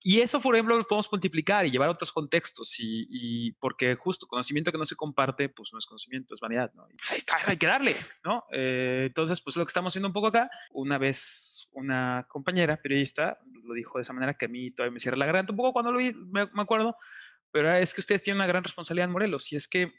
y 0.00 0.20
eso, 0.20 0.40
por 0.40 0.54
ejemplo, 0.54 0.76
lo 0.76 0.86
podemos 0.86 1.08
multiplicar 1.10 1.66
y 1.66 1.70
llevar 1.70 1.88
a 1.88 1.92
otros 1.92 2.12
contextos, 2.12 2.78
y, 2.80 3.06
y, 3.10 3.52
porque 3.52 3.94
justo 3.96 4.26
conocimiento 4.26 4.70
que 4.70 4.78
no 4.78 4.86
se 4.86 4.96
comparte, 4.96 5.48
pues 5.48 5.70
no 5.72 5.78
es 5.78 5.86
conocimiento, 5.86 6.34
es 6.34 6.40
vanidad, 6.40 6.72
¿no? 6.74 6.86
Y 6.90 6.96
pues 6.96 7.12
ahí 7.12 7.18
está, 7.18 7.36
hay 7.46 7.56
que 7.56 7.66
darle, 7.66 7.96
¿no? 8.24 8.44
Eh, 8.52 9.04
entonces, 9.06 9.40
pues 9.40 9.56
lo 9.56 9.64
que 9.64 9.70
estamos 9.70 9.92
haciendo 9.92 10.08
un 10.08 10.12
poco 10.12 10.28
acá, 10.28 10.50
una 10.72 10.98
vez 10.98 11.68
una 11.72 12.26
compañera 12.28 12.80
periodista 12.80 13.38
lo 13.64 13.74
dijo 13.74 13.98
de 13.98 14.02
esa 14.02 14.12
manera 14.12 14.34
que 14.34 14.46
a 14.46 14.48
mí 14.48 14.70
todavía 14.70 14.94
me 14.94 15.00
cierra 15.00 15.18
la 15.18 15.26
garganta 15.26 15.52
un 15.52 15.58
poco 15.58 15.72
cuando 15.72 15.92
lo 15.92 15.98
vi, 15.98 16.12
me, 16.14 16.46
me 16.46 16.62
acuerdo, 16.62 16.96
pero 17.50 17.74
es 17.74 17.94
que 17.94 18.00
ustedes 18.00 18.22
tienen 18.22 18.38
una 18.38 18.46
gran 18.46 18.64
responsabilidad 18.64 19.06
en 19.06 19.12
Morelos, 19.12 19.52
y 19.52 19.56
es 19.56 19.68
que 19.68 19.92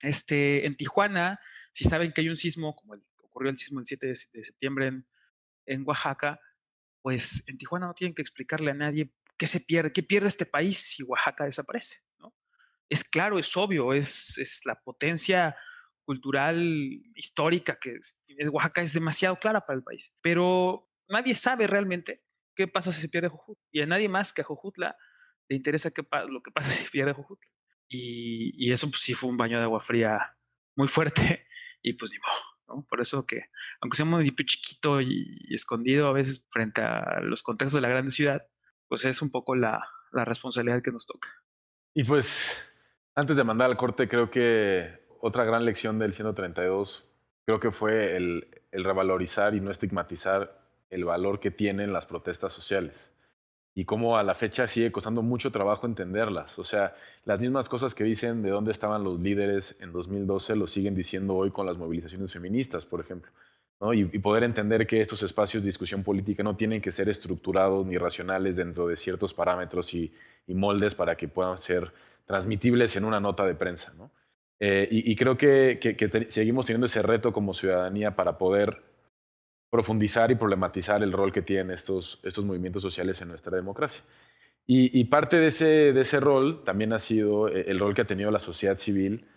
este, 0.00 0.66
en 0.66 0.74
Tijuana, 0.74 1.40
si 1.72 1.84
saben 1.84 2.12
que 2.12 2.20
hay 2.20 2.28
un 2.28 2.36
sismo, 2.36 2.74
como 2.74 2.94
el, 2.94 3.02
ocurrió 3.22 3.50
el 3.50 3.56
sismo 3.56 3.80
el 3.80 3.86
7 3.86 4.06
de, 4.06 4.18
de 4.32 4.44
septiembre 4.44 4.86
en, 4.88 5.06
en 5.66 5.82
Oaxaca, 5.86 6.40
pues 7.06 7.44
en 7.46 7.56
Tijuana 7.56 7.86
no 7.86 7.94
tienen 7.94 8.16
que 8.16 8.22
explicarle 8.22 8.72
a 8.72 8.74
nadie 8.74 9.12
qué 9.38 9.46
se 9.46 9.60
pierde, 9.60 9.92
qué 9.92 10.02
pierde 10.02 10.26
este 10.26 10.44
país 10.44 10.76
si 10.76 11.04
Oaxaca 11.04 11.44
desaparece. 11.44 12.02
¿no? 12.18 12.34
Es 12.88 13.04
claro, 13.04 13.38
es 13.38 13.56
obvio, 13.56 13.92
es, 13.92 14.36
es 14.38 14.62
la 14.64 14.74
potencia 14.82 15.56
cultural, 16.04 16.58
histórica 17.14 17.78
que 17.78 17.94
es, 17.94 18.18
Oaxaca 18.50 18.82
es 18.82 18.92
demasiado 18.92 19.36
clara 19.36 19.64
para 19.64 19.76
el 19.76 19.84
país. 19.84 20.16
Pero 20.20 20.90
nadie 21.08 21.36
sabe 21.36 21.68
realmente 21.68 22.24
qué 22.56 22.66
pasa 22.66 22.90
si 22.90 23.02
se 23.02 23.08
pierde 23.08 23.28
Jojutla. 23.28 23.64
Y 23.70 23.82
a 23.82 23.86
nadie 23.86 24.08
más 24.08 24.32
que 24.32 24.42
a 24.42 24.44
Jojutla 24.44 24.96
le 25.48 25.54
interesa 25.54 25.92
qué, 25.92 26.02
lo 26.28 26.42
que 26.42 26.50
pasa 26.50 26.70
si 26.72 26.90
pierde 26.90 27.12
Jojutla. 27.12 27.48
Y, 27.88 28.50
y 28.56 28.72
eso 28.72 28.90
pues, 28.90 29.02
sí 29.02 29.14
fue 29.14 29.30
un 29.30 29.36
baño 29.36 29.58
de 29.58 29.62
agua 29.62 29.78
fría 29.78 30.36
muy 30.74 30.88
fuerte 30.88 31.46
y 31.82 31.92
pues 31.92 32.10
ni. 32.10 32.18
Por 32.66 33.00
eso 33.00 33.26
que, 33.26 33.44
aunque 33.80 33.96
sea 33.96 34.04
un 34.04 34.12
municipio 34.12 34.44
chiquito 34.46 35.00
y, 35.00 35.46
escondido 35.50 36.08
a 36.08 36.12
veces 36.12 36.46
frente 36.50 36.82
a 36.82 37.20
los 37.22 37.42
contextos 37.42 37.80
de 37.80 37.80
la 37.82 37.88
gran 37.88 38.10
ciudad, 38.10 38.46
pues 38.88 39.04
es 39.04 39.22
un 39.22 39.30
poco 39.30 39.54
la, 39.54 39.84
la, 40.12 40.24
responsabilidad 40.24 40.82
que 40.82 40.92
nos 40.92 41.06
toca. 41.06 41.28
Y 41.94 42.04
pues, 42.04 42.62
antes 43.14 43.36
de 43.36 43.44
mandar 43.44 43.70
al 43.70 43.76
corte, 43.76 44.08
creo 44.08 44.30
que 44.30 45.06
otra 45.20 45.44
gran 45.44 45.64
lección 45.64 45.98
del 45.98 46.12
132, 46.12 47.08
creo 47.44 47.60
que 47.60 47.70
fue 47.70 48.16
el 48.16 48.46
revalorizar 48.72 49.54
y 49.54 49.60
no 49.60 49.70
estigmatizar 49.70 50.62
el 50.90 51.04
valor 51.04 51.40
que 51.40 51.50
tienen 51.50 51.92
las 51.92 52.06
protestas 52.06 52.52
sociales 52.52 53.15
y 53.78 53.84
cómo 53.84 54.16
a 54.16 54.22
la 54.22 54.34
fecha 54.34 54.66
sigue 54.66 54.90
costando 54.90 55.20
mucho 55.20 55.52
trabajo 55.52 55.86
entenderlas. 55.86 56.58
O 56.58 56.64
sea, 56.64 56.96
las 57.26 57.38
mismas 57.38 57.68
cosas 57.68 57.94
que 57.94 58.04
dicen 58.04 58.40
de 58.42 58.48
dónde 58.48 58.70
estaban 58.70 59.04
los 59.04 59.20
líderes 59.20 59.76
en 59.80 59.92
2012 59.92 60.56
lo 60.56 60.66
siguen 60.66 60.94
diciendo 60.94 61.36
hoy 61.36 61.50
con 61.50 61.66
las 61.66 61.76
movilizaciones 61.76 62.32
feministas, 62.32 62.86
por 62.86 63.00
ejemplo. 63.00 63.30
Y, 63.92 64.04
poder 64.20 64.44
entender 64.44 64.86
que 64.86 65.02
estos 65.02 65.22
espacios 65.22 65.62
de 65.62 65.68
discusión 65.68 66.02
política 66.02 66.42
no 66.42 66.56
tienen 66.56 66.80
que 66.80 66.90
ser 66.90 67.10
estructurados 67.10 67.84
ni 67.84 67.98
racionales 67.98 68.56
dentro 68.56 68.86
de 68.86 68.96
ciertos 68.96 69.34
parámetros 69.34 69.92
y, 69.92 70.10
moldes 70.48 70.94
para 70.94 71.14
que 71.14 71.28
puedan 71.28 71.58
ser 71.58 71.92
transmitibles 72.24 72.96
en 72.96 73.04
una 73.04 73.20
nota 73.20 73.44
de 73.44 73.54
prensa. 73.54 73.92
Eh, 74.58 74.88
y, 74.90 75.14
creo 75.16 75.36
que, 75.36 75.78
seguimos 76.28 76.64
teniendo 76.64 76.86
ese 76.86 77.02
reto 77.02 77.30
como 77.30 77.52
ciudadanía 77.52 78.16
para 78.16 78.38
poder 78.38 78.82
profundizar 79.70 80.30
y 80.30 80.36
problematizar 80.36 81.02
el 81.02 81.12
rol 81.12 81.32
que 81.32 81.42
tienen 81.42 81.70
estos, 81.70 82.20
estos 82.22 82.44
movimientos 82.44 82.82
sociales 82.82 83.20
en 83.22 83.28
nuestra 83.28 83.56
democracia. 83.56 84.02
Y, 84.68 85.04
parte 85.04 85.36
de 85.36 85.46
ese, 85.46 85.92
de 85.92 86.00
ese 86.00 86.18
rol 86.18 86.64
también 86.64 86.92
ha 86.92 86.98
sido 86.98 87.48
eh, 87.48 87.66
el 87.68 87.78
rol 87.78 87.94
que 87.94 88.02
ha 88.02 88.06
tenido 88.06 88.32
la 88.32 88.40
sociedad 88.40 88.76
civil, 88.76 89.28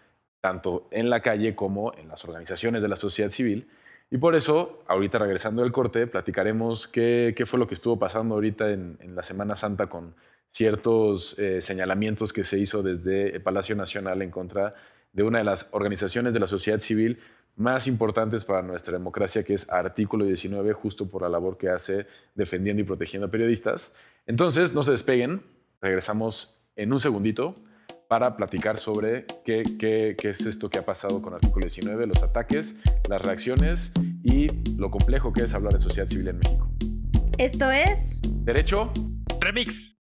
tanto 0.42 0.88
en 0.92 1.12
la 1.12 1.22
calle 1.22 1.54
como 1.54 1.94
en 1.94 2.08
las 2.08 2.26
organizaciones 2.26 2.82
de 2.82 2.88
la 2.88 2.96
sociedad 2.96 3.30
civil. 3.30 3.70
Y 4.10 4.18
por 4.18 4.34
eso, 4.34 4.84
ahorita 4.88 5.20
regresando 5.20 5.62
del 5.62 5.72
corte, 5.72 6.08
platicaremos 6.08 6.88
qué, 6.88 7.36
qué 7.38 7.46
fue 7.46 7.60
lo 7.60 7.68
que 7.68 7.76
estuvo 7.76 8.00
pasando 8.00 8.34
ahorita 8.34 8.72
en, 8.72 8.98
la 9.13 9.22
Semana 9.22 9.54
Santa 9.54 9.88
con 9.88 10.15
ciertos 10.50 11.38
eh, 11.38 11.62
señalamientos 11.62 12.34
que 12.34 12.44
se 12.44 12.58
hizo 12.58 12.82
desde 12.82 13.36
el 13.36 13.44
Palacio 13.44 13.76
Nacional 13.76 14.24
en 14.24 14.32
contra 14.32 14.74
de 15.13 15.22
una 15.22 15.38
de 15.38 15.44
las 15.44 15.70
organizaciones 15.74 16.34
de 16.34 16.39
la 16.39 16.47
sociedad 16.47 16.80
civil 16.80 17.20
más 17.60 17.88
importantes 17.88 18.45
para 18.45 18.62
nuestra 18.62 18.93
democracia, 18.93 19.43
que 19.43 19.53
es 19.53 19.70
Artículo 19.70 20.24
19, 20.26 20.72
justo 20.74 21.07
por 21.07 21.22
la 21.22 21.30
labor 21.30 21.57
que 21.57 21.70
hace 21.70 22.07
defendiendo 22.34 22.82
y 22.82 22.86
protegiendo 22.86 23.30
periodistas. 23.30 23.93
Entonces, 24.26 24.74
no 24.74 24.82
se 24.82 24.91
despeguen, 24.91 25.43
regresamos 25.82 26.62
en 26.78 26.93
un 26.93 27.01
segundito 27.01 27.55
para 28.07 28.38
platicar 28.38 28.80
sobre 28.80 29.26
qué, 29.43 29.62
qué, 29.78 30.16
qué, 30.18 30.30
es 30.30 30.45
esto 30.45 30.70
que 30.70 30.80
ha 30.80 30.86
pasado 30.86 31.22
con 31.22 31.34
Artículo 31.34 31.66
19, 31.66 32.07
los 32.07 32.24
ataques, 32.24 32.78
las 33.10 33.22
reacciones 33.22 33.91
y 34.24 34.47
lo 34.78 34.89
complejo 34.89 35.34
que 35.34 35.43
es 35.43 35.53
hablar 35.53 35.74
de 35.74 35.80
sociedad 35.80 36.07
civil 36.07 36.30
en 36.30 36.38
México. 36.38 36.70
Esto 37.38 37.70
es... 37.70 38.16
Derecho. 38.45 38.91
Remix. 39.41 39.99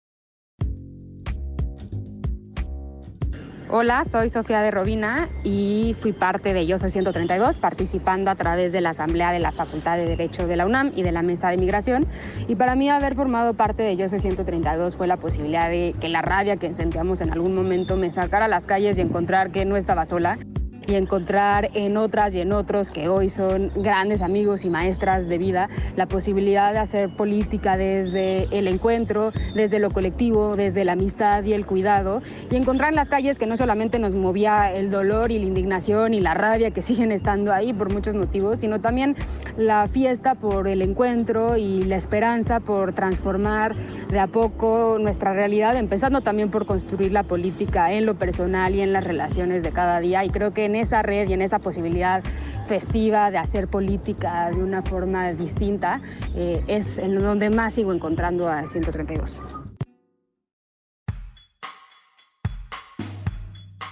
Hola, 3.77 4.05
soy 4.05 4.29
Sofía 4.29 4.61
de 4.61 4.71
Robina 4.71 5.27
y 5.43 5.97
fui 5.99 6.13
parte 6.13 6.53
de 6.53 6.65
Yo 6.65 6.77
Soy 6.77 6.91
132, 6.91 7.57
participando 7.57 8.31
a 8.31 8.35
través 8.35 8.71
de 8.71 8.79
la 8.79 8.91
Asamblea 8.91 9.33
de 9.33 9.39
la 9.39 9.51
Facultad 9.51 9.97
de 9.97 10.05
Derecho 10.05 10.47
de 10.47 10.55
la 10.55 10.65
UNAM 10.65 10.93
y 10.95 11.03
de 11.03 11.11
la 11.11 11.21
Mesa 11.23 11.49
de 11.49 11.57
Migración. 11.57 12.07
Y 12.47 12.55
para 12.55 12.75
mí 12.75 12.89
haber 12.89 13.15
formado 13.15 13.53
parte 13.53 13.83
de 13.83 13.97
Yo 13.97 14.07
Soy 14.07 14.21
132 14.21 14.95
fue 14.95 15.07
la 15.07 15.17
posibilidad 15.17 15.69
de 15.69 15.93
que 15.99 16.07
la 16.07 16.21
rabia 16.21 16.55
que 16.55 16.73
sentíamos 16.73 17.19
en 17.19 17.33
algún 17.33 17.53
momento 17.53 17.97
me 17.97 18.11
sacara 18.11 18.45
a 18.45 18.47
las 18.47 18.65
calles 18.65 18.97
y 18.97 19.01
encontrar 19.01 19.51
que 19.51 19.65
no 19.65 19.75
estaba 19.75 20.05
sola 20.05 20.39
y 20.87 20.95
encontrar 20.95 21.69
en 21.73 21.97
otras 21.97 22.33
y 22.35 22.39
en 22.39 22.53
otros 22.53 22.91
que 22.91 23.09
hoy 23.09 23.29
son 23.29 23.71
grandes 23.75 24.21
amigos 24.21 24.65
y 24.65 24.69
maestras 24.69 25.27
de 25.27 25.37
vida 25.37 25.69
la 25.95 26.07
posibilidad 26.07 26.73
de 26.73 26.79
hacer 26.79 27.09
política 27.09 27.77
desde 27.77 28.47
el 28.57 28.67
encuentro, 28.67 29.31
desde 29.55 29.79
lo 29.79 29.89
colectivo, 29.89 30.55
desde 30.55 30.85
la 30.85 30.93
amistad 30.93 31.43
y 31.43 31.53
el 31.53 31.65
cuidado 31.65 32.21
y 32.51 32.55
encontrar 32.55 32.89
en 32.89 32.95
las 32.95 33.09
calles 33.09 33.39
que 33.39 33.45
no 33.45 33.57
solamente 33.57 33.99
nos 33.99 34.13
movía 34.13 34.71
el 34.73 34.91
dolor 34.91 35.31
y 35.31 35.39
la 35.39 35.45
indignación 35.45 36.13
y 36.13 36.21
la 36.21 36.33
rabia 36.33 36.71
que 36.71 36.81
siguen 36.85 37.11
estando 37.11 37.53
ahí 37.53 37.73
por 37.73 37.91
muchos 37.91 38.15
motivos, 38.15 38.59
sino 38.59 38.81
también 38.81 39.15
la 39.57 39.87
fiesta 39.87 40.35
por 40.35 40.67
el 40.67 40.81
encuentro 40.81 41.57
y 41.57 41.83
la 41.83 41.95
esperanza 41.95 42.59
por 42.59 42.93
transformar 42.93 43.75
de 44.09 44.19
a 44.19 44.27
poco 44.27 44.97
nuestra 44.99 45.33
realidad, 45.33 45.75
empezando 45.75 46.21
también 46.21 46.51
por 46.51 46.65
construir 46.65 47.11
la 47.11 47.23
política 47.23 47.91
en 47.91 48.05
lo 48.05 48.15
personal 48.15 48.75
y 48.75 48.81
en 48.81 48.93
las 48.93 49.03
relaciones 49.03 49.63
de 49.63 49.71
cada 49.71 49.99
día 49.99 50.25
y 50.25 50.29
creo 50.29 50.51
que 50.51 50.65
en 50.65 50.75
esa 50.75 51.01
red 51.01 51.29
y 51.29 51.33
en 51.33 51.41
esa 51.41 51.59
posibilidad 51.59 52.23
festiva 52.67 53.31
de 53.31 53.37
hacer 53.37 53.67
política 53.67 54.49
de 54.51 54.61
una 54.61 54.81
forma 54.81 55.31
distinta, 55.33 56.01
eh, 56.35 56.63
es 56.67 56.97
en 56.97 57.17
donde 57.19 57.49
más 57.49 57.73
sigo 57.73 57.93
encontrando 57.93 58.47
a 58.47 58.67
132. 58.67 59.64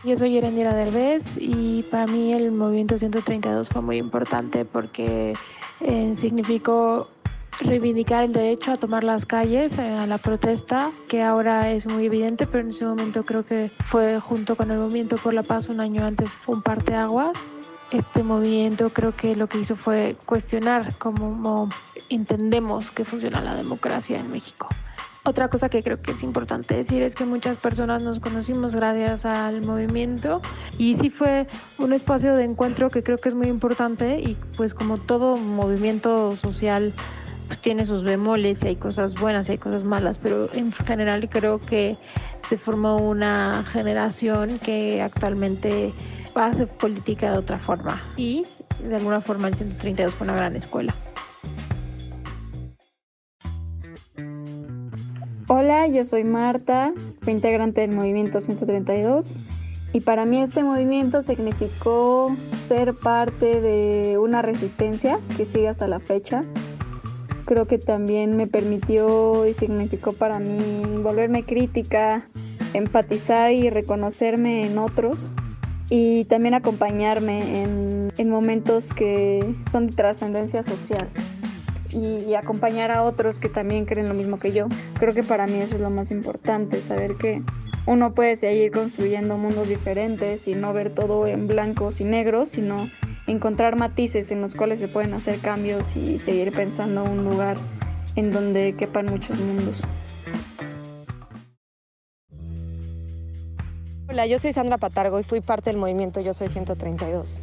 Yo 0.04 0.18
soy 0.18 0.38
Erendira 0.38 0.74
Derbez 0.74 1.24
y 1.38 1.84
para 1.84 2.08
mí 2.08 2.34
el 2.34 2.52
movimiento 2.52 2.98
132 2.98 3.70
fue 3.70 3.82
muy 3.82 3.98
importante 3.98 4.66
porque 4.66 5.34
eh, 5.80 6.14
significó 6.18 7.08
reivindicar 7.62 8.24
el 8.24 8.34
derecho 8.34 8.74
a 8.74 8.78
tomar 8.78 9.06
las 9.06 9.26
calles, 9.26 9.78
eh, 9.80 9.90
a 9.90 10.06
la 10.06 10.18
protesta, 10.18 10.92
que 11.08 11.24
ahora 11.24 11.72
es 11.72 11.88
muy 11.88 12.06
evidente, 12.08 12.46
pero 12.46 12.66
en 12.66 12.72
ese 12.72 12.84
momento 12.84 13.24
creo 13.24 13.46
que 13.46 13.72
fue 13.86 14.20
junto 14.20 14.58
con 14.58 14.72
el 14.72 14.78
movimiento 14.78 15.16
por 15.16 15.34
la 15.34 15.44
paz 15.44 15.70
un 15.70 15.80
año 15.80 16.06
antes 16.06 16.30
un 16.48 16.62
parteaguas. 16.62 17.38
Este 17.92 18.24
movimiento 18.24 18.90
creo 18.90 19.16
que 19.16 19.38
lo 19.38 19.48
que 19.48 19.60
hizo 19.60 19.78
fue 19.78 20.18
cuestionar 20.26 20.98
cómo 20.98 21.70
entendemos 22.10 22.92
que 22.92 23.06
funciona 23.06 23.40
la 23.40 23.56
democracia 23.56 24.20
en 24.20 24.30
México. 24.30 24.68
Otra 25.26 25.48
cosa 25.48 25.70
que 25.70 25.82
creo 25.82 26.02
que 26.02 26.12
es 26.12 26.22
importante 26.22 26.76
decir 26.76 27.02
es 27.02 27.16
que 27.16 27.24
muchas 27.24 27.56
personas 27.56 28.02
nos 28.02 28.20
conocimos 28.20 28.76
gracias 28.76 29.26
al 29.26 29.62
movimiento 29.62 30.42
y 30.78 30.96
sí 30.98 31.10
fue 31.10 31.48
un 31.78 31.94
espacio 31.94 32.36
de 32.36 32.44
encuentro 32.44 32.90
que 32.90 33.04
creo 33.04 33.18
que 33.18 33.30
es 33.30 33.36
muy 33.36 33.48
importante 33.48 34.20
y 34.20 34.36
pues 34.58 34.74
como 34.74 34.98
todo 34.98 35.38
movimiento 35.38 36.36
social 36.36 36.94
pues 37.48 37.60
tiene 37.60 37.86
sus 37.86 38.04
bemoles 38.04 38.66
y 38.66 38.68
hay 38.68 38.76
cosas 38.76 39.18
buenas 39.18 39.48
y 39.48 39.54
hay 39.54 39.58
cosas 39.60 39.86
malas, 39.86 40.18
pero 40.18 40.54
en 40.54 40.74
general 40.74 41.30
creo 41.30 41.58
que 41.60 41.96
se 42.46 42.58
formó 42.58 42.98
una 42.98 43.64
generación 43.72 44.60
que 44.60 45.02
actualmente 45.02 45.94
hace 46.36 46.68
política 46.68 47.32
de 47.32 47.38
otra 47.38 47.60
forma 47.60 48.02
y 48.18 48.44
de 48.84 48.98
alguna 48.98 49.22
forma 49.22 49.48
el 49.48 49.56
132 49.56 50.14
fue 50.14 50.26
una 50.26 50.36
gran 50.36 50.58
escuela. 50.58 50.94
Hola, 55.50 55.88
yo 55.88 56.06
soy 56.06 56.24
Marta, 56.24 56.94
fui 57.20 57.34
integrante 57.34 57.82
del 57.82 57.92
movimiento 57.92 58.40
132 58.40 59.42
y 59.92 60.00
para 60.00 60.24
mí 60.26 60.42
este 60.42 60.64
movimiento 60.64 61.22
significó 61.22 62.34
ser 62.64 62.94
parte 62.94 63.60
de 63.60 64.18
una 64.18 64.42
resistencia 64.42 65.20
que 65.36 65.44
sigue 65.44 65.68
hasta 65.68 65.90
la 65.90 66.00
fecha. 66.00 66.44
Creo 67.44 67.68
que 67.68 67.78
también 67.78 68.38
me 68.38 68.48
permitió 68.48 69.46
y 69.46 69.54
significó 69.54 70.14
para 70.14 70.40
mí 70.40 70.58
volverme 71.02 71.44
crítica, 71.44 72.26
empatizar 72.74 73.52
y 73.52 73.70
reconocerme 73.70 74.66
en 74.66 74.78
otros. 74.78 75.34
Y 75.90 76.24
también 76.26 76.54
acompañarme 76.54 77.64
en, 78.18 78.30
momentos 78.30 78.94
que 78.94 79.54
son 79.70 79.88
de 79.88 79.94
trascendencia 79.94 80.64
social 80.64 81.10
y, 81.94 82.34
acompañar 82.36 82.92
a 82.92 83.04
otros 83.04 83.40
que 83.40 83.50
también 83.50 83.86
creen 83.86 84.08
lo 84.08 84.14
mismo 84.14 84.40
que 84.40 84.52
yo. 84.52 84.68
Creo 85.00 85.14
que 85.14 85.24
para 85.24 85.48
mí 85.48 85.60
eso 85.60 85.76
es 85.76 85.82
lo 85.82 85.90
más 85.90 86.12
importante, 86.12 86.82
saber 86.82 87.16
que 87.16 87.42
uno 87.86 88.12
puede 88.12 88.36
seguir 88.36 88.72
construyendo 88.72 89.38
mundos 89.38 89.68
diferentes 89.68 90.48
y 90.48 90.56
no 90.56 90.74
ver 90.74 90.90
todo 90.90 91.28
en 91.28 91.48
blancos 91.48 92.02
y 92.02 92.06
negros, 92.06 92.50
sino 92.50 92.90
encontrar 93.28 93.76
matices 93.76 94.32
en 94.32 94.42
los 94.42 94.56
cuales 94.56 94.80
se 94.80 94.88
pueden 94.88 95.14
hacer 95.14 95.40
cambios 95.40 95.96
y 95.96 96.18
seguir 96.18 96.52
pensando 96.52 97.04
un 97.04 97.24
lugar 97.24 97.58
en 98.16 98.32
donde 98.32 98.76
quepan 98.78 99.06
muchos 99.06 99.40
mundos. 99.40 99.82
Hola, 104.10 104.28
yo 104.28 104.38
soy 104.38 104.54
Sandra 104.54 104.78
Patargo 104.78 105.20
y 105.20 105.24
fui 105.24 105.42
parte 105.42 105.72
del 105.72 105.78
movimiento 105.78 106.22
Yo 106.22 106.34
Soy 106.34 106.48
132. 106.48 107.42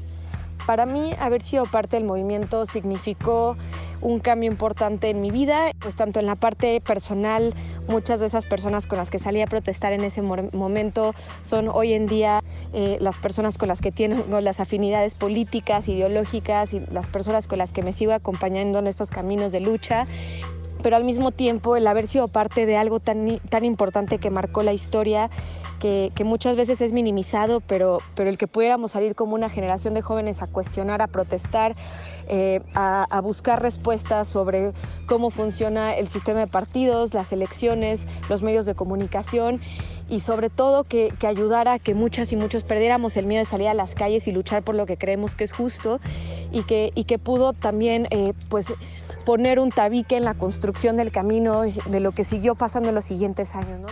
Para 0.66 0.86
mí, 0.86 1.12
haber 1.18 1.42
sido 1.42 1.64
parte 1.64 1.96
del 1.96 2.04
movimiento 2.04 2.66
significó 2.66 3.56
un 4.00 4.18
cambio 4.18 4.50
importante 4.50 5.10
en 5.10 5.20
mi 5.20 5.30
vida, 5.30 5.72
pues 5.78 5.94
tanto 5.94 6.20
en 6.20 6.26
la 6.26 6.36
parte 6.36 6.80
personal, 6.80 7.54
muchas 7.88 8.20
de 8.20 8.26
esas 8.26 8.44
personas 8.44 8.86
con 8.86 8.98
las 8.98 9.10
que 9.10 9.18
salí 9.18 9.42
a 9.42 9.46
protestar 9.46 9.92
en 9.92 10.04
ese 10.04 10.22
momento 10.22 11.14
son 11.44 11.68
hoy 11.68 11.92
en 11.92 12.06
día 12.06 12.40
eh, 12.72 12.98
las 13.00 13.16
personas 13.16 13.58
con 13.58 13.68
las 13.68 13.80
que 13.80 13.92
tengo 13.92 14.40
las 14.40 14.60
afinidades 14.60 15.14
políticas, 15.14 15.88
ideológicas 15.88 16.72
y 16.72 16.80
las 16.90 17.08
personas 17.08 17.46
con 17.46 17.58
las 17.58 17.72
que 17.72 17.82
me 17.82 17.92
sigo 17.92 18.12
acompañando 18.12 18.78
en 18.78 18.86
estos 18.86 19.10
caminos 19.10 19.52
de 19.52 19.60
lucha 19.60 20.06
pero 20.82 20.96
al 20.96 21.04
mismo 21.04 21.30
tiempo 21.30 21.76
el 21.76 21.86
haber 21.86 22.06
sido 22.06 22.28
parte 22.28 22.66
de 22.66 22.76
algo 22.76 23.00
tan, 23.00 23.38
tan 23.48 23.64
importante 23.64 24.18
que 24.18 24.30
marcó 24.30 24.62
la 24.62 24.72
historia, 24.72 25.30
que, 25.80 26.12
muchas 26.24 26.56
veces 26.56 26.80
es 26.82 26.92
minimizado, 26.92 27.60
pero, 27.60 27.98
pero 28.14 28.28
el 28.28 28.36
que 28.36 28.46
pudiéramos 28.46 28.92
salir 28.92 29.14
como 29.14 29.34
una 29.34 29.48
generación 29.48 29.94
de 29.94 30.02
jóvenes 30.02 30.42
a 30.42 30.46
cuestionar, 30.46 31.00
a 31.00 31.06
protestar, 31.06 31.74
eh, 32.28 32.60
a, 32.74 33.20
buscar 33.22 33.62
respuestas 33.62 34.28
sobre 34.28 34.72
cómo 35.06 35.30
funciona 35.30 35.94
el 35.94 36.08
sistema 36.08 36.40
de 36.40 36.46
partidos, 36.46 37.14
las 37.14 37.32
elecciones, 37.32 38.06
los 38.28 38.42
medios 38.42 38.66
de 38.66 38.74
comunicación 38.74 39.60
y 40.08 40.20
sobre 40.20 40.50
todo 40.50 40.84
que, 40.84 41.12
ayudara 41.26 41.74
a 41.74 41.78
que 41.78 41.94
muchas 41.94 42.32
y 42.32 42.36
muchos 42.36 42.62
perdiéramos 42.62 43.16
el 43.16 43.26
miedo 43.26 43.40
de 43.40 43.46
salir 43.46 43.68
a 43.68 43.74
las 43.74 43.94
calles 43.94 44.28
y 44.28 44.32
luchar 44.32 44.62
por 44.62 44.74
lo 44.74 44.84
que 44.84 44.96
creemos 44.96 45.36
que 45.36 45.44
es 45.44 45.52
justo 45.52 46.00
y 46.52 46.64
que, 46.64 46.92
y 46.94 47.04
que 47.04 47.18
pudo 47.18 47.52
también 47.52 48.08
eh, 48.10 48.34
pues 48.48 48.66
poner 49.24 49.58
un 49.58 49.70
tabique 49.70 50.16
en 50.16 50.24
la 50.24 50.34
construcción 50.34 50.96
del 50.96 51.12
camino 51.12 51.62
de 51.62 52.00
lo 52.00 52.12
que 52.12 52.24
siguió 52.24 52.54
pasando 52.54 52.88
en 52.88 52.94
los 52.94 53.04
siguientes 53.04 53.54
años. 53.54 53.90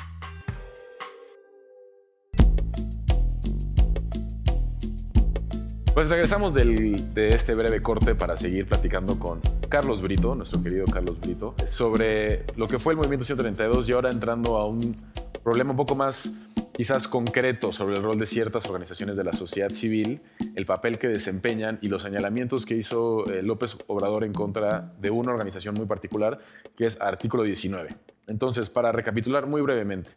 Pues 5.94 6.10
regresamos 6.10 6.54
de 6.54 7.02
este 7.16 7.56
breve 7.56 7.80
corte 7.80 8.14
para 8.14 8.36
seguir 8.36 8.68
platicando 8.68 9.18
con 9.18 9.40
Carlos 9.68 10.00
Brito, 10.00 10.36
nuestro 10.36 10.62
querido 10.62 10.84
Carlos 10.84 11.18
Brito, 11.18 11.56
sobre 11.64 12.44
lo 12.56 12.66
que 12.66 12.78
fue 12.78 12.92
el 12.92 12.98
movimiento 12.98 13.24
132 13.24 13.88
y 13.88 13.92
ahora 13.92 14.12
entrando 14.12 14.56
a 14.56 14.66
un 14.66 14.94
problema 15.42 15.72
un 15.72 15.76
poco 15.76 15.96
más 15.96 16.32
quizás 16.78 17.08
concreto 17.08 17.72
sobre 17.72 17.96
el 17.96 18.04
rol 18.04 18.18
de 18.18 18.24
ciertas 18.24 18.64
organizaciones 18.66 19.16
de 19.16 19.24
la 19.24 19.32
sociedad 19.32 19.70
civil, 19.70 20.22
el 20.54 20.64
papel 20.64 20.96
que 20.96 21.08
desempeñan 21.08 21.80
y 21.82 21.88
los 21.88 22.02
señalamientos 22.02 22.64
que 22.64 22.76
hizo 22.76 23.28
eh, 23.28 23.42
López 23.42 23.76
Obrador 23.88 24.22
en 24.22 24.32
contra 24.32 24.94
de 25.00 25.10
una 25.10 25.32
organización 25.32 25.74
muy 25.74 25.86
particular, 25.86 26.38
que 26.76 26.86
es 26.86 27.00
Artículo 27.00 27.42
19. 27.42 27.88
Entonces, 28.28 28.70
para 28.70 28.92
recapitular 28.92 29.48
muy 29.48 29.60
brevemente, 29.60 30.10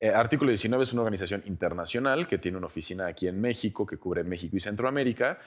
eh, 0.00 0.08
Artículo 0.08 0.48
19 0.48 0.82
es 0.82 0.94
una 0.94 1.02
organización 1.02 1.42
internacional 1.44 2.26
que 2.26 2.38
tiene 2.38 2.56
una 2.56 2.68
oficina 2.68 3.06
aquí 3.06 3.28
en 3.28 3.38
México, 3.38 3.84
que 3.84 3.98
cubre 3.98 4.24
México 4.24 4.56
y 4.56 4.60
Centroamérica, 4.60 5.38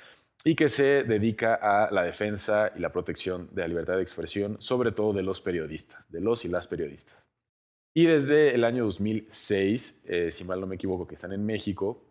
y 0.43 0.53
que 0.53 0.69
se 0.69 1.03
dedica 1.05 1.55
a 1.55 1.89
la 1.89 2.03
defensa 2.03 2.71
y 2.75 2.81
la 2.81 2.91
protección 2.91 3.49
de 3.51 3.63
la 3.63 3.67
libertad 3.67 3.95
de 3.95 4.03
expresión, 4.03 4.57
sobre 4.59 4.91
todo 4.91 5.11
de 5.11 5.23
los 5.23 5.41
periodistas, 5.41 6.07
de 6.11 6.21
los 6.21 6.45
y 6.45 6.49
las 6.49 6.67
periodistas. 6.67 7.31
Y 7.93 8.05
desde 8.05 8.55
el 8.55 8.63
año 8.63 8.85
2006, 8.85 10.03
eh, 10.05 10.31
si 10.31 10.43
mal 10.43 10.61
no 10.61 10.67
me 10.67 10.75
equivoco, 10.75 11.07
que 11.07 11.15
están 11.15 11.33
en 11.33 11.45
México, 11.45 12.01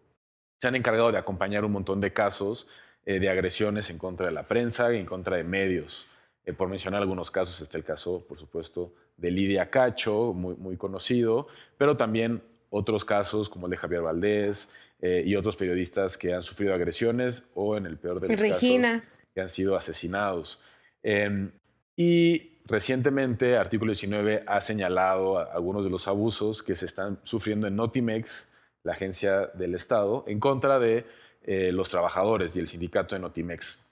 se 0.58 0.68
han 0.68 0.74
encargado 0.74 1.10
de 1.10 1.18
acompañar 1.18 1.64
un 1.64 1.72
montón 1.72 2.00
de 2.00 2.12
casos 2.12 2.68
eh, 3.06 3.18
de 3.18 3.30
agresiones 3.30 3.88
en 3.88 3.96
contra 3.96 4.26
de 4.26 4.32
la 4.32 4.46
prensa 4.46 4.92
y 4.92 4.98
en 4.98 5.06
contra 5.06 5.36
de 5.38 5.44
medios. 5.44 6.06
Eh, 6.44 6.52
por 6.52 6.68
mencionar 6.68 7.00
algunos 7.00 7.30
casos, 7.30 7.60
está 7.62 7.78
el 7.78 7.84
caso, 7.84 8.26
por 8.28 8.38
supuesto, 8.38 8.94
de 9.16 9.30
Lidia 9.30 9.70
Cacho, 9.70 10.34
muy, 10.34 10.54
muy 10.56 10.76
conocido, 10.76 11.46
pero 11.78 11.96
también 11.96 12.42
otros 12.68 13.04
casos 13.04 13.48
como 13.48 13.66
el 13.66 13.70
de 13.70 13.76
Javier 13.78 14.02
Valdés 14.02 14.70
y 15.02 15.34
otros 15.34 15.56
periodistas 15.56 16.18
que 16.18 16.34
han 16.34 16.42
sufrido 16.42 16.74
agresiones 16.74 17.50
o, 17.54 17.74
en 17.74 17.86
el 17.86 17.96
peor 17.96 18.20
de 18.20 18.28
los 18.28 18.42
casos, 18.42 19.02
que 19.34 19.40
han 19.40 19.48
sido 19.48 19.74
asesinados. 19.74 20.60
Em, 21.02 21.52
y 21.96 22.59
Recientemente, 22.70 23.56
Artículo 23.56 23.90
19 23.90 24.44
ha 24.46 24.60
señalado 24.60 25.38
algunos 25.38 25.82
de 25.82 25.90
los 25.90 26.06
abusos 26.06 26.62
que 26.62 26.76
se 26.76 26.86
están 26.86 27.18
sufriendo 27.24 27.66
en 27.66 27.74
Notimex, 27.74 28.48
la 28.84 28.92
agencia 28.92 29.48
del 29.54 29.74
Estado, 29.74 30.22
en 30.28 30.38
contra 30.38 30.78
de 30.78 31.04
eh, 31.42 31.72
los 31.72 31.90
trabajadores 31.90 32.54
y 32.54 32.60
el 32.60 32.68
sindicato 32.68 33.16
de 33.16 33.22
Notimex. 33.22 33.84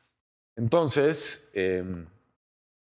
Entonces, 0.54 1.50
em, 1.54 2.06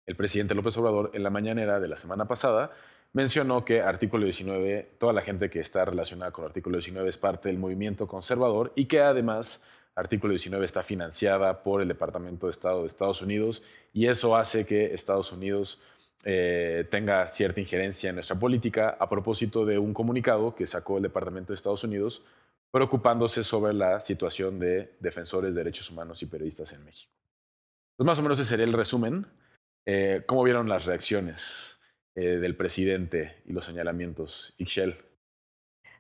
el 0.06 0.16
presidente 0.16 0.56
López 0.56 0.78
Obrador 0.78 1.12
en 1.14 1.24
la 1.24 1.30
mañanera 1.30 1.82
de 1.82 1.90
la 1.90 1.98
semana 1.98 2.26
pasada 2.26 2.72
mencionó 3.12 3.66
que 3.66 3.82
artículo 3.82 4.24
19, 4.24 4.96
toda 4.98 5.12
la 5.12 5.22
gente 5.22 5.50
que 5.50 5.60
está 5.60 5.84
relacionada 5.84 6.32
con 6.32 6.46
artículo 6.46 6.78
19 6.78 7.10
es 7.10 7.18
parte 7.18 7.50
del 7.50 7.58
movimiento 7.58 8.08
conservador 8.08 8.72
y 8.76 8.86
que 8.86 9.02
además 9.02 9.62
artículo 9.96 10.32
19 10.32 10.66
está 10.66 10.84
financiada 10.84 11.64
por 11.64 11.82
el 11.82 11.88
Departamento 11.88 12.48
de 12.48 12.52
Estado 12.52 12.82
de 12.82 12.88
Estados 12.88 13.22
Unidos 13.22 13.64
y 13.94 14.08
eso 14.08 14.36
hace 14.36 14.66
que 14.66 14.94
Estados 14.94 15.32
Unidos 15.32 15.80
eh, 16.24 16.88
tenga 16.90 17.28
cierta 17.28 17.60
injerencia 17.60 18.10
en 18.10 18.16
nuestra 18.16 18.38
política 18.38 18.96
a 19.00 19.10
propósito 19.10 19.66
de 19.66 19.80
un 19.80 19.94
comunicado 19.94 20.56
que 20.56 20.68
sacó 20.68 20.98
el 20.98 21.04
Departamento 21.04 21.52
de 21.52 21.56
Estados 21.56 21.84
Unidos 21.84 22.24
preocupándose 22.72 23.44
sobre 23.44 23.74
la 23.74 24.00
situación 24.00 24.60
de 24.60 24.96
defensores 25.00 25.54
de 25.54 25.60
derechos 25.62 25.90
humanos 25.92 26.22
y 26.24 26.28
periodistas 26.28 26.72
en 26.74 26.86
México. 26.86 27.12
Pues 27.98 28.06
más 28.06 28.18
o 28.20 28.22
menos 28.22 28.40
ese 28.40 28.50
sería 28.50 28.66
el 28.66 28.74
resumen. 28.74 29.28
Eh, 29.86 30.24
¿Cómo 30.26 30.44
vieron 30.44 30.70
las 30.70 30.86
reacciones 30.86 31.80
eh, 32.16 32.38
del 32.38 32.56
presidente 32.56 33.42
y 33.46 33.52
los 33.52 33.66
señalamientos? 33.66 34.54
Ixchel. 34.58 34.96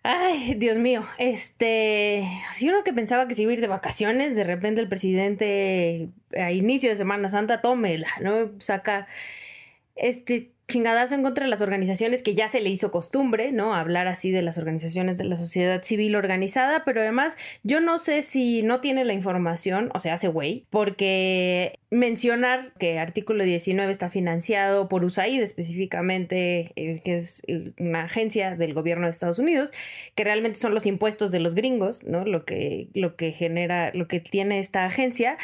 Ay, 0.03 0.55
Dios 0.55 0.77
mío, 0.77 1.03
este, 1.19 2.27
si 2.53 2.67
uno 2.69 2.83
que 2.83 2.91
pensaba 2.91 3.27
que 3.27 3.35
se 3.35 3.43
iba 3.43 3.51
a 3.51 3.53
ir 3.53 3.61
de 3.61 3.67
vacaciones, 3.67 4.35
de 4.35 4.43
repente 4.43 4.81
el 4.81 4.89
presidente 4.89 6.09
a 6.35 6.51
inicio 6.51 6.89
de 6.89 6.95
Semana 6.95 7.29
Santa, 7.29 7.61
tómela, 7.61 8.07
¿no? 8.19 8.59
Saca 8.59 9.07
este 9.95 10.53
chingadazo 10.71 11.13
en 11.13 11.23
contra 11.23 11.43
de 11.45 11.49
las 11.49 11.61
organizaciones 11.61 12.23
que 12.23 12.33
ya 12.33 12.47
se 12.47 12.61
le 12.61 12.69
hizo 12.69 12.91
costumbre, 12.91 13.51
¿no? 13.51 13.75
Hablar 13.75 14.07
así 14.07 14.31
de 14.31 14.41
las 14.41 14.57
organizaciones 14.57 15.17
de 15.17 15.25
la 15.25 15.35
sociedad 15.35 15.83
civil 15.83 16.15
organizada, 16.15 16.83
pero 16.85 17.01
además 17.01 17.35
yo 17.63 17.81
no 17.81 17.97
sé 17.97 18.21
si 18.21 18.63
no 18.63 18.81
tiene 18.81 19.05
la 19.05 19.13
información, 19.13 19.91
o 19.93 19.99
sea, 19.99 20.15
hace 20.15 20.29
güey, 20.29 20.65
porque 20.69 21.79
mencionar 21.91 22.63
que 22.79 22.99
artículo 22.99 23.43
19 23.43 23.91
está 23.91 24.09
financiado 24.09 24.87
por 24.87 25.03
USAID 25.03 25.41
específicamente, 25.41 26.71
eh, 26.75 27.01
que 27.03 27.17
es 27.17 27.43
eh, 27.47 27.73
una 27.77 28.05
agencia 28.05 28.55
del 28.55 28.73
gobierno 28.73 29.05
de 29.05 29.11
Estados 29.11 29.39
Unidos, 29.39 29.71
que 30.15 30.23
realmente 30.23 30.57
son 30.57 30.73
los 30.73 30.85
impuestos 30.85 31.31
de 31.31 31.39
los 31.39 31.53
gringos, 31.53 32.05
¿no? 32.05 32.25
Lo 32.25 32.45
que, 32.45 32.87
lo 32.93 33.15
que 33.17 33.33
genera, 33.33 33.91
lo 33.93 34.07
que 34.07 34.21
tiene 34.21 34.59
esta 34.59 34.85
agencia, 34.85 35.37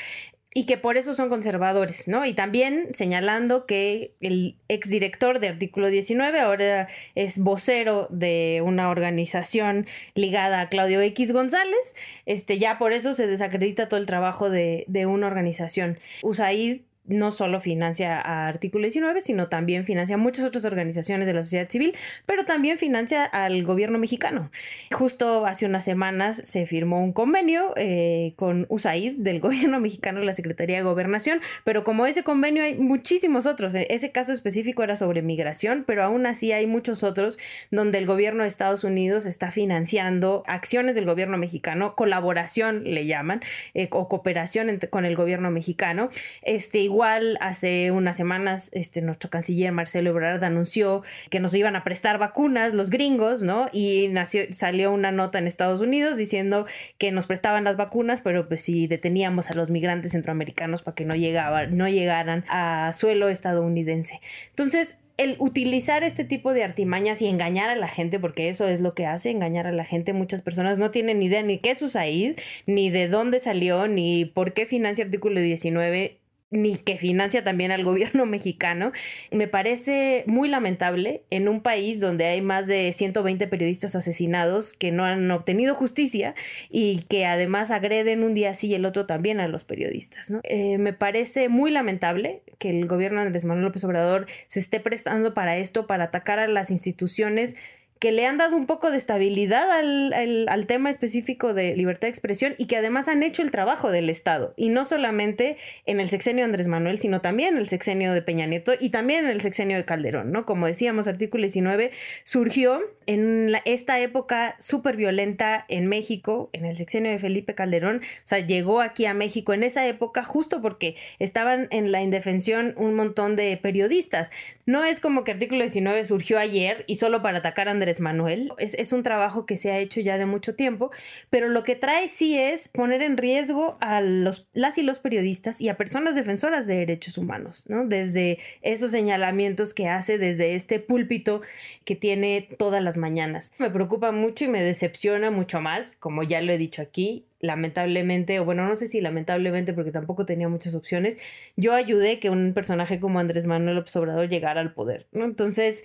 y 0.54 0.66
que 0.66 0.78
por 0.78 0.98
eso 0.98 1.14
son 1.14 1.30
conservadores, 1.30 2.08
¿no? 2.08 2.26
Y 2.26 2.34
también 2.34 2.90
señalando 2.94 3.66
que 3.66 4.14
el 4.22 4.56
exdirector 4.68 5.40
de 5.40 5.50
Artículo 5.50 5.90
19 5.90 6.40
ahora 6.40 6.88
es 7.16 7.38
vocero 7.38 8.08
de 8.10 8.62
una 8.64 8.90
organización 8.90 9.86
ligada 10.16 10.62
a 10.62 10.68
Claudio 10.68 11.02
X 11.02 11.34
González, 11.34 11.96
este, 12.26 12.58
ya 12.58 12.78
por 12.78 12.94
eso 12.94 13.14
se 13.14 13.28
desacredita 13.28 13.88
todo 13.88 14.00
el 14.00 14.06
trabajo 14.06 14.50
de, 14.50 14.86
de 14.88 15.06
una 15.06 15.28
organización. 15.28 16.00
USAID 16.24 16.82
no 17.08 17.32
solo 17.32 17.62
financia 17.62 18.20
a 18.20 18.48
Artículo 18.48 18.84
19, 18.84 19.22
sino 19.22 19.48
también 19.48 19.86
financia 19.86 20.16
a 20.16 20.18
muchas 20.18 20.46
otras 20.46 20.66
organizaciones 20.66 21.28
de 21.28 21.34
la 21.34 21.44
sociedad 21.44 21.70
civil, 21.70 21.96
pero 22.26 22.46
también 22.46 22.78
financia 22.78 23.24
al 23.26 23.64
gobierno 23.64 23.98
mexicano. 23.98 24.52
Justo 24.92 25.46
hace 25.46 25.66
unas 25.66 25.84
semanas 25.84 26.38
se 26.38 26.66
firmó 26.66 27.04
un 27.04 27.14
convenio 27.14 27.74
eh, 27.76 28.34
con 28.36 28.66
USAID 28.70 29.18
del 29.18 29.40
gobierno 29.48 29.80
mexicano 29.80 30.22
la 30.22 30.34
Secretaría 30.34 30.78
de 30.78 30.84
Gobernación, 30.84 31.40
pero 31.64 31.84
como 31.84 32.06
ese 32.06 32.24
convenio 32.24 32.64
hay 32.64 32.76
muchísimos 32.76 33.46
otros. 33.46 33.74
E-, 33.76 33.88
ese 33.90 34.12
caso 34.12 34.34
específico 34.34 34.84
era 34.84 34.96
sobre 34.96 35.22
migración, 35.22 35.84
pero 35.88 36.04
aún 36.04 36.26
así 36.26 36.52
hay 36.52 36.68
muchos 36.68 37.04
otros 37.04 37.38
donde 37.72 37.98
el 37.98 38.06
gobierno 38.06 38.44
de 38.44 38.50
Estados 38.50 38.84
Unidos 38.84 39.26
está 39.26 39.52
financiando 39.52 40.44
acciones 40.48 40.96
del 40.96 41.06
gobierno 41.06 41.38
mexicano, 41.38 41.96
colaboración 41.96 42.84
le 42.84 43.06
llaman, 43.06 43.42
eh, 43.74 43.88
o 43.92 44.08
cooperación 44.08 44.80
con 44.90 45.06
el 45.06 45.16
gobierno 45.16 45.52
mexicano. 45.52 46.10
Este, 46.42 46.80
hace 47.04 47.92
unas 47.92 48.18
semanas 48.18 48.70
este, 48.74 49.02
nuestro 49.02 49.30
canciller 49.30 49.72
Marcelo 49.72 50.10
Ebrard 50.10 50.44
anunció 50.44 51.04
que 51.30 51.40
nos 51.40 51.54
iban 51.54 51.76
a 51.76 51.84
prestar 51.84 52.18
vacunas 52.18 52.74
los 52.74 52.90
gringos, 52.90 53.44
¿no? 53.44 53.68
Y 53.72 54.12
salió 54.52 54.92
una 54.92 55.12
nota 55.12 55.40
en 55.40 55.48
Estados 55.48 55.82
Unidos 55.82 56.18
diciendo 56.18 56.66
que 56.98 57.12
nos 57.12 57.28
prestaban 57.28 57.64
las 57.64 57.78
vacunas, 57.78 58.22
pero 58.22 58.48
pues 58.48 58.62
si 58.62 58.88
deteníamos 58.88 59.50
a 59.52 59.54
los 59.54 59.70
migrantes 59.70 60.12
centroamericanos 60.12 60.82
para 60.82 60.96
que 60.96 61.06
no, 61.06 61.16
llegaban, 61.16 61.78
no 61.78 61.88
llegaran 61.88 62.46
a 62.48 62.92
suelo 62.94 63.30
estadounidense. 63.30 64.20
Entonces, 64.50 65.00
el 65.18 65.36
utilizar 65.40 66.04
este 66.04 66.24
tipo 66.24 66.54
de 66.54 66.64
artimañas 66.64 67.22
y 67.22 67.28
engañar 67.28 67.70
a 67.70 67.76
la 67.76 67.88
gente, 67.88 68.20
porque 68.20 68.50
eso 68.50 68.68
es 68.68 68.80
lo 68.80 68.94
que 68.94 69.08
hace, 69.08 69.32
engañar 69.32 69.66
a 69.66 69.72
la 69.72 69.84
gente. 69.84 70.14
Muchas 70.14 70.42
personas 70.42 70.78
no 70.78 70.92
tienen 70.92 71.20
ni 71.20 71.26
idea 71.26 71.42
ni 71.42 71.58
qué 71.58 71.72
es 71.72 71.82
USAID, 71.82 72.38
ni 72.68 72.90
de 72.92 73.08
dónde 73.08 73.40
salió, 73.40 73.88
ni 73.88 74.26
por 74.26 74.54
qué 74.54 74.66
financia 74.68 75.04
artículo 75.04 75.42
19 75.42 76.17
ni 76.50 76.78
que 76.78 76.98
financia 76.98 77.44
también 77.44 77.72
al 77.72 77.84
gobierno 77.84 78.26
mexicano, 78.38 78.92
me 79.32 79.48
parece 79.48 80.24
muy 80.28 80.48
lamentable 80.48 81.24
en 81.30 81.48
un 81.48 81.62
país 81.62 82.00
donde 82.00 82.26
hay 82.26 82.42
más 82.42 82.68
de 82.68 82.94
120 82.94 83.48
periodistas 83.48 83.96
asesinados 83.96 84.74
que 84.74 84.92
no 84.92 85.06
han 85.06 85.30
obtenido 85.32 85.76
justicia 85.76 86.36
y 86.70 87.04
que 87.10 87.26
además 87.26 87.72
agreden 87.72 88.24
un 88.24 88.34
día 88.34 88.54
sí 88.54 88.68
y 88.68 88.76
el 88.76 88.86
otro 88.86 89.06
también 89.06 89.40
a 89.40 89.48
los 89.48 89.64
periodistas. 89.64 90.32
Eh, 90.44 90.78
me 90.78 90.94
parece 90.94 91.50
muy 91.50 91.72
lamentable 91.72 92.42
que 92.60 92.70
el 92.70 92.88
gobierno 92.88 93.22
de 93.22 93.28
Andrés 93.28 93.46
Manuel 93.46 93.66
López 93.66 93.84
Obrador 93.84 94.26
se 94.48 94.60
esté 94.60 94.80
prestando 94.80 95.34
para 95.34 95.58
esto, 95.58 95.88
para 95.88 96.06
atacar 96.06 96.40
a 96.40 96.48
las 96.48 96.70
instituciones 96.70 97.56
que 98.00 98.12
le 98.12 98.26
han 98.26 98.38
dado 98.38 98.56
un 98.56 98.66
poco 98.66 98.92
de 98.92 98.98
estabilidad 98.98 99.72
al, 99.72 100.66
tema 100.68 100.90
específico 100.90 101.54
de 101.54 101.76
libertad 101.76 102.08
de 102.08 102.10
expresión 102.10 102.56
y 102.58 102.66
que 102.66 102.78
además 102.78 103.08
han 103.08 103.24
hecho 103.24 103.42
el 103.42 103.52
trabajo 103.52 103.90
del 103.90 104.10
Estado. 104.10 104.54
Y 104.58 104.70
no 104.70 104.84
solamente 104.84 105.58
en 105.86 106.00
el 106.00 106.10
sexenio 106.10 106.44
de 106.44 106.46
Andrés 106.46 106.68
Manuel, 106.68 106.98
sino 106.98 107.22
también 107.22 107.54
en 107.56 107.60
el 107.60 107.70
sexenio 107.70 108.14
de 108.14 108.22
Peña 108.22 108.46
Nieto 108.46 108.74
y 108.78 108.90
también 108.90 109.24
en 109.24 109.32
el 109.32 109.42
sexenio 109.42 109.78
de 109.78 109.86
Calderón, 109.86 110.32
¿no? 110.32 110.46
Como 110.46 110.68
decíamos, 110.68 111.08
artículo 111.08 111.44
19 111.44 111.92
surgió 112.24 112.82
en 113.06 113.56
esta 113.64 114.00
época 114.00 114.58
súper 114.60 114.98
violenta 114.98 115.66
en 115.70 115.88
México, 115.88 116.50
en 116.52 116.66
el 116.66 116.76
sexenio 116.76 117.12
de 117.12 117.20
Felipe 117.20 117.56
Calderón. 117.56 117.98
O 117.98 118.28
sea, 118.28 118.40
llegó 118.40 118.82
aquí 118.82 119.06
a 119.06 119.14
México 119.14 119.54
en 119.54 119.64
esa 119.64 119.88
época 119.88 120.26
justo 120.26 120.62
porque 120.62 120.96
estaban 121.20 121.68
en 121.72 121.94
la 121.94 122.02
indefensión 122.02 122.74
un 122.76 122.94
montón 122.96 123.38
de 123.38 123.56
periodistas. 123.58 124.30
No 124.66 124.84
es 124.84 125.00
como 125.00 125.24
que 125.24 125.32
artículo 125.32 125.62
19 125.62 126.04
surgió 126.04 126.38
ayer 126.38 126.84
y 126.88 126.96
solo 126.96 127.22
para 127.22 127.38
atacar 127.38 127.70
a 127.70 127.72
Andrés 127.72 127.87
Manuel. 128.00 128.52
Es, 128.58 128.94
un 128.94 129.04
trabajo 129.04 129.46
que 129.46 129.58
se 129.58 129.72
ha 129.72 129.80
hecho 129.80 130.00
ya 130.00 130.18
de 130.18 130.26
mucho 130.26 130.56
tiempo, 130.56 130.92
pero 131.30 131.50
lo 131.50 131.64
que 131.64 131.76
trae 131.76 132.10
sí 132.10 132.38
es 132.38 132.68
poner 132.68 133.02
en 133.02 133.18
riesgo 133.18 133.78
a 133.80 134.02
los, 134.02 134.48
las 134.54 134.78
y 134.78 134.84
los 134.84 135.00
periodistas 135.00 135.62
y 135.62 135.70
a 135.70 135.78
personas 135.78 136.16
defensoras 136.16 136.68
de 136.68 136.78
derechos 136.78 137.18
humanos, 137.18 137.66
¿no? 137.68 137.86
Desde 137.86 138.40
esos 138.62 138.92
señalamientos 138.92 139.74
que 139.74 139.88
hace 139.90 140.18
desde 140.18 140.56
este 140.56 140.80
púlpito 140.80 141.42
que 141.86 141.96
tiene 141.96 142.48
todas 142.58 142.82
las 142.84 142.98
mañanas. 142.98 143.52
Me 143.58 143.70
preocupa 143.70 144.12
mucho 144.12 144.46
y 144.46 144.48
me 144.48 144.62
decepciona 144.62 145.32
mucho 145.32 145.62
más, 145.62 145.96
como 145.96 146.24
ya 146.24 146.42
lo 146.42 146.52
he 146.54 146.58
dicho 146.58 146.82
aquí, 146.82 147.26
lamentablemente, 147.40 148.40
o 148.40 148.46
bueno, 148.46 148.68
no 148.68 148.76
sé 148.76 148.88
si 148.88 149.02
lamentablemente 149.02 149.74
porque 149.74 149.92
tampoco 149.92 150.26
tenía 150.26 150.50
muchas 150.50 150.76
opciones, 150.76 151.18
yo 151.56 151.74
ayudé 151.74 152.20
que 152.20 152.30
un 152.30 152.54
personaje 152.54 153.00
como 153.00 153.20
Andrés 153.20 153.46
Manuel 153.46 153.84
Obrador 153.94 154.28
llegara 154.30 154.62
al 154.62 154.74
poder, 154.74 155.08
¿no? 155.12 155.26
Entonces, 155.26 155.84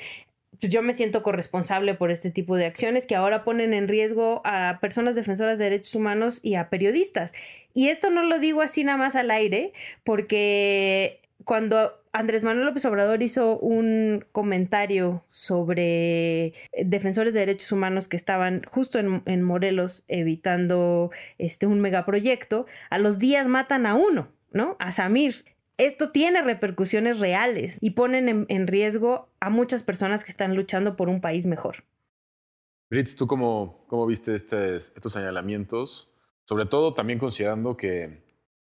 pues 0.62 0.72
yo 0.72 0.80
me 0.80 0.94
siento 0.94 1.24
corresponsable 1.24 1.94
por 1.94 2.12
este 2.12 2.30
tipo 2.30 2.54
de 2.54 2.66
acciones 2.66 3.04
que 3.04 3.16
ahora 3.16 3.42
ponen 3.42 3.74
en 3.74 3.88
riesgo 3.88 4.42
a 4.44 4.78
personas 4.80 5.16
defensoras 5.16 5.58
de 5.58 5.64
derechos 5.64 5.96
humanos 5.96 6.38
y 6.40 6.54
a 6.54 6.70
periodistas. 6.70 7.32
Y 7.74 7.88
esto 7.88 8.10
no 8.10 8.22
lo 8.22 8.38
digo 8.38 8.62
así 8.62 8.84
nada 8.84 8.96
más 8.96 9.16
al 9.16 9.32
aire, 9.32 9.72
porque 10.04 11.20
cuando 11.42 12.00
Andrés 12.12 12.44
Manuel 12.44 12.66
López 12.66 12.84
Obrador 12.84 13.24
hizo 13.24 13.58
un 13.58 14.24
comentario 14.30 15.24
sobre 15.30 16.54
defensores 16.84 17.34
de 17.34 17.40
derechos 17.40 17.72
humanos 17.72 18.06
que 18.06 18.16
estaban 18.16 18.62
justo 18.70 19.00
en, 19.00 19.24
en 19.26 19.42
Morelos 19.42 20.04
evitando 20.06 21.10
este, 21.38 21.66
un 21.66 21.80
megaproyecto, 21.80 22.66
a 22.88 22.98
los 22.98 23.18
días 23.18 23.48
matan 23.48 23.84
a 23.84 23.96
uno, 23.96 24.28
¿no? 24.52 24.76
A 24.78 24.92
Samir 24.92 25.44
esto 25.86 26.10
tiene 26.10 26.42
repercusiones 26.42 27.18
reales 27.18 27.78
y 27.80 27.90
ponen 27.90 28.46
en, 28.48 28.66
riesgo 28.66 29.28
a 29.40 29.50
muchas 29.50 29.82
personas 29.82 30.24
que 30.24 30.30
están 30.30 30.54
luchando 30.54 30.96
por 30.96 31.08
un 31.08 31.20
país 31.20 31.46
mejor. 31.46 31.76
Ritz, 32.90 33.16
¿tú 33.16 33.26
cómo, 33.26 33.84
cómo 33.88 34.06
viste 34.06 34.34
este, 34.34 34.76
estos 34.76 35.12
señalamientos? 35.12 36.10
Sobre 36.44 36.66
todo 36.66 36.94
también 36.94 37.18
considerando 37.18 37.76
que 37.76 38.22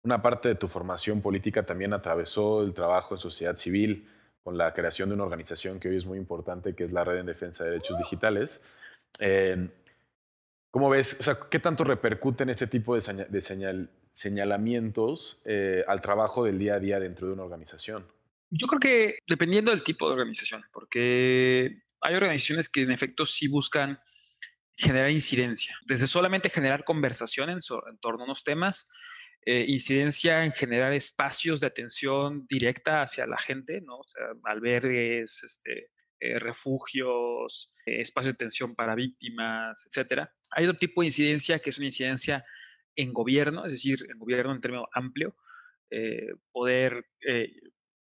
una 0.04 0.22
parte 0.22 0.50
de 0.50 0.56
tu 0.56 0.68
formación 0.68 1.22
política 1.22 1.66
también 1.66 1.94
atravesó 1.94 2.64
el 2.64 2.74
trabajo 2.74 3.16
en 3.16 3.20
sociedad 3.20 3.56
civil 3.56 4.10
con 4.44 4.58
la 4.58 4.74
creación 4.74 5.10
de 5.10 5.16
una 5.16 5.26
organización 5.26 5.80
que 5.80 5.90
hoy 5.90 5.98
es 5.98 6.06
muy 6.06 6.18
importante, 6.18 6.74
que 6.74 6.86
es 6.86 6.92
la 6.92 7.04
Red 7.04 7.20
en 7.20 7.26
Defensa 7.26 7.64
de 7.64 7.72
Derechos 7.72 7.98
Digitales. 7.98 8.62
Eh, 9.20 9.70
¿Cómo 10.72 10.90
ves? 10.90 11.18
O 11.20 11.24
sea, 11.24 11.38
¿qué 11.50 11.60
tanto 11.60 11.84
repercuten 11.84 12.50
este 12.50 12.68
tipo 12.68 12.96
de, 12.96 13.26
de 13.30 13.42
señal, 13.42 13.90
señalamientos 14.18 15.40
eh, 15.46 15.84
al 15.88 16.02
trabajo 16.02 16.44
del 16.44 16.58
día 16.58 16.76
a 16.76 16.80
día 16.80 17.00
dentro 17.00 17.28
de 17.28 17.34
una 17.34 17.44
organización? 17.44 18.12
Yo 18.50 18.66
creo 18.66 18.80
que 18.80 19.20
dependiendo 19.28 19.70
del 19.70 19.84
tipo 19.84 20.08
de 20.08 20.14
organización, 20.14 20.64
porque 20.74 21.84
hay 22.02 22.16
organizaciones 22.16 22.68
que 22.68 22.82
en 22.82 22.92
efecto 22.92 23.28
sí 23.28 23.48
buscan 23.48 24.00
generar 24.76 25.12
incidencia, 25.12 25.78
desde 25.86 26.08
solamente 26.08 26.50
generar 26.50 26.84
conversación 26.84 27.52
en, 27.52 27.60
torno 28.02 28.24
a 28.24 28.26
unos 28.26 28.44
temas, 28.44 28.90
eh, 29.46 29.66
incidencia 29.68 30.44
en 30.46 30.52
generar 30.52 30.94
espacios 30.94 31.60
de 31.60 31.68
atención 31.68 32.48
directa 32.50 33.04
hacia 33.04 33.28
la 33.28 33.38
gente, 33.38 33.82
¿no? 33.82 34.00
O 34.00 34.08
sea, 34.08 34.24
albergues, 34.46 35.44
este, 35.44 35.92
eh, 36.20 36.40
refugios, 36.40 37.72
eh, 37.86 38.02
espacios 38.02 38.34
de 38.34 38.38
atención 38.38 38.74
para 38.74 38.96
víctimas, 38.96 39.86
etcétera. 39.86 40.34
Hay 40.50 40.66
otro 40.66 40.80
tipo 40.80 41.02
de 41.02 41.08
incidencia 41.08 41.60
que 41.60 41.70
es 41.70 41.78
una 41.78 41.86
incidencia 41.86 42.44
en 42.98 43.14
gobierno, 43.14 43.66
es 43.66 43.72
decir, 43.72 44.06
en 44.10 44.20
gobierno 44.20 44.52
en 44.52 44.60
término 44.60 44.88
amplio, 44.92 45.36
poder 46.52 47.06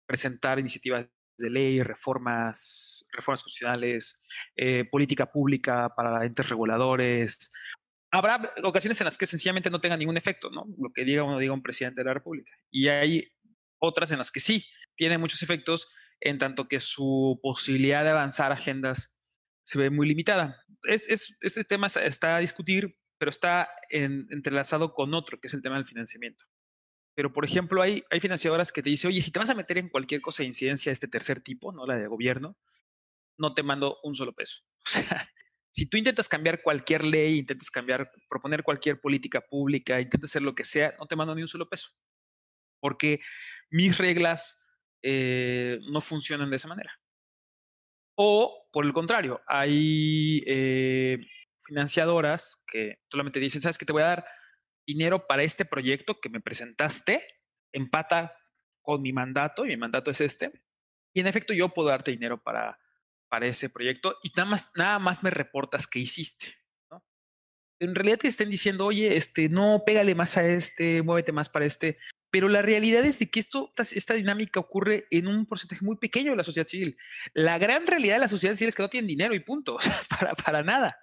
presentar 0.07 0.61
iniciativas 0.61 1.09
de 1.39 1.51
ley, 1.51 1.82
reformas, 1.82 3.05
reformas 3.12 3.43
constitucionales, 3.43 4.22
eh, 4.57 4.85
política 4.85 5.30
pública 5.30 5.93
para 5.97 6.24
entes 6.24 6.49
reguladores. 6.49 7.53
Habrá 8.11 8.55
ocasiones 8.62 9.01
en 9.01 9.07
las 9.07 9.18
que 9.18 9.26
sencillamente 9.26 9.70
no 9.70 9.80
tenga 9.80 9.97
ningún 9.97 10.16
efecto, 10.16 10.51
¿no? 10.51 10.64
Lo 10.78 10.93
que 10.93 11.05
diga 11.05 11.24
uno 11.24 11.39
diga 11.39 11.53
un 11.53 11.62
presidente 11.62 12.03
de 12.03 12.07
la 12.07 12.14
República. 12.14 12.53
Y 12.70 12.89
hay 12.89 13.32
otras 13.78 14.12
en 14.12 14.18
las 14.18 14.30
que 14.30 14.41
sí 14.41 14.66
tiene 14.97 15.18
muchos 15.18 15.43
efectos, 15.43 15.89
en 16.20 16.39
tanto 16.39 16.68
que 16.68 16.78
su 16.78 17.41
posibilidad 17.43 18.05
de 18.05 18.11
avanzar 18.11 18.53
agendas 18.53 19.18
se 19.64 19.78
ve 19.78 19.91
muy 19.91 20.07
limitada. 20.07 20.64
este 20.85 21.64
tema 21.64 21.89
está 21.89 22.37
a 22.37 22.41
discutir, 22.41 22.97
pero 23.18 23.30
está 23.30 23.68
entrelazado 23.95 24.92
con 24.92 25.14
otro, 25.14 25.40
que 25.40 25.49
es 25.49 25.55
el 25.55 25.62
tema 25.62 25.76
del 25.76 25.86
financiamiento. 25.86 26.45
Pero, 27.14 27.32
por 27.32 27.45
ejemplo, 27.45 27.80
hay, 27.80 28.03
financiadoras 28.20 28.72
que 28.72 28.82
te 28.82 28.90
dicen, 28.90 29.09
oye, 29.09 29.22
si 29.22 29.30
te 29.30 29.38
vas 29.38 29.51
a 29.51 29.55
meter 29.55 29.78
en 29.78 29.88
cualquier 29.88 30.20
cosa 30.20 30.42
de 30.42 30.49
incidencia 30.49 30.90
de 30.90 30.95
este 30.95 31.09
tercer 31.09 31.40
tipo, 31.40 31.72
¿no? 31.72 31.86
La 31.86 31.97
de 31.97 32.09
gobierno, 32.09 32.57
no 33.38 33.55
te 33.55 33.62
mando 33.62 33.99
un 34.03 34.14
solo 34.14 34.32
peso. 34.34 34.62
O 34.86 34.90
sea, 34.90 35.30
si 35.70 35.86
tú 35.86 35.97
intentas 35.97 36.28
cambiar 36.28 36.62
cualquier 36.62 37.03
ley, 37.03 37.38
intentas 37.38 37.68
cambiar, 37.68 38.09
proponer 38.28 38.62
cualquier 38.62 39.01
política 39.01 39.40
pública, 39.40 40.01
intentas 40.01 40.30
hacer 40.30 40.42
lo 40.42 40.55
que 40.55 40.62
sea, 40.62 40.95
no 41.01 41.07
te 41.07 41.16
mando 41.16 41.34
ni 41.34 41.42
un 41.42 41.49
solo 41.49 41.68
peso. 41.68 41.90
Porque 42.80 43.20
mis 43.70 43.99
reglas 43.99 44.64
eh, 45.03 45.80
no 45.90 46.01
funcionan 46.01 46.51
de 46.51 46.57
esa 46.57 46.68
manera. 46.68 47.01
O, 48.16 48.68
por 48.72 48.84
el 48.86 48.92
contrario, 48.92 49.40
hay 49.49 50.45
eh, 50.47 51.18
financiadoras 51.64 52.62
que 52.66 52.98
solamente 53.10 53.40
dicen, 53.40 53.62
¿sabes 53.62 53.78
qué 53.78 53.86
te 53.86 53.92
voy 53.92 54.02
a 54.02 54.06
dar? 54.06 54.24
dinero 54.86 55.26
para 55.26 55.42
este 55.42 55.64
proyecto 55.64 56.20
que 56.20 56.28
me 56.28 56.40
presentaste, 56.40 57.22
empata 57.72 58.36
con 58.82 59.02
mi 59.02 59.12
mandato, 59.12 59.64
y 59.64 59.68
mi 59.68 59.76
mandato 59.76 60.10
es 60.10 60.20
este, 60.20 60.52
y 61.14 61.20
en 61.20 61.26
efecto 61.26 61.52
yo 61.54 61.70
puedo 61.70 61.88
darte 61.88 62.10
dinero 62.10 62.42
para, 62.42 62.78
para 63.28 63.46
ese 63.46 63.70
proyecto 63.70 64.18
y 64.22 64.30
nada 64.36 64.50
más, 64.50 64.70
nada 64.76 64.98
más 64.98 65.22
me 65.22 65.30
reportas 65.30 65.86
que 65.86 66.00
hiciste. 66.00 66.54
¿no? 66.90 67.04
En 67.78 67.94
realidad 67.94 68.18
te 68.18 68.28
estén 68.28 68.50
diciendo, 68.50 68.86
oye, 68.86 69.16
este, 69.16 69.48
no, 69.48 69.82
pégale 69.86 70.14
más 70.14 70.36
a 70.36 70.46
este, 70.46 71.02
muévete 71.02 71.32
más 71.32 71.48
para 71.48 71.64
este, 71.64 71.98
pero 72.30 72.48
la 72.48 72.62
realidad 72.62 73.04
es 73.04 73.20
de 73.20 73.30
que 73.30 73.38
esto, 73.38 73.72
esta 73.76 74.14
dinámica 74.14 74.58
ocurre 74.58 75.06
en 75.10 75.28
un 75.28 75.46
porcentaje 75.46 75.84
muy 75.84 75.96
pequeño 75.96 76.32
de 76.32 76.36
la 76.36 76.42
sociedad 76.42 76.66
civil. 76.66 76.96
La 77.32 77.58
gran 77.58 77.86
realidad 77.86 78.16
de 78.16 78.20
la 78.20 78.28
sociedad 78.28 78.56
civil 78.56 78.70
es 78.70 78.74
que 78.74 78.82
no 78.82 78.90
tienen 78.90 79.06
dinero 79.06 79.34
y 79.34 79.40
punto, 79.40 79.78
para, 80.10 80.34
para 80.34 80.64
nada. 80.64 80.98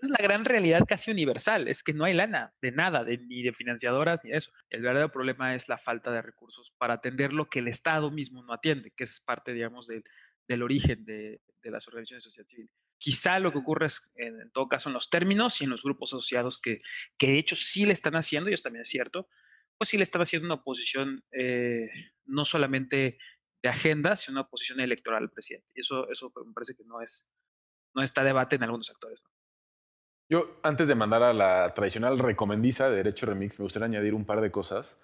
Esa 0.00 0.12
es 0.12 0.20
la 0.20 0.22
gran 0.22 0.44
realidad 0.44 0.82
casi 0.86 1.10
universal, 1.10 1.66
es 1.66 1.82
que 1.82 1.92
no 1.92 2.04
hay 2.04 2.14
lana 2.14 2.54
de 2.62 2.70
nada, 2.70 3.04
ni 3.04 3.42
de 3.42 3.52
financiadoras, 3.52 4.24
ni 4.24 4.30
de 4.30 4.36
eso. 4.36 4.52
El 4.70 4.82
verdadero 4.82 5.10
problema 5.10 5.54
es 5.56 5.68
la 5.68 5.76
falta 5.76 6.12
de 6.12 6.22
recursos 6.22 6.72
para 6.78 6.94
atender 6.94 7.32
lo 7.32 7.48
que 7.48 7.58
el 7.58 7.68
Estado 7.68 8.10
mismo 8.10 8.42
no 8.44 8.52
atiende, 8.52 8.92
que 8.92 9.04
es 9.04 9.20
parte, 9.20 9.52
digamos, 9.52 9.88
del, 9.88 10.04
del 10.46 10.62
origen 10.62 11.04
de, 11.04 11.40
de, 11.62 11.70
las 11.70 11.88
organizaciones 11.88 12.22
de 12.22 12.30
sociedad 12.30 12.48
civil. 12.48 12.70
Quizá 12.98 13.40
lo 13.40 13.50
que 13.50 13.58
ocurre 13.58 13.86
es, 13.86 14.12
en, 14.14 14.50
todo 14.52 14.68
caso, 14.68 14.88
en 14.88 14.94
los 14.94 15.10
términos 15.10 15.60
y 15.60 15.64
en 15.64 15.70
los 15.70 15.82
grupos 15.82 16.12
asociados 16.12 16.60
que, 16.60 16.80
que 17.16 17.28
de 17.28 17.38
hecho 17.38 17.56
sí 17.56 17.84
le 17.84 17.92
están 17.92 18.14
haciendo, 18.14 18.50
y 18.50 18.54
eso 18.54 18.64
también 18.64 18.82
es 18.82 18.88
cierto, 18.88 19.28
pues 19.76 19.90
sí 19.90 19.96
le 19.96 20.04
están 20.04 20.22
haciendo 20.22 20.46
una 20.46 20.54
oposición 20.54 21.24
eh, 21.32 21.88
no 22.24 22.44
solamente 22.44 23.18
de 23.62 23.68
agenda, 23.68 24.16
sino 24.16 24.34
una 24.34 24.46
oposición 24.46 24.80
electoral 24.80 25.24
al 25.24 25.30
presidente. 25.30 25.68
Y 25.74 25.80
eso, 25.80 26.08
eso 26.10 26.32
me 26.46 26.52
parece 26.52 26.74
que 26.76 26.84
no 26.84 27.00
es, 27.00 27.28
no 27.94 28.02
está 28.02 28.22
debate 28.22 28.56
en 28.56 28.62
algunos 28.62 28.90
actores. 28.90 29.22
¿no? 29.24 29.37
Yo, 30.30 30.58
antes 30.62 30.88
de 30.88 30.94
mandar 30.94 31.22
a 31.22 31.32
la 31.32 31.72
tradicional 31.72 32.18
recomendiza 32.18 32.90
de 32.90 32.96
Derecho 32.96 33.26
Remix, 33.26 33.58
me 33.58 33.62
gustaría 33.62 33.86
añadir 33.86 34.14
un 34.14 34.26
par 34.26 34.42
de 34.42 34.50
cosas. 34.50 34.98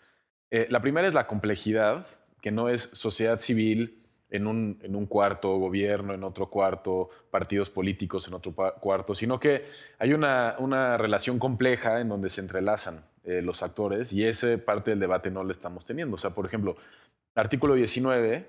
Eh, 0.50 0.66
la 0.70 0.82
primera 0.82 1.08
es 1.08 1.14
la 1.14 1.26
complejidad, 1.26 2.06
que 2.42 2.50
no 2.50 2.68
es 2.68 2.90
sociedad 2.92 3.40
civil 3.40 4.02
en 4.28 4.46
un, 4.46 4.78
en 4.82 4.94
un, 4.96 5.06
cuarto, 5.06 5.56
gobierno 5.56 6.12
en 6.12 6.24
otro 6.24 6.50
cuarto, 6.50 7.08
partidos 7.30 7.70
políticos 7.70 8.28
en 8.28 8.34
otro 8.34 8.52
cuarto, 8.52 9.14
sino 9.14 9.40
que 9.40 9.64
hay 9.98 10.12
una, 10.12 10.56
una 10.58 10.98
relación 10.98 11.38
compleja 11.38 12.00
en 12.00 12.08
donde 12.10 12.28
se 12.28 12.42
entrelazan 12.42 13.04
eh, 13.22 13.40
los 13.40 13.62
actores 13.62 14.12
y 14.12 14.26
ese 14.26 14.58
parte 14.58 14.90
del 14.90 15.00
debate 15.00 15.30
no 15.30 15.42
lo 15.42 15.50
estamos 15.50 15.86
teniendo. 15.86 16.16
O 16.16 16.18
sea, 16.18 16.30
por 16.30 16.44
ejemplo, 16.44 16.76
artículo 17.34 17.74
19 17.74 18.46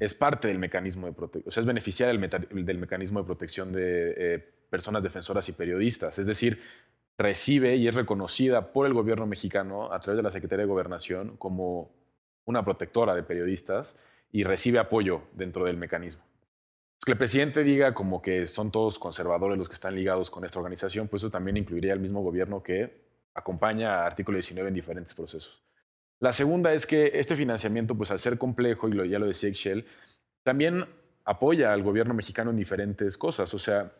es 0.00 0.14
parte 0.14 0.48
del 0.48 0.58
mecanismo 0.58 1.06
de 1.06 1.12
protección, 1.12 1.48
o 1.48 1.52
sea, 1.52 1.60
es 1.60 1.66
beneficiar 1.66 2.08
del, 2.08 2.78
mecanismo 2.78 3.20
de 3.20 3.26
protección 3.26 3.72
de 3.72 4.14
eh, 4.16 4.38
personas 4.70 5.02
defensoras 5.02 5.48
y 5.48 5.52
periodistas. 5.52 6.18
Es 6.18 6.26
decir, 6.26 6.60
recibe 7.18 7.76
y 7.76 7.88
es 7.88 7.94
reconocida 7.94 8.72
por 8.72 8.86
el 8.86 8.94
gobierno 8.94 9.26
mexicano 9.26 9.92
a 9.92 10.00
través 10.00 10.16
de 10.16 10.22
la 10.22 10.30
Secretaría 10.30 10.64
de 10.64 10.68
Gobernación 10.68 11.36
como 11.36 11.90
una 12.44 12.64
protectora 12.64 13.14
de 13.14 13.22
periodistas 13.22 13.96
y 14.30 14.44
recibe 14.44 14.78
apoyo 14.78 15.22
dentro 15.32 15.64
del 15.64 15.76
mecanismo. 15.76 16.24
Que 17.04 17.12
el 17.12 17.18
presidente 17.18 17.64
diga 17.64 17.94
como 17.94 18.22
que 18.22 18.46
son 18.46 18.70
todos 18.70 18.98
conservadores 18.98 19.58
los 19.58 19.68
que 19.68 19.74
están 19.74 19.94
ligados 19.94 20.30
con 20.30 20.44
esta 20.44 20.58
organización, 20.58 21.08
pues 21.08 21.22
eso 21.22 21.30
también 21.30 21.56
incluiría 21.56 21.92
al 21.92 22.00
mismo 22.00 22.22
gobierno 22.22 22.62
que 22.62 23.02
acompaña 23.34 24.02
a 24.02 24.06
artículo 24.06 24.36
19 24.36 24.68
en 24.68 24.74
diferentes 24.74 25.14
procesos. 25.14 25.62
La 26.22 26.32
segunda 26.32 26.72
es 26.72 26.86
que 26.86 27.10
este 27.14 27.34
financiamiento, 27.34 27.96
pues 27.96 28.12
al 28.12 28.20
ser 28.20 28.38
complejo, 28.38 28.88
y 28.88 29.08
ya 29.08 29.18
lo 29.18 29.26
decía 29.26 29.48
Excel, 29.48 29.86
también 30.44 30.86
apoya 31.24 31.72
al 31.72 31.82
gobierno 31.82 32.14
mexicano 32.14 32.52
en 32.52 32.56
diferentes 32.56 33.18
cosas. 33.18 33.52
O 33.54 33.58
sea, 33.58 33.90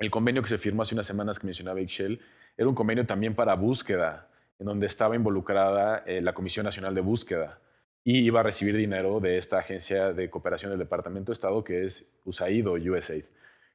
el 0.00 0.10
convenio 0.10 0.42
que 0.42 0.48
se 0.48 0.58
firmó 0.58 0.82
hace 0.82 0.96
unas 0.96 1.06
semanas 1.06 1.38
que 1.38 1.46
mencionaba 1.46 1.80
Excel 1.80 2.20
era 2.56 2.68
un 2.68 2.74
convenio 2.74 3.06
también 3.06 3.36
para 3.36 3.54
búsqueda, 3.54 4.26
en 4.58 4.66
donde 4.66 4.86
estaba 4.86 5.14
involucrada 5.14 6.02
eh, 6.04 6.20
la 6.20 6.32
Comisión 6.32 6.64
Nacional 6.64 6.96
de 6.96 7.00
Búsqueda 7.00 7.60
y 8.02 8.24
iba 8.24 8.40
a 8.40 8.42
recibir 8.42 8.76
dinero 8.76 9.20
de 9.20 9.38
esta 9.38 9.60
agencia 9.60 10.12
de 10.12 10.28
cooperación 10.28 10.72
del 10.72 10.80
Departamento 10.80 11.30
de 11.30 11.34
Estado 11.34 11.62
que 11.62 11.84
es 11.84 12.12
USAID 12.24 12.66
o 12.66 12.72
USAID. 12.72 13.26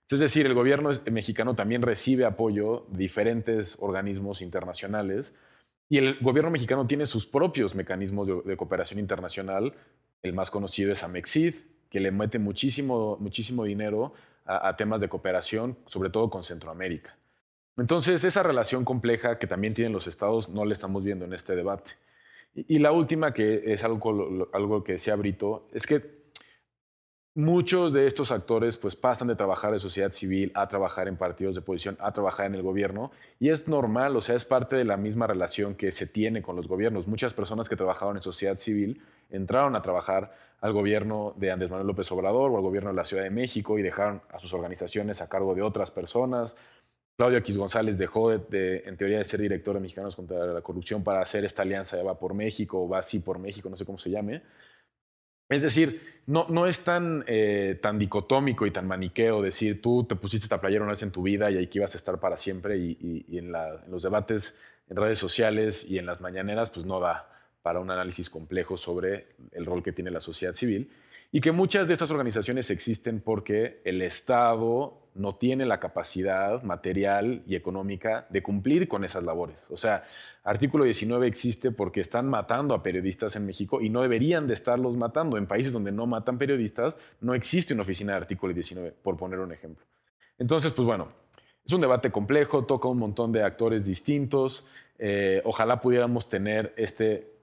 Es 0.10 0.20
decir, 0.20 0.46
el 0.46 0.54
gobierno 0.54 0.90
mexicano 1.10 1.56
también 1.56 1.82
recibe 1.82 2.26
apoyo 2.26 2.86
de 2.90 2.98
diferentes 2.98 3.78
organismos 3.80 4.42
internacionales 4.42 5.34
y 5.94 6.00
el 6.00 6.18
gobierno 6.22 6.50
mexicano 6.50 6.88
tiene 6.88 7.06
sus 7.06 7.28
propios 7.28 7.76
mecanismos 7.76 8.28
de, 8.28 8.58
cooperación 8.58 9.00
internacional. 9.00 9.76
El 10.24 10.34
más 10.34 10.50
conocido 10.50 10.92
es 10.92 11.04
Amexid, 11.04 11.54
que 11.88 12.00
le 12.00 12.10
mete 12.10 12.40
muchísimo, 12.40 13.16
muchísimo 13.20 13.64
dinero 13.64 14.12
a, 14.44 14.76
temas 14.76 15.02
de 15.02 15.08
cooperación, 15.08 15.78
sobre 15.86 16.10
todo 16.10 16.32
con 16.32 16.42
Centroamérica. 16.42 17.16
Entonces, 17.78 18.24
esa 18.24 18.42
relación 18.42 18.86
compleja 18.86 19.38
que 19.38 19.46
también 19.46 19.76
tienen 19.76 19.94
los 19.94 20.08
estados 20.08 20.50
no 20.50 20.66
la 20.66 20.74
estamos 20.74 21.04
viendo 21.04 21.26
en 21.26 21.34
este 21.34 21.56
debate. 21.56 21.92
Y, 22.56 22.80
la 22.80 22.92
última, 22.92 23.32
que 23.32 23.62
es 23.72 23.84
algo, 23.84 24.50
algo 24.52 24.84
que 24.84 24.94
decía 24.94 25.16
Brito, 25.16 25.70
es 25.74 25.86
que 25.86 26.23
muchos 27.36 27.94
de 27.94 28.06
estos 28.06 28.32
actores 28.32 28.78
pues 28.78 28.96
pasan 28.96 29.28
de 29.28 29.36
trabajar 29.36 29.72
de 29.72 29.80
sociedad 29.80 30.12
civil 30.12 30.52
a 30.54 30.68
trabajar 30.68 31.08
en 31.08 31.18
partidos 31.18 31.56
de 31.56 31.62
oposición, 31.62 31.98
a 32.00 32.12
trabajar 32.12 32.46
en 32.46 32.56
el 32.56 32.62
gobierno 32.62 33.12
y 33.40 33.50
es 33.50 33.68
normal, 33.68 34.16
o 34.16 34.22
sea, 34.22 34.36
es 34.36 34.46
parte 34.46 34.76
de 34.76 34.86
la 34.86 34.98
misma 34.98 35.26
relación 35.26 35.76
que 35.76 35.92
se 35.92 36.06
tiene 36.06 36.44
con 36.44 36.56
los 36.56 36.68
gobiernos. 36.68 37.08
Muchas 37.08 37.34
personas 37.34 37.70
que 37.70 37.76
trabajaban 37.76 38.18
en 38.18 38.22
sociedad 38.22 38.58
civil 38.58 39.02
entraron 39.32 39.76
a 39.76 39.82
trabajar 39.82 40.34
al 40.62 40.74
gobierno 40.74 41.34
de 41.38 41.52
Andrés 41.52 41.72
Manuel 41.72 41.88
López 41.88 42.12
Obrador 42.12 42.52
o 42.52 42.58
al 42.58 42.62
gobierno 42.62 42.92
de 42.92 42.96
la 42.96 43.04
Ciudad 43.04 43.24
de 43.24 43.32
México 43.32 43.80
y 43.80 43.82
dejaron 43.82 44.22
a 44.32 44.38
sus 44.38 44.54
organizaciones 44.54 45.22
a 45.22 45.28
cargo 45.28 45.56
de 45.56 45.64
otras 45.64 45.92
personas. 45.92 46.56
Claudio 47.18 47.40
X 47.40 47.58
González 47.58 47.98
dejó 47.98 48.30
de, 48.30 48.84
en 48.86 48.96
teoría 48.96 49.18
de 49.18 49.26
ser 49.26 49.42
director 49.42 49.76
de 49.76 49.82
Mexicanos 49.82 50.16
contra 50.16 50.46
la 50.46 50.62
Corrupción 50.62 51.04
para 51.04 51.22
hacer 51.22 51.46
esta 51.46 51.64
alianza 51.64 51.98
de 51.98 52.04
Va 52.04 52.18
por 52.18 52.34
México 52.34 52.84
o 52.84 52.88
Va 52.88 53.00
así 53.00 53.20
por 53.20 53.40
México, 53.40 53.70
no 53.70 53.76
sé 53.76 53.86
cómo 53.86 54.00
se 54.00 54.10
llame. 54.10 54.44
Es 55.56 55.62
decir, 55.62 56.14
no, 56.26 56.46
no 56.50 56.68
es 56.68 56.84
tan, 56.84 57.24
eh, 57.28 57.78
tan 57.82 58.00
dicotómico 58.00 58.66
y 58.66 58.72
tan 58.72 58.88
maniqueo 58.88 59.42
decir 59.42 59.82
tú 59.82 60.06
te 60.06 60.16
pusiste 60.16 60.46
esta 60.46 60.62
playera 60.62 60.84
una 60.84 60.94
vez 60.94 61.04
en 61.04 61.12
tu 61.12 61.22
vida 61.22 61.52
y 61.52 61.58
aquí 61.58 61.80
vas 61.80 61.96
a 61.96 61.98
estar 61.98 62.20
para 62.20 62.38
siempre 62.38 62.78
y, 62.78 63.26
en, 63.38 63.52
los 63.90 64.04
debates 64.04 64.58
en 64.90 64.98
redes 64.98 65.20
sociales 65.20 65.86
y 65.90 65.98
en 65.98 66.06
las 66.06 66.22
mañaneras 66.22 66.72
pues 66.72 66.86
no 66.86 67.00
da 67.00 67.30
para 67.62 67.80
un 67.80 67.92
análisis 67.92 68.30
complejo 68.30 68.78
sobre 68.78 69.28
el 69.52 69.66
rol 69.66 69.84
que 69.84 69.92
tiene 69.92 70.12
la 70.12 70.22
sociedad 70.22 70.54
civil 70.54 70.90
y 71.32 71.42
que 71.42 71.52
muchas 71.52 71.88
de 71.88 71.94
estas 71.94 72.12
organizaciones 72.12 72.70
existen 72.70 73.20
porque 73.20 73.82
el 73.84 74.02
Estado 74.02 75.03
no 75.16 75.36
tiene 75.36 75.66
la 75.66 75.80
capacidad 75.80 76.64
material 76.64 77.44
y 77.46 77.56
económica 77.56 78.26
de 78.30 78.42
cumplir 78.42 78.88
con 78.88 79.04
esas 79.04 79.24
labores. 79.24 79.68
O 79.70 79.78
sea, 79.78 80.04
artículo 80.44 80.86
19 80.86 81.28
existe 81.28 81.72
porque 81.72 82.02
están 82.02 82.28
matando 82.28 82.74
a 82.74 82.82
periodistas 82.82 83.36
en 83.36 83.46
México 83.46 83.82
y 83.82 83.90
no 83.90 84.02
deberían 84.02 84.48
de 84.48 84.54
estarlos 84.54 84.98
matando. 84.98 85.38
En 85.38 85.46
países 85.46 85.74
donde 85.74 85.92
no 85.92 86.08
matan 86.08 86.38
periodistas, 86.38 86.98
no 87.22 87.34
existe 87.34 87.74
una 87.74 87.84
oficina 87.84 88.14
de 88.14 88.18
artículo 88.18 88.54
19, 88.54 88.96
por 89.04 89.18
poner 89.18 89.40
un 89.40 89.52
ejemplo. 89.52 89.86
Entonces, 90.38 90.72
pues 90.74 90.86
bueno, 90.86 91.10
Es 91.66 91.72
un 91.72 91.80
debate 91.80 92.12
complejo, 92.12 92.66
toca 92.66 92.90
un 92.90 92.98
montón 92.98 93.32
de 93.32 93.42
actores 93.42 93.86
distintos. 93.86 94.66
Eh, 95.00 95.42
ojalá 95.46 95.80
pudiéramos 95.80 96.28
tener 96.28 96.74
este, 96.76 97.34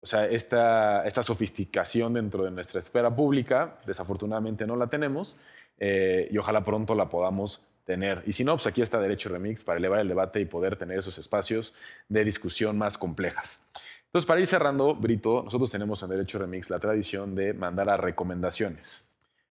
o 0.00 0.06
sea, 0.06 0.26
esta, 0.26 1.06
esta 1.06 1.22
sofisticación 1.22 2.14
dentro 2.14 2.42
de 2.44 2.50
nuestra 2.50 2.80
esfera 2.80 3.14
pública. 3.14 3.78
Desafortunadamente 3.86 4.66
no 4.66 4.74
la 4.74 4.88
tenemos 4.88 5.36
eh, 5.78 6.28
y 6.30 6.38
ojalá 6.38 6.64
pronto 6.64 6.94
la 6.94 7.08
podamos 7.08 7.62
tener. 7.84 8.22
Y 8.26 8.32
si 8.32 8.44
no, 8.44 8.54
pues 8.54 8.66
aquí 8.66 8.82
está 8.82 9.00
Derecho 9.00 9.28
Remix 9.28 9.64
para 9.64 9.78
elevar 9.78 10.00
el 10.00 10.08
debate 10.08 10.40
y 10.40 10.44
poder 10.44 10.76
tener 10.76 10.98
esos 10.98 11.18
espacios 11.18 11.74
de 12.08 12.24
discusión 12.24 12.76
más 12.76 12.98
complejas. 12.98 13.62
Entonces, 14.06 14.26
para 14.26 14.40
ir 14.40 14.46
cerrando, 14.46 14.94
Brito, 14.94 15.42
nosotros 15.42 15.70
tenemos 15.70 16.02
en 16.02 16.10
Derecho 16.10 16.38
Remix 16.38 16.70
la 16.70 16.78
tradición 16.78 17.34
de 17.34 17.52
mandar 17.52 17.90
a 17.90 17.96
recomendaciones. 17.96 19.08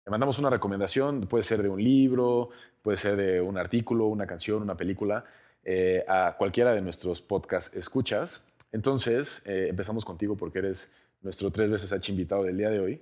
Le 0.05 0.11
mandamos 0.11 0.37
una 0.37 0.49
recomendación, 0.49 1.21
puede 1.21 1.43
ser 1.43 1.63
de 1.63 1.69
un 1.69 1.83
libro, 1.83 2.49
puede 2.81 2.95
ser 2.95 3.15
de 3.15 3.41
un 3.41 3.57
artículo, 3.57 4.05
una 4.05 4.27
canción, 4.27 4.61
una 4.61 4.77
película, 4.77 5.25
eh, 5.63 6.05
a 6.07 6.35
cualquiera 6.37 6.73
de 6.73 6.81
nuestros 6.81 7.21
podcast 7.21 7.75
escuchas. 7.75 8.47
Entonces, 8.71 9.41
eh, 9.45 9.67
empezamos 9.69 10.05
contigo 10.05 10.37
porque 10.37 10.59
eres 10.59 10.93
nuestro 11.21 11.49
tres 11.51 11.71
veces 11.71 11.91
H 11.91 12.11
invitado 12.11 12.43
del 12.43 12.57
día 12.57 12.69
de 12.69 12.79
hoy. 12.79 13.01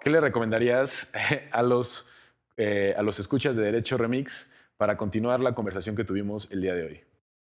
¿Qué 0.00 0.10
le 0.10 0.20
recomendarías 0.20 1.12
a 1.52 1.62
los, 1.62 2.08
eh, 2.56 2.94
a 2.96 3.02
los 3.02 3.18
escuchas 3.18 3.56
de 3.56 3.64
Derecho 3.64 3.96
Remix 3.96 4.52
para 4.76 4.96
continuar 4.96 5.40
la 5.40 5.54
conversación 5.54 5.96
que 5.96 6.04
tuvimos 6.04 6.50
el 6.50 6.62
día 6.62 6.74
de 6.74 6.84
hoy? 6.84 7.00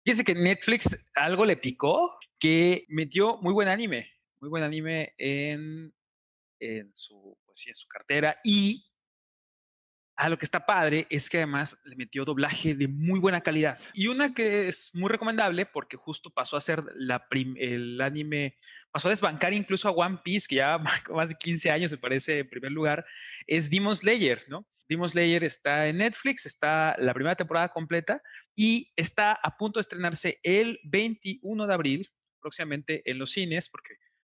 Fíjense 0.04 0.24
que 0.24 0.36
Netflix 0.36 1.12
algo 1.16 1.46
le 1.46 1.58
picó 1.58 2.18
que 2.40 2.86
metió 2.90 3.38
muy 3.38 3.54
buen 3.54 3.68
anime, 3.68 4.08
muy 4.40 4.50
buen 4.50 4.64
anime 4.64 5.14
en, 5.18 5.94
en 6.60 6.94
su 6.94 7.38
pues 7.46 7.68
en 7.68 7.76
su 7.76 7.88
cartera. 7.88 8.40
Y 8.44 8.86
a 10.18 10.30
lo 10.30 10.38
que 10.38 10.46
está 10.46 10.66
padre 10.66 11.08
es 11.10 11.30
que 11.30 11.38
además 11.38 11.80
le 11.84 11.96
metió 11.96 12.24
doblaje 12.24 12.76
de 12.76 12.88
muy 12.88 13.20
buena 13.20 13.42
calidad. 13.42 13.80
Y 13.94 14.08
una 14.08 14.34
que 14.34 14.68
es 14.68 14.92
muy 14.94 15.10
recomendable 15.10 15.66
porque 15.66 15.98
justo 15.98 16.30
pasó 16.30 16.58
a 16.58 16.62
ser 16.62 16.84
la 16.96 17.28
el 17.32 18.00
anime, 18.02 18.58
pasó 18.96 19.10
a 19.10 19.12
desbancar 19.12 19.52
incluso 19.52 19.90
a 19.90 19.92
One 19.92 20.20
Piece, 20.24 20.48
que 20.48 20.56
ya 20.56 20.78
más 21.14 21.28
de 21.28 21.36
15 21.36 21.70
años 21.70 21.92
me 21.92 21.98
parece 21.98 22.40
en 22.40 22.48
primer 22.48 22.72
lugar, 22.72 23.06
es 23.46 23.70
Demon 23.70 23.94
Slayer, 23.94 24.46
¿no? 24.48 24.66
Demon 24.88 25.10
Slayer 25.10 25.44
está 25.44 25.88
en 25.88 25.98
Netflix, 25.98 26.46
está 26.46 26.96
la 26.98 27.14
primera 27.14 27.36
temporada 27.36 27.68
completa 27.68 28.22
y 28.56 28.94
está 28.96 29.34
a 29.34 29.58
punto 29.58 29.80
de 29.80 29.82
estrenarse 29.82 30.40
el 30.44 30.80
21 30.86 31.68
de 31.68 31.74
abril, 31.74 32.10
próximamente 32.40 33.02
en 33.04 33.20
los 33.20 33.32
cines, 33.32 33.68
porque 33.68 33.96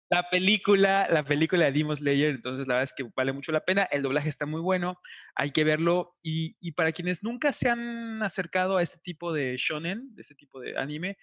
la 0.09 0.29
película, 0.29 1.07
la 1.09 1.23
película 1.23 1.63
de 1.63 1.71
Demon 1.71 1.95
Slayer, 1.95 2.31
entonces 2.31 2.67
la 2.67 2.73
verdad 2.73 2.91
es 2.91 2.93
que 2.93 3.09
vale 3.15 3.31
mucho 3.31 3.53
la 3.53 3.63
pena. 3.63 3.83
El 3.83 4.01
doblaje 4.01 4.27
está 4.27 4.45
muy 4.45 4.59
bueno, 4.59 4.99
hay 5.35 5.51
que 5.51 5.63
verlo. 5.63 6.17
Y, 6.21 6.73
para 6.73 6.91
quienes 6.91 7.23
nunca 7.23 7.53
se 7.53 7.69
han 7.69 8.21
acercado 8.23 8.75
a 8.75 8.83
este 8.83 8.99
tipo 9.01 9.31
de 9.31 9.55
shonen, 9.57 10.13
de 10.15 10.21
este 10.21 10.35
tipo 10.35 10.59
de 10.59 10.77
anime, 10.77 11.17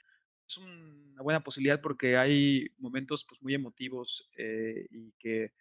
es 0.46 0.58
una 0.58 1.22
buena 1.22 1.42
posibilidad 1.42 1.80
porque 1.80 2.16
hay 2.16 2.68
momentos 2.78 3.24
pues, 3.28 3.42
muy 3.42 3.54
emotivos 3.54 4.30
eh, 4.36 4.86
y 4.90 5.12
que, 5.18 5.52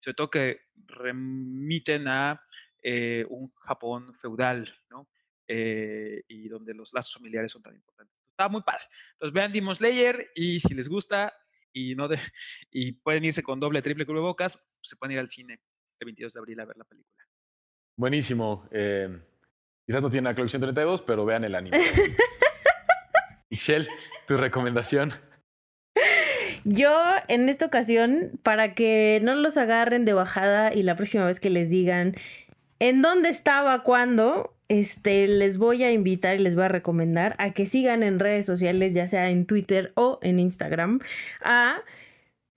sobre 0.00 0.14
todo, 0.14 0.30
que 0.30 0.60
remiten 0.86 2.08
a 2.08 2.42
eh, 2.82 3.24
un 3.28 3.52
Japón 3.54 4.14
feudal, 4.14 4.74
¿no? 4.90 5.08
Eh, 5.46 6.22
y 6.28 6.48
donde 6.48 6.74
los 6.74 6.92
lazos 6.92 7.14
familiares 7.14 7.52
son 7.52 7.62
tan 7.62 7.74
importantes. 7.74 8.16
Está 8.30 8.48
muy 8.48 8.62
padre. 8.62 8.84
Entonces 9.12 9.34
vean 9.34 9.52
Demon 9.52 9.74
Slayer 9.74 10.30
y 10.34 10.58
si 10.60 10.74
les 10.74 10.88
gusta, 10.88 11.32
y, 11.72 11.94
no 11.94 12.08
de, 12.08 12.18
y 12.70 12.92
pueden 12.92 13.24
irse 13.24 13.42
con 13.42 13.60
doble, 13.60 13.82
triple 13.82 14.04
bocas, 14.04 14.58
se 14.82 14.96
pueden 14.96 15.12
ir 15.12 15.18
al 15.20 15.30
cine 15.30 15.60
el 16.00 16.06
22 16.06 16.32
de 16.32 16.40
abril 16.40 16.60
a 16.60 16.64
ver 16.64 16.76
la 16.76 16.84
película. 16.84 17.24
Buenísimo. 17.96 18.68
Quizás 19.86 20.02
no 20.02 20.10
tiene 20.10 20.28
la 20.28 20.34
colección 20.34 20.62
32, 20.62 21.02
pero 21.02 21.24
vean 21.24 21.44
el 21.44 21.54
anime. 21.54 21.78
Michelle, 23.52 23.86
tu 24.26 24.38
recomendación. 24.38 25.12
Yo 26.64 26.98
en 27.28 27.50
esta 27.50 27.66
ocasión, 27.66 28.40
para 28.42 28.74
que 28.74 29.20
no 29.22 29.34
los 29.34 29.58
agarren 29.58 30.06
de 30.06 30.14
bajada 30.14 30.72
y 30.72 30.82
la 30.82 30.96
próxima 30.96 31.26
vez 31.26 31.38
que 31.38 31.50
les 31.50 31.68
digan 31.68 32.14
en 32.78 33.02
dónde 33.02 33.28
estaba, 33.28 33.82
cuándo, 33.82 34.54
este, 34.68 35.28
les 35.28 35.58
voy 35.58 35.84
a 35.84 35.92
invitar 35.92 36.36
y 36.36 36.42
les 36.42 36.54
voy 36.54 36.64
a 36.64 36.68
recomendar 36.68 37.34
a 37.38 37.52
que 37.52 37.66
sigan 37.66 38.02
en 38.02 38.18
redes 38.18 38.46
sociales, 38.46 38.94
ya 38.94 39.06
sea 39.06 39.28
en 39.28 39.44
Twitter 39.44 39.92
o 39.96 40.18
en 40.22 40.40
Instagram, 40.40 41.00
a 41.42 41.82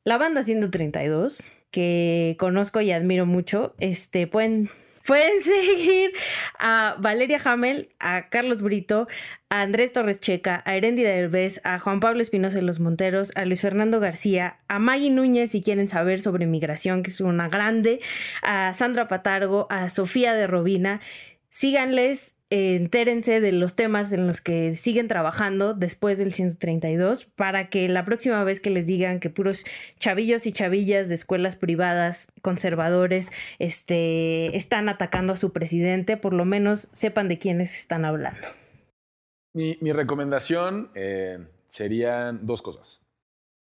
la 0.06 0.18
banda 0.18 0.43
132, 0.43 1.58
que 1.72 2.38
conozco 2.39 2.80
y 2.80 2.91
admiro 2.91 3.26
mucho. 3.26 3.76
Este, 3.80 4.28
pueden, 4.28 4.70
pueden 5.06 5.43
seguir 5.43 6.12
a 6.60 6.95
Valeria 6.99 7.39
Hamel, 7.43 7.89
a 7.99 8.30
Carlos 8.30 8.62
Brito, 8.62 9.08
a 9.49 9.62
Andrés 9.62 9.93
Torres 9.93 10.20
Checa, 10.20 10.62
a 10.66 10.76
Erendira 10.76 11.12
Derbez, 11.12 11.62
a 11.64 11.80
Juan 11.80 11.99
Pablo 11.99 12.22
Espinosa 12.22 12.58
de 12.58 12.64
los 12.64 12.80
Monteros, 12.80 13.32
a 13.36 13.45
Luis 13.45 13.62
Fernando 13.62 13.99
García, 13.99 14.60
a 14.68 14.80
Maggie 14.80 15.12
Núñez 15.12 15.51
si 15.51 15.62
quieren 15.62 15.88
saber 15.88 16.20
sobre 16.20 16.45
migración, 16.45 17.03
que 17.03 17.12
es 17.12 17.22
una 17.22 17.47
grande, 17.47 17.99
a 18.41 18.74
Sandra 18.74 19.08
Patargo, 19.08 19.68
a 19.70 19.89
Sofía 19.89 20.34
de 20.34 20.47
Robina. 20.47 21.01
Síganles, 21.49 22.34
eh, 22.52 22.76
entérense 22.76 23.41
de 23.41 23.52
los 23.52 23.76
temas 23.76 24.12
en 24.12 24.28
los 24.28 24.39
que 24.39 24.76
siguen 24.76 25.08
trabajando 25.08 25.74
después 25.74 26.20
del 26.20 26.32
132 26.32 27.26
para 27.26 27.70
que 27.70 27.89
la 27.89 28.06
próxima 28.06 28.43
vez 28.43 28.60
que 28.60 28.70
les 28.70 28.86
digan 28.86 29.20
que 29.20 29.32
puros 29.32 29.66
chavillos 29.98 30.46
y 30.46 30.54
chavillas 30.54 31.10
de 31.10 31.16
escuelas 31.16 31.56
privadas 31.56 32.32
conservadores 32.43 33.32
este, 33.58 34.56
están 34.56 34.89
atacando 34.89 35.34
a 35.34 35.38
su 35.38 35.54
presidente, 35.54 36.18
por 36.18 36.34
lo 36.34 36.46
menos 36.46 36.88
sepan 36.91 37.30
de 37.30 37.39
quiénes 37.39 37.76
están 37.76 38.06
hablando. 38.06 38.48
Mi, 39.54 39.91
recomendación 39.91 40.91
eh, 40.93 41.39
serían 41.66 42.46
dos 42.46 42.62
cosas. 42.62 43.02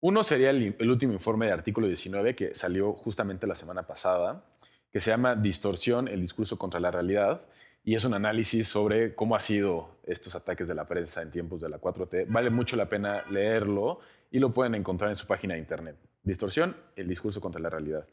Uno 0.03 0.22
sería 0.22 0.51
el, 0.51 0.77
el 0.79 0.91
último 0.91 1.14
informe 1.14 1.47
de 1.47 1.53
artículo 1.53 1.87
19 1.87 2.35
que 2.35 2.53
salió 2.53 2.93
justamente 2.93 3.47
la 3.47 3.55
semana 3.55 3.87
pasada, 3.87 4.45
que 4.93 5.01
se 5.01 5.11
llama 5.11 5.35
Distorsión, 5.35 6.09
el 6.09 6.20
discurso 6.20 6.59
contra 6.59 6.79
la 6.79 6.91
realidad 6.91 7.41
y 7.87 7.95
es 7.95 8.05
un 8.05 8.14
análisis 8.14 8.66
sobre 8.66 9.14
cómo 9.14 9.37
ha 9.37 9.41
sido 9.41 9.91
estos 10.03 10.34
ataques 10.34 10.66
de 10.66 10.74
la 10.74 10.89
prensa 10.89 11.22
en 11.22 11.30
tiempos 11.30 11.61
de 11.61 11.68
la 11.68 11.80
4T. 11.80 12.26
Vale 12.28 12.51
mucho 12.51 12.74
la 12.76 12.89
pena 12.89 13.24
leerlo 13.30 14.01
y 14.32 14.41
lo 14.41 14.53
pueden 14.53 14.74
encontrar 14.74 15.09
en 15.09 15.14
su 15.14 15.28
página 15.28 15.55
de 15.55 15.61
internet. 15.61 15.95
Distorsión, 16.24 16.76
el 16.97 17.07
discurso 17.07 17.41
contra 17.41 17.61
la 17.61 17.70
realidad. 17.70 18.05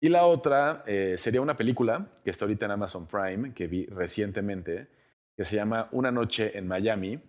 Y 0.00 0.08
la 0.08 0.24
otra 0.24 0.82
eh, 0.86 1.16
sería 1.18 1.42
una 1.42 1.58
película 1.58 2.08
que 2.24 2.30
está 2.30 2.46
ahorita 2.46 2.64
en 2.64 2.70
Amazon 2.70 3.06
Prime, 3.06 3.52
que 3.52 3.66
vi 3.66 3.84
recientemente, 3.84 4.88
que 5.36 5.44
se 5.44 5.56
llama 5.56 5.90
Una 5.92 6.10
noche 6.10 6.56
en 6.56 6.66
Miami, 6.66 7.20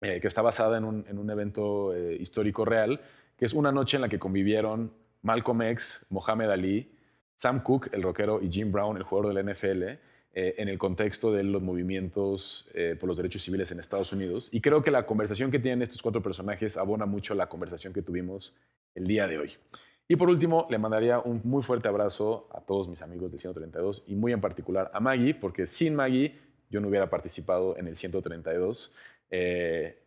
eh, 0.00 0.20
que 0.22 0.26
está 0.26 0.40
basada 0.40 0.78
en 0.78 0.84
un, 0.86 1.30
evento 1.30 1.94
eh, 1.94 2.16
histórico 2.18 2.64
real, 2.64 3.02
que 3.36 3.44
es 3.44 3.52
una 3.52 3.70
noche 3.70 3.98
en 3.98 4.00
la 4.00 4.08
que 4.08 4.18
convivieron 4.18 4.94
Malcolm 5.20 5.60
X, 5.60 6.06
Mohamed 6.08 6.48
Ali, 6.48 6.90
Sam 7.36 7.62
Cooke, 7.62 7.90
el 7.92 8.02
rockero, 8.02 8.40
y 8.40 8.50
Jim 8.50 8.72
Brown, 8.72 8.96
el 8.96 9.02
jugador 9.02 9.34
del 9.34 9.52
NFL, 9.52 10.00
eh, 10.36 10.56
en 10.58 10.68
el 10.68 10.78
contexto 10.78 11.30
de 11.30 11.44
los 11.44 11.62
movimientos 11.62 12.68
eh, 12.74 12.96
por 12.98 13.08
los 13.08 13.16
derechos 13.16 13.40
civiles 13.42 13.70
en 13.70 13.78
Estados 13.78 14.12
Unidos. 14.12 14.48
Y 14.52 14.60
creo 14.60 14.82
que 14.82 14.90
la 14.90 15.06
conversación 15.06 15.52
que 15.52 15.60
tienen 15.60 15.80
estos 15.80 16.02
cuatro 16.02 16.22
personajes 16.22 16.76
abona 16.76 17.06
mucho 17.06 17.36
la 17.36 17.48
conversación 17.48 17.92
que 17.92 18.02
tuvimos 18.02 18.56
el 18.96 19.06
día 19.06 19.28
de 19.28 19.38
hoy. 19.38 19.52
Y 20.08 20.16
por 20.16 20.28
último, 20.28 20.66
le 20.70 20.78
mandaría 20.78 21.20
un 21.20 21.40
muy 21.44 21.62
fuerte 21.62 21.86
abrazo 21.86 22.48
a 22.52 22.60
todos 22.60 22.88
mis 22.88 23.00
amigos 23.00 23.30
del 23.30 23.38
132 23.38 24.06
y 24.08 24.16
muy 24.16 24.32
en 24.32 24.40
particular 24.40 24.90
a 24.92 24.98
Maggie, 24.98 25.34
porque 25.34 25.66
sin 25.66 25.94
Maggie 25.94 26.36
yo 26.68 26.80
no 26.80 26.88
hubiera 26.88 27.08
participado 27.08 27.78
en 27.78 27.86
el 27.86 27.94
132. 27.94 28.92
Eh, 29.30 30.02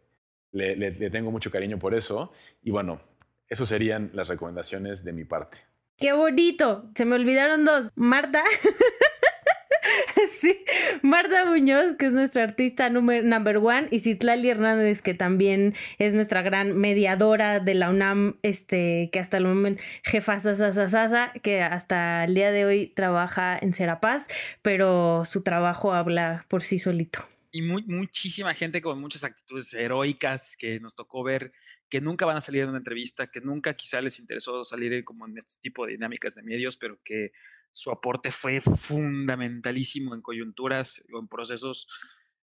le, 0.51 0.75
le 0.75 1.09
tengo 1.09 1.31
mucho 1.31 1.49
cariño 1.49 1.79
por 1.79 1.93
eso. 1.93 2.33
Y 2.61 2.71
bueno, 2.71 2.99
eso 3.47 3.65
serían 3.65 4.11
las 4.13 4.27
recomendaciones 4.27 5.05
de 5.05 5.13
mi 5.13 5.23
parte. 5.23 5.59
¡Qué 5.95 6.11
bonito! 6.11 6.91
Se 6.95 7.05
me 7.05 7.15
olvidaron 7.15 7.63
dos. 7.63 7.91
Marta. 7.95 8.43
sí, 10.39 10.63
Marta 11.01 11.45
Muñoz, 11.45 11.95
que 11.95 12.07
es 12.07 12.13
nuestra 12.13 12.43
artista 12.43 12.89
number 12.89 13.57
one, 13.57 13.87
y 13.91 13.99
Citlali 13.99 14.49
Hernández, 14.49 15.01
que 15.01 15.13
también 15.13 15.75
es 15.99 16.13
nuestra 16.13 16.41
gran 16.41 16.77
mediadora 16.77 17.59
de 17.59 17.73
la 17.73 17.89
UNAM, 17.89 18.37
este, 18.41 19.09
que 19.11 19.19
hasta 19.19 19.37
el 19.37 19.45
momento, 19.45 19.81
jefa 20.03 20.39
sasa, 20.39 21.33
que 21.41 21.61
hasta 21.61 22.25
el 22.25 22.33
día 22.33 22.51
de 22.51 22.65
hoy 22.65 22.87
trabaja 22.87 23.57
en 23.59 23.73
Serapaz, 23.73 24.27
pero 24.61 25.23
su 25.25 25.43
trabajo 25.43 25.93
habla 25.93 26.45
por 26.47 26.61
sí 26.63 26.79
solito. 26.79 27.27
Y 27.51 27.61
muchísima 27.61 28.53
gente 28.53 28.81
con 28.81 28.99
muchas 28.99 29.23
actitudes 29.23 29.73
heroicas 29.73 30.57
que 30.57 30.79
nos 30.79 30.95
tocó 30.95 31.23
ver, 31.23 31.53
que 31.89 32.01
nunca 32.01 32.25
van 32.25 32.37
a 32.37 32.41
salir 32.41 32.63
en 32.63 32.69
una 32.69 32.77
entrevista, 32.79 33.27
que 33.27 33.39
nunca 33.39 33.75
quizá 33.75 34.01
les 34.01 34.19
interesó 34.19 34.65
salir 34.65 35.03
como 35.03 35.25
en 35.25 35.37
este 35.37 35.55
tipo 35.61 35.85
de 35.85 35.93
dinámicas 35.93 36.35
de 36.35 36.43
medios, 36.43 36.77
pero 36.77 36.99
que 37.03 37.31
su 37.73 37.91
aporte 37.91 38.31
fue 38.31 38.61
fundamentalísimo 38.61 40.15
en 40.15 40.21
coyunturas 40.21 41.03
o 41.13 41.19
en 41.19 41.27
procesos 41.27 41.87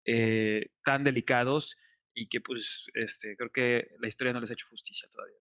eh, 0.05 0.71
tan 0.85 1.05
delicados 1.05 1.77
y 2.15 2.29
que 2.29 2.41
pues 2.41 2.87
este, 2.95 3.37
creo 3.37 3.51
que 3.51 3.89
la 3.99 4.09
historia 4.09 4.33
no 4.33 4.41
les 4.41 4.51
ha 4.51 4.55
hecho 4.55 4.67
justicia 4.69 5.09
todavía. 5.11 5.42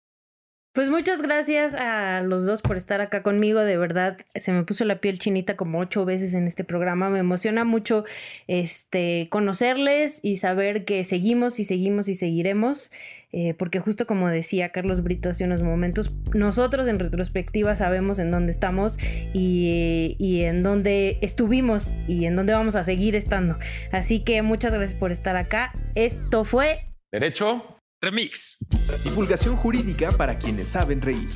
Pues 0.74 0.90
muchas 0.90 1.22
gracias 1.22 1.74
a 1.74 2.22
los 2.22 2.46
dos 2.46 2.62
por 2.62 2.78
estar 2.78 3.02
acá 3.02 3.24
conmigo. 3.24 3.60
De 3.60 3.76
verdad, 3.76 4.18
se 4.36 4.54
me 4.54 4.64
puso 4.64 4.86
la 4.86 5.02
piel 5.02 5.20
chinita 5.20 5.58
como 5.58 5.80
ocho 5.80 6.06
veces 6.06 6.34
en 6.34 6.48
este 6.48 6.64
programa. 6.64 7.10
Me 7.10 7.20
emociona 7.20 7.66
mucho 7.66 8.06
este, 8.48 9.28
conocerles 9.30 10.22
y 10.24 10.38
saber 10.38 10.86
que 10.86 11.04
seguimos 11.04 11.60
y 11.60 11.66
seguimos 11.66 12.08
y 12.08 12.16
seguiremos. 12.16 12.90
Eh, 13.34 13.54
porque 13.54 13.82
justo 13.82 14.08
como 14.08 14.30
decía 14.30 14.70
Carlos 14.70 15.04
Brito 15.04 15.30
hace 15.30 15.44
unos 15.44 15.62
momentos, 15.62 16.16
nosotros 16.34 16.88
en 16.88 17.00
retrospectiva 17.00 17.76
sabemos 17.76 18.18
en 18.18 18.32
dónde 18.32 18.54
estamos 18.54 18.98
y, 19.34 20.16
y 20.20 20.44
en 20.44 20.64
dónde 20.64 21.18
estuvimos 21.22 21.96
y 22.08 22.26
en 22.26 22.38
dónde 22.38 22.54
vamos 22.54 22.76
a 22.76 22.84
seguir 22.86 23.18
estando. 23.18 23.58
Así 23.92 24.22
que 24.22 24.42
muchas 24.42 24.74
gracias 24.74 24.98
por 24.98 25.12
estar 25.12 25.36
acá. 25.36 25.74
Esto 25.96 26.46
fue 26.46 26.86
Derecho. 27.12 27.81
Remix. 28.04 28.58
Divulgación 29.04 29.56
jurídica 29.56 30.10
para 30.12 30.40
quienes 30.40 30.66
saben 30.70 31.04
reír. 31.04 31.30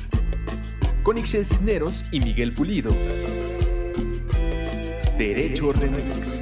Con 1.04 1.16
Ixel 1.16 1.46
Cisneros 1.46 2.06
y 2.10 2.18
Miguel 2.18 2.52
Pulido. 2.52 2.90
Derecho 5.16 5.72
Remix. 5.72 6.35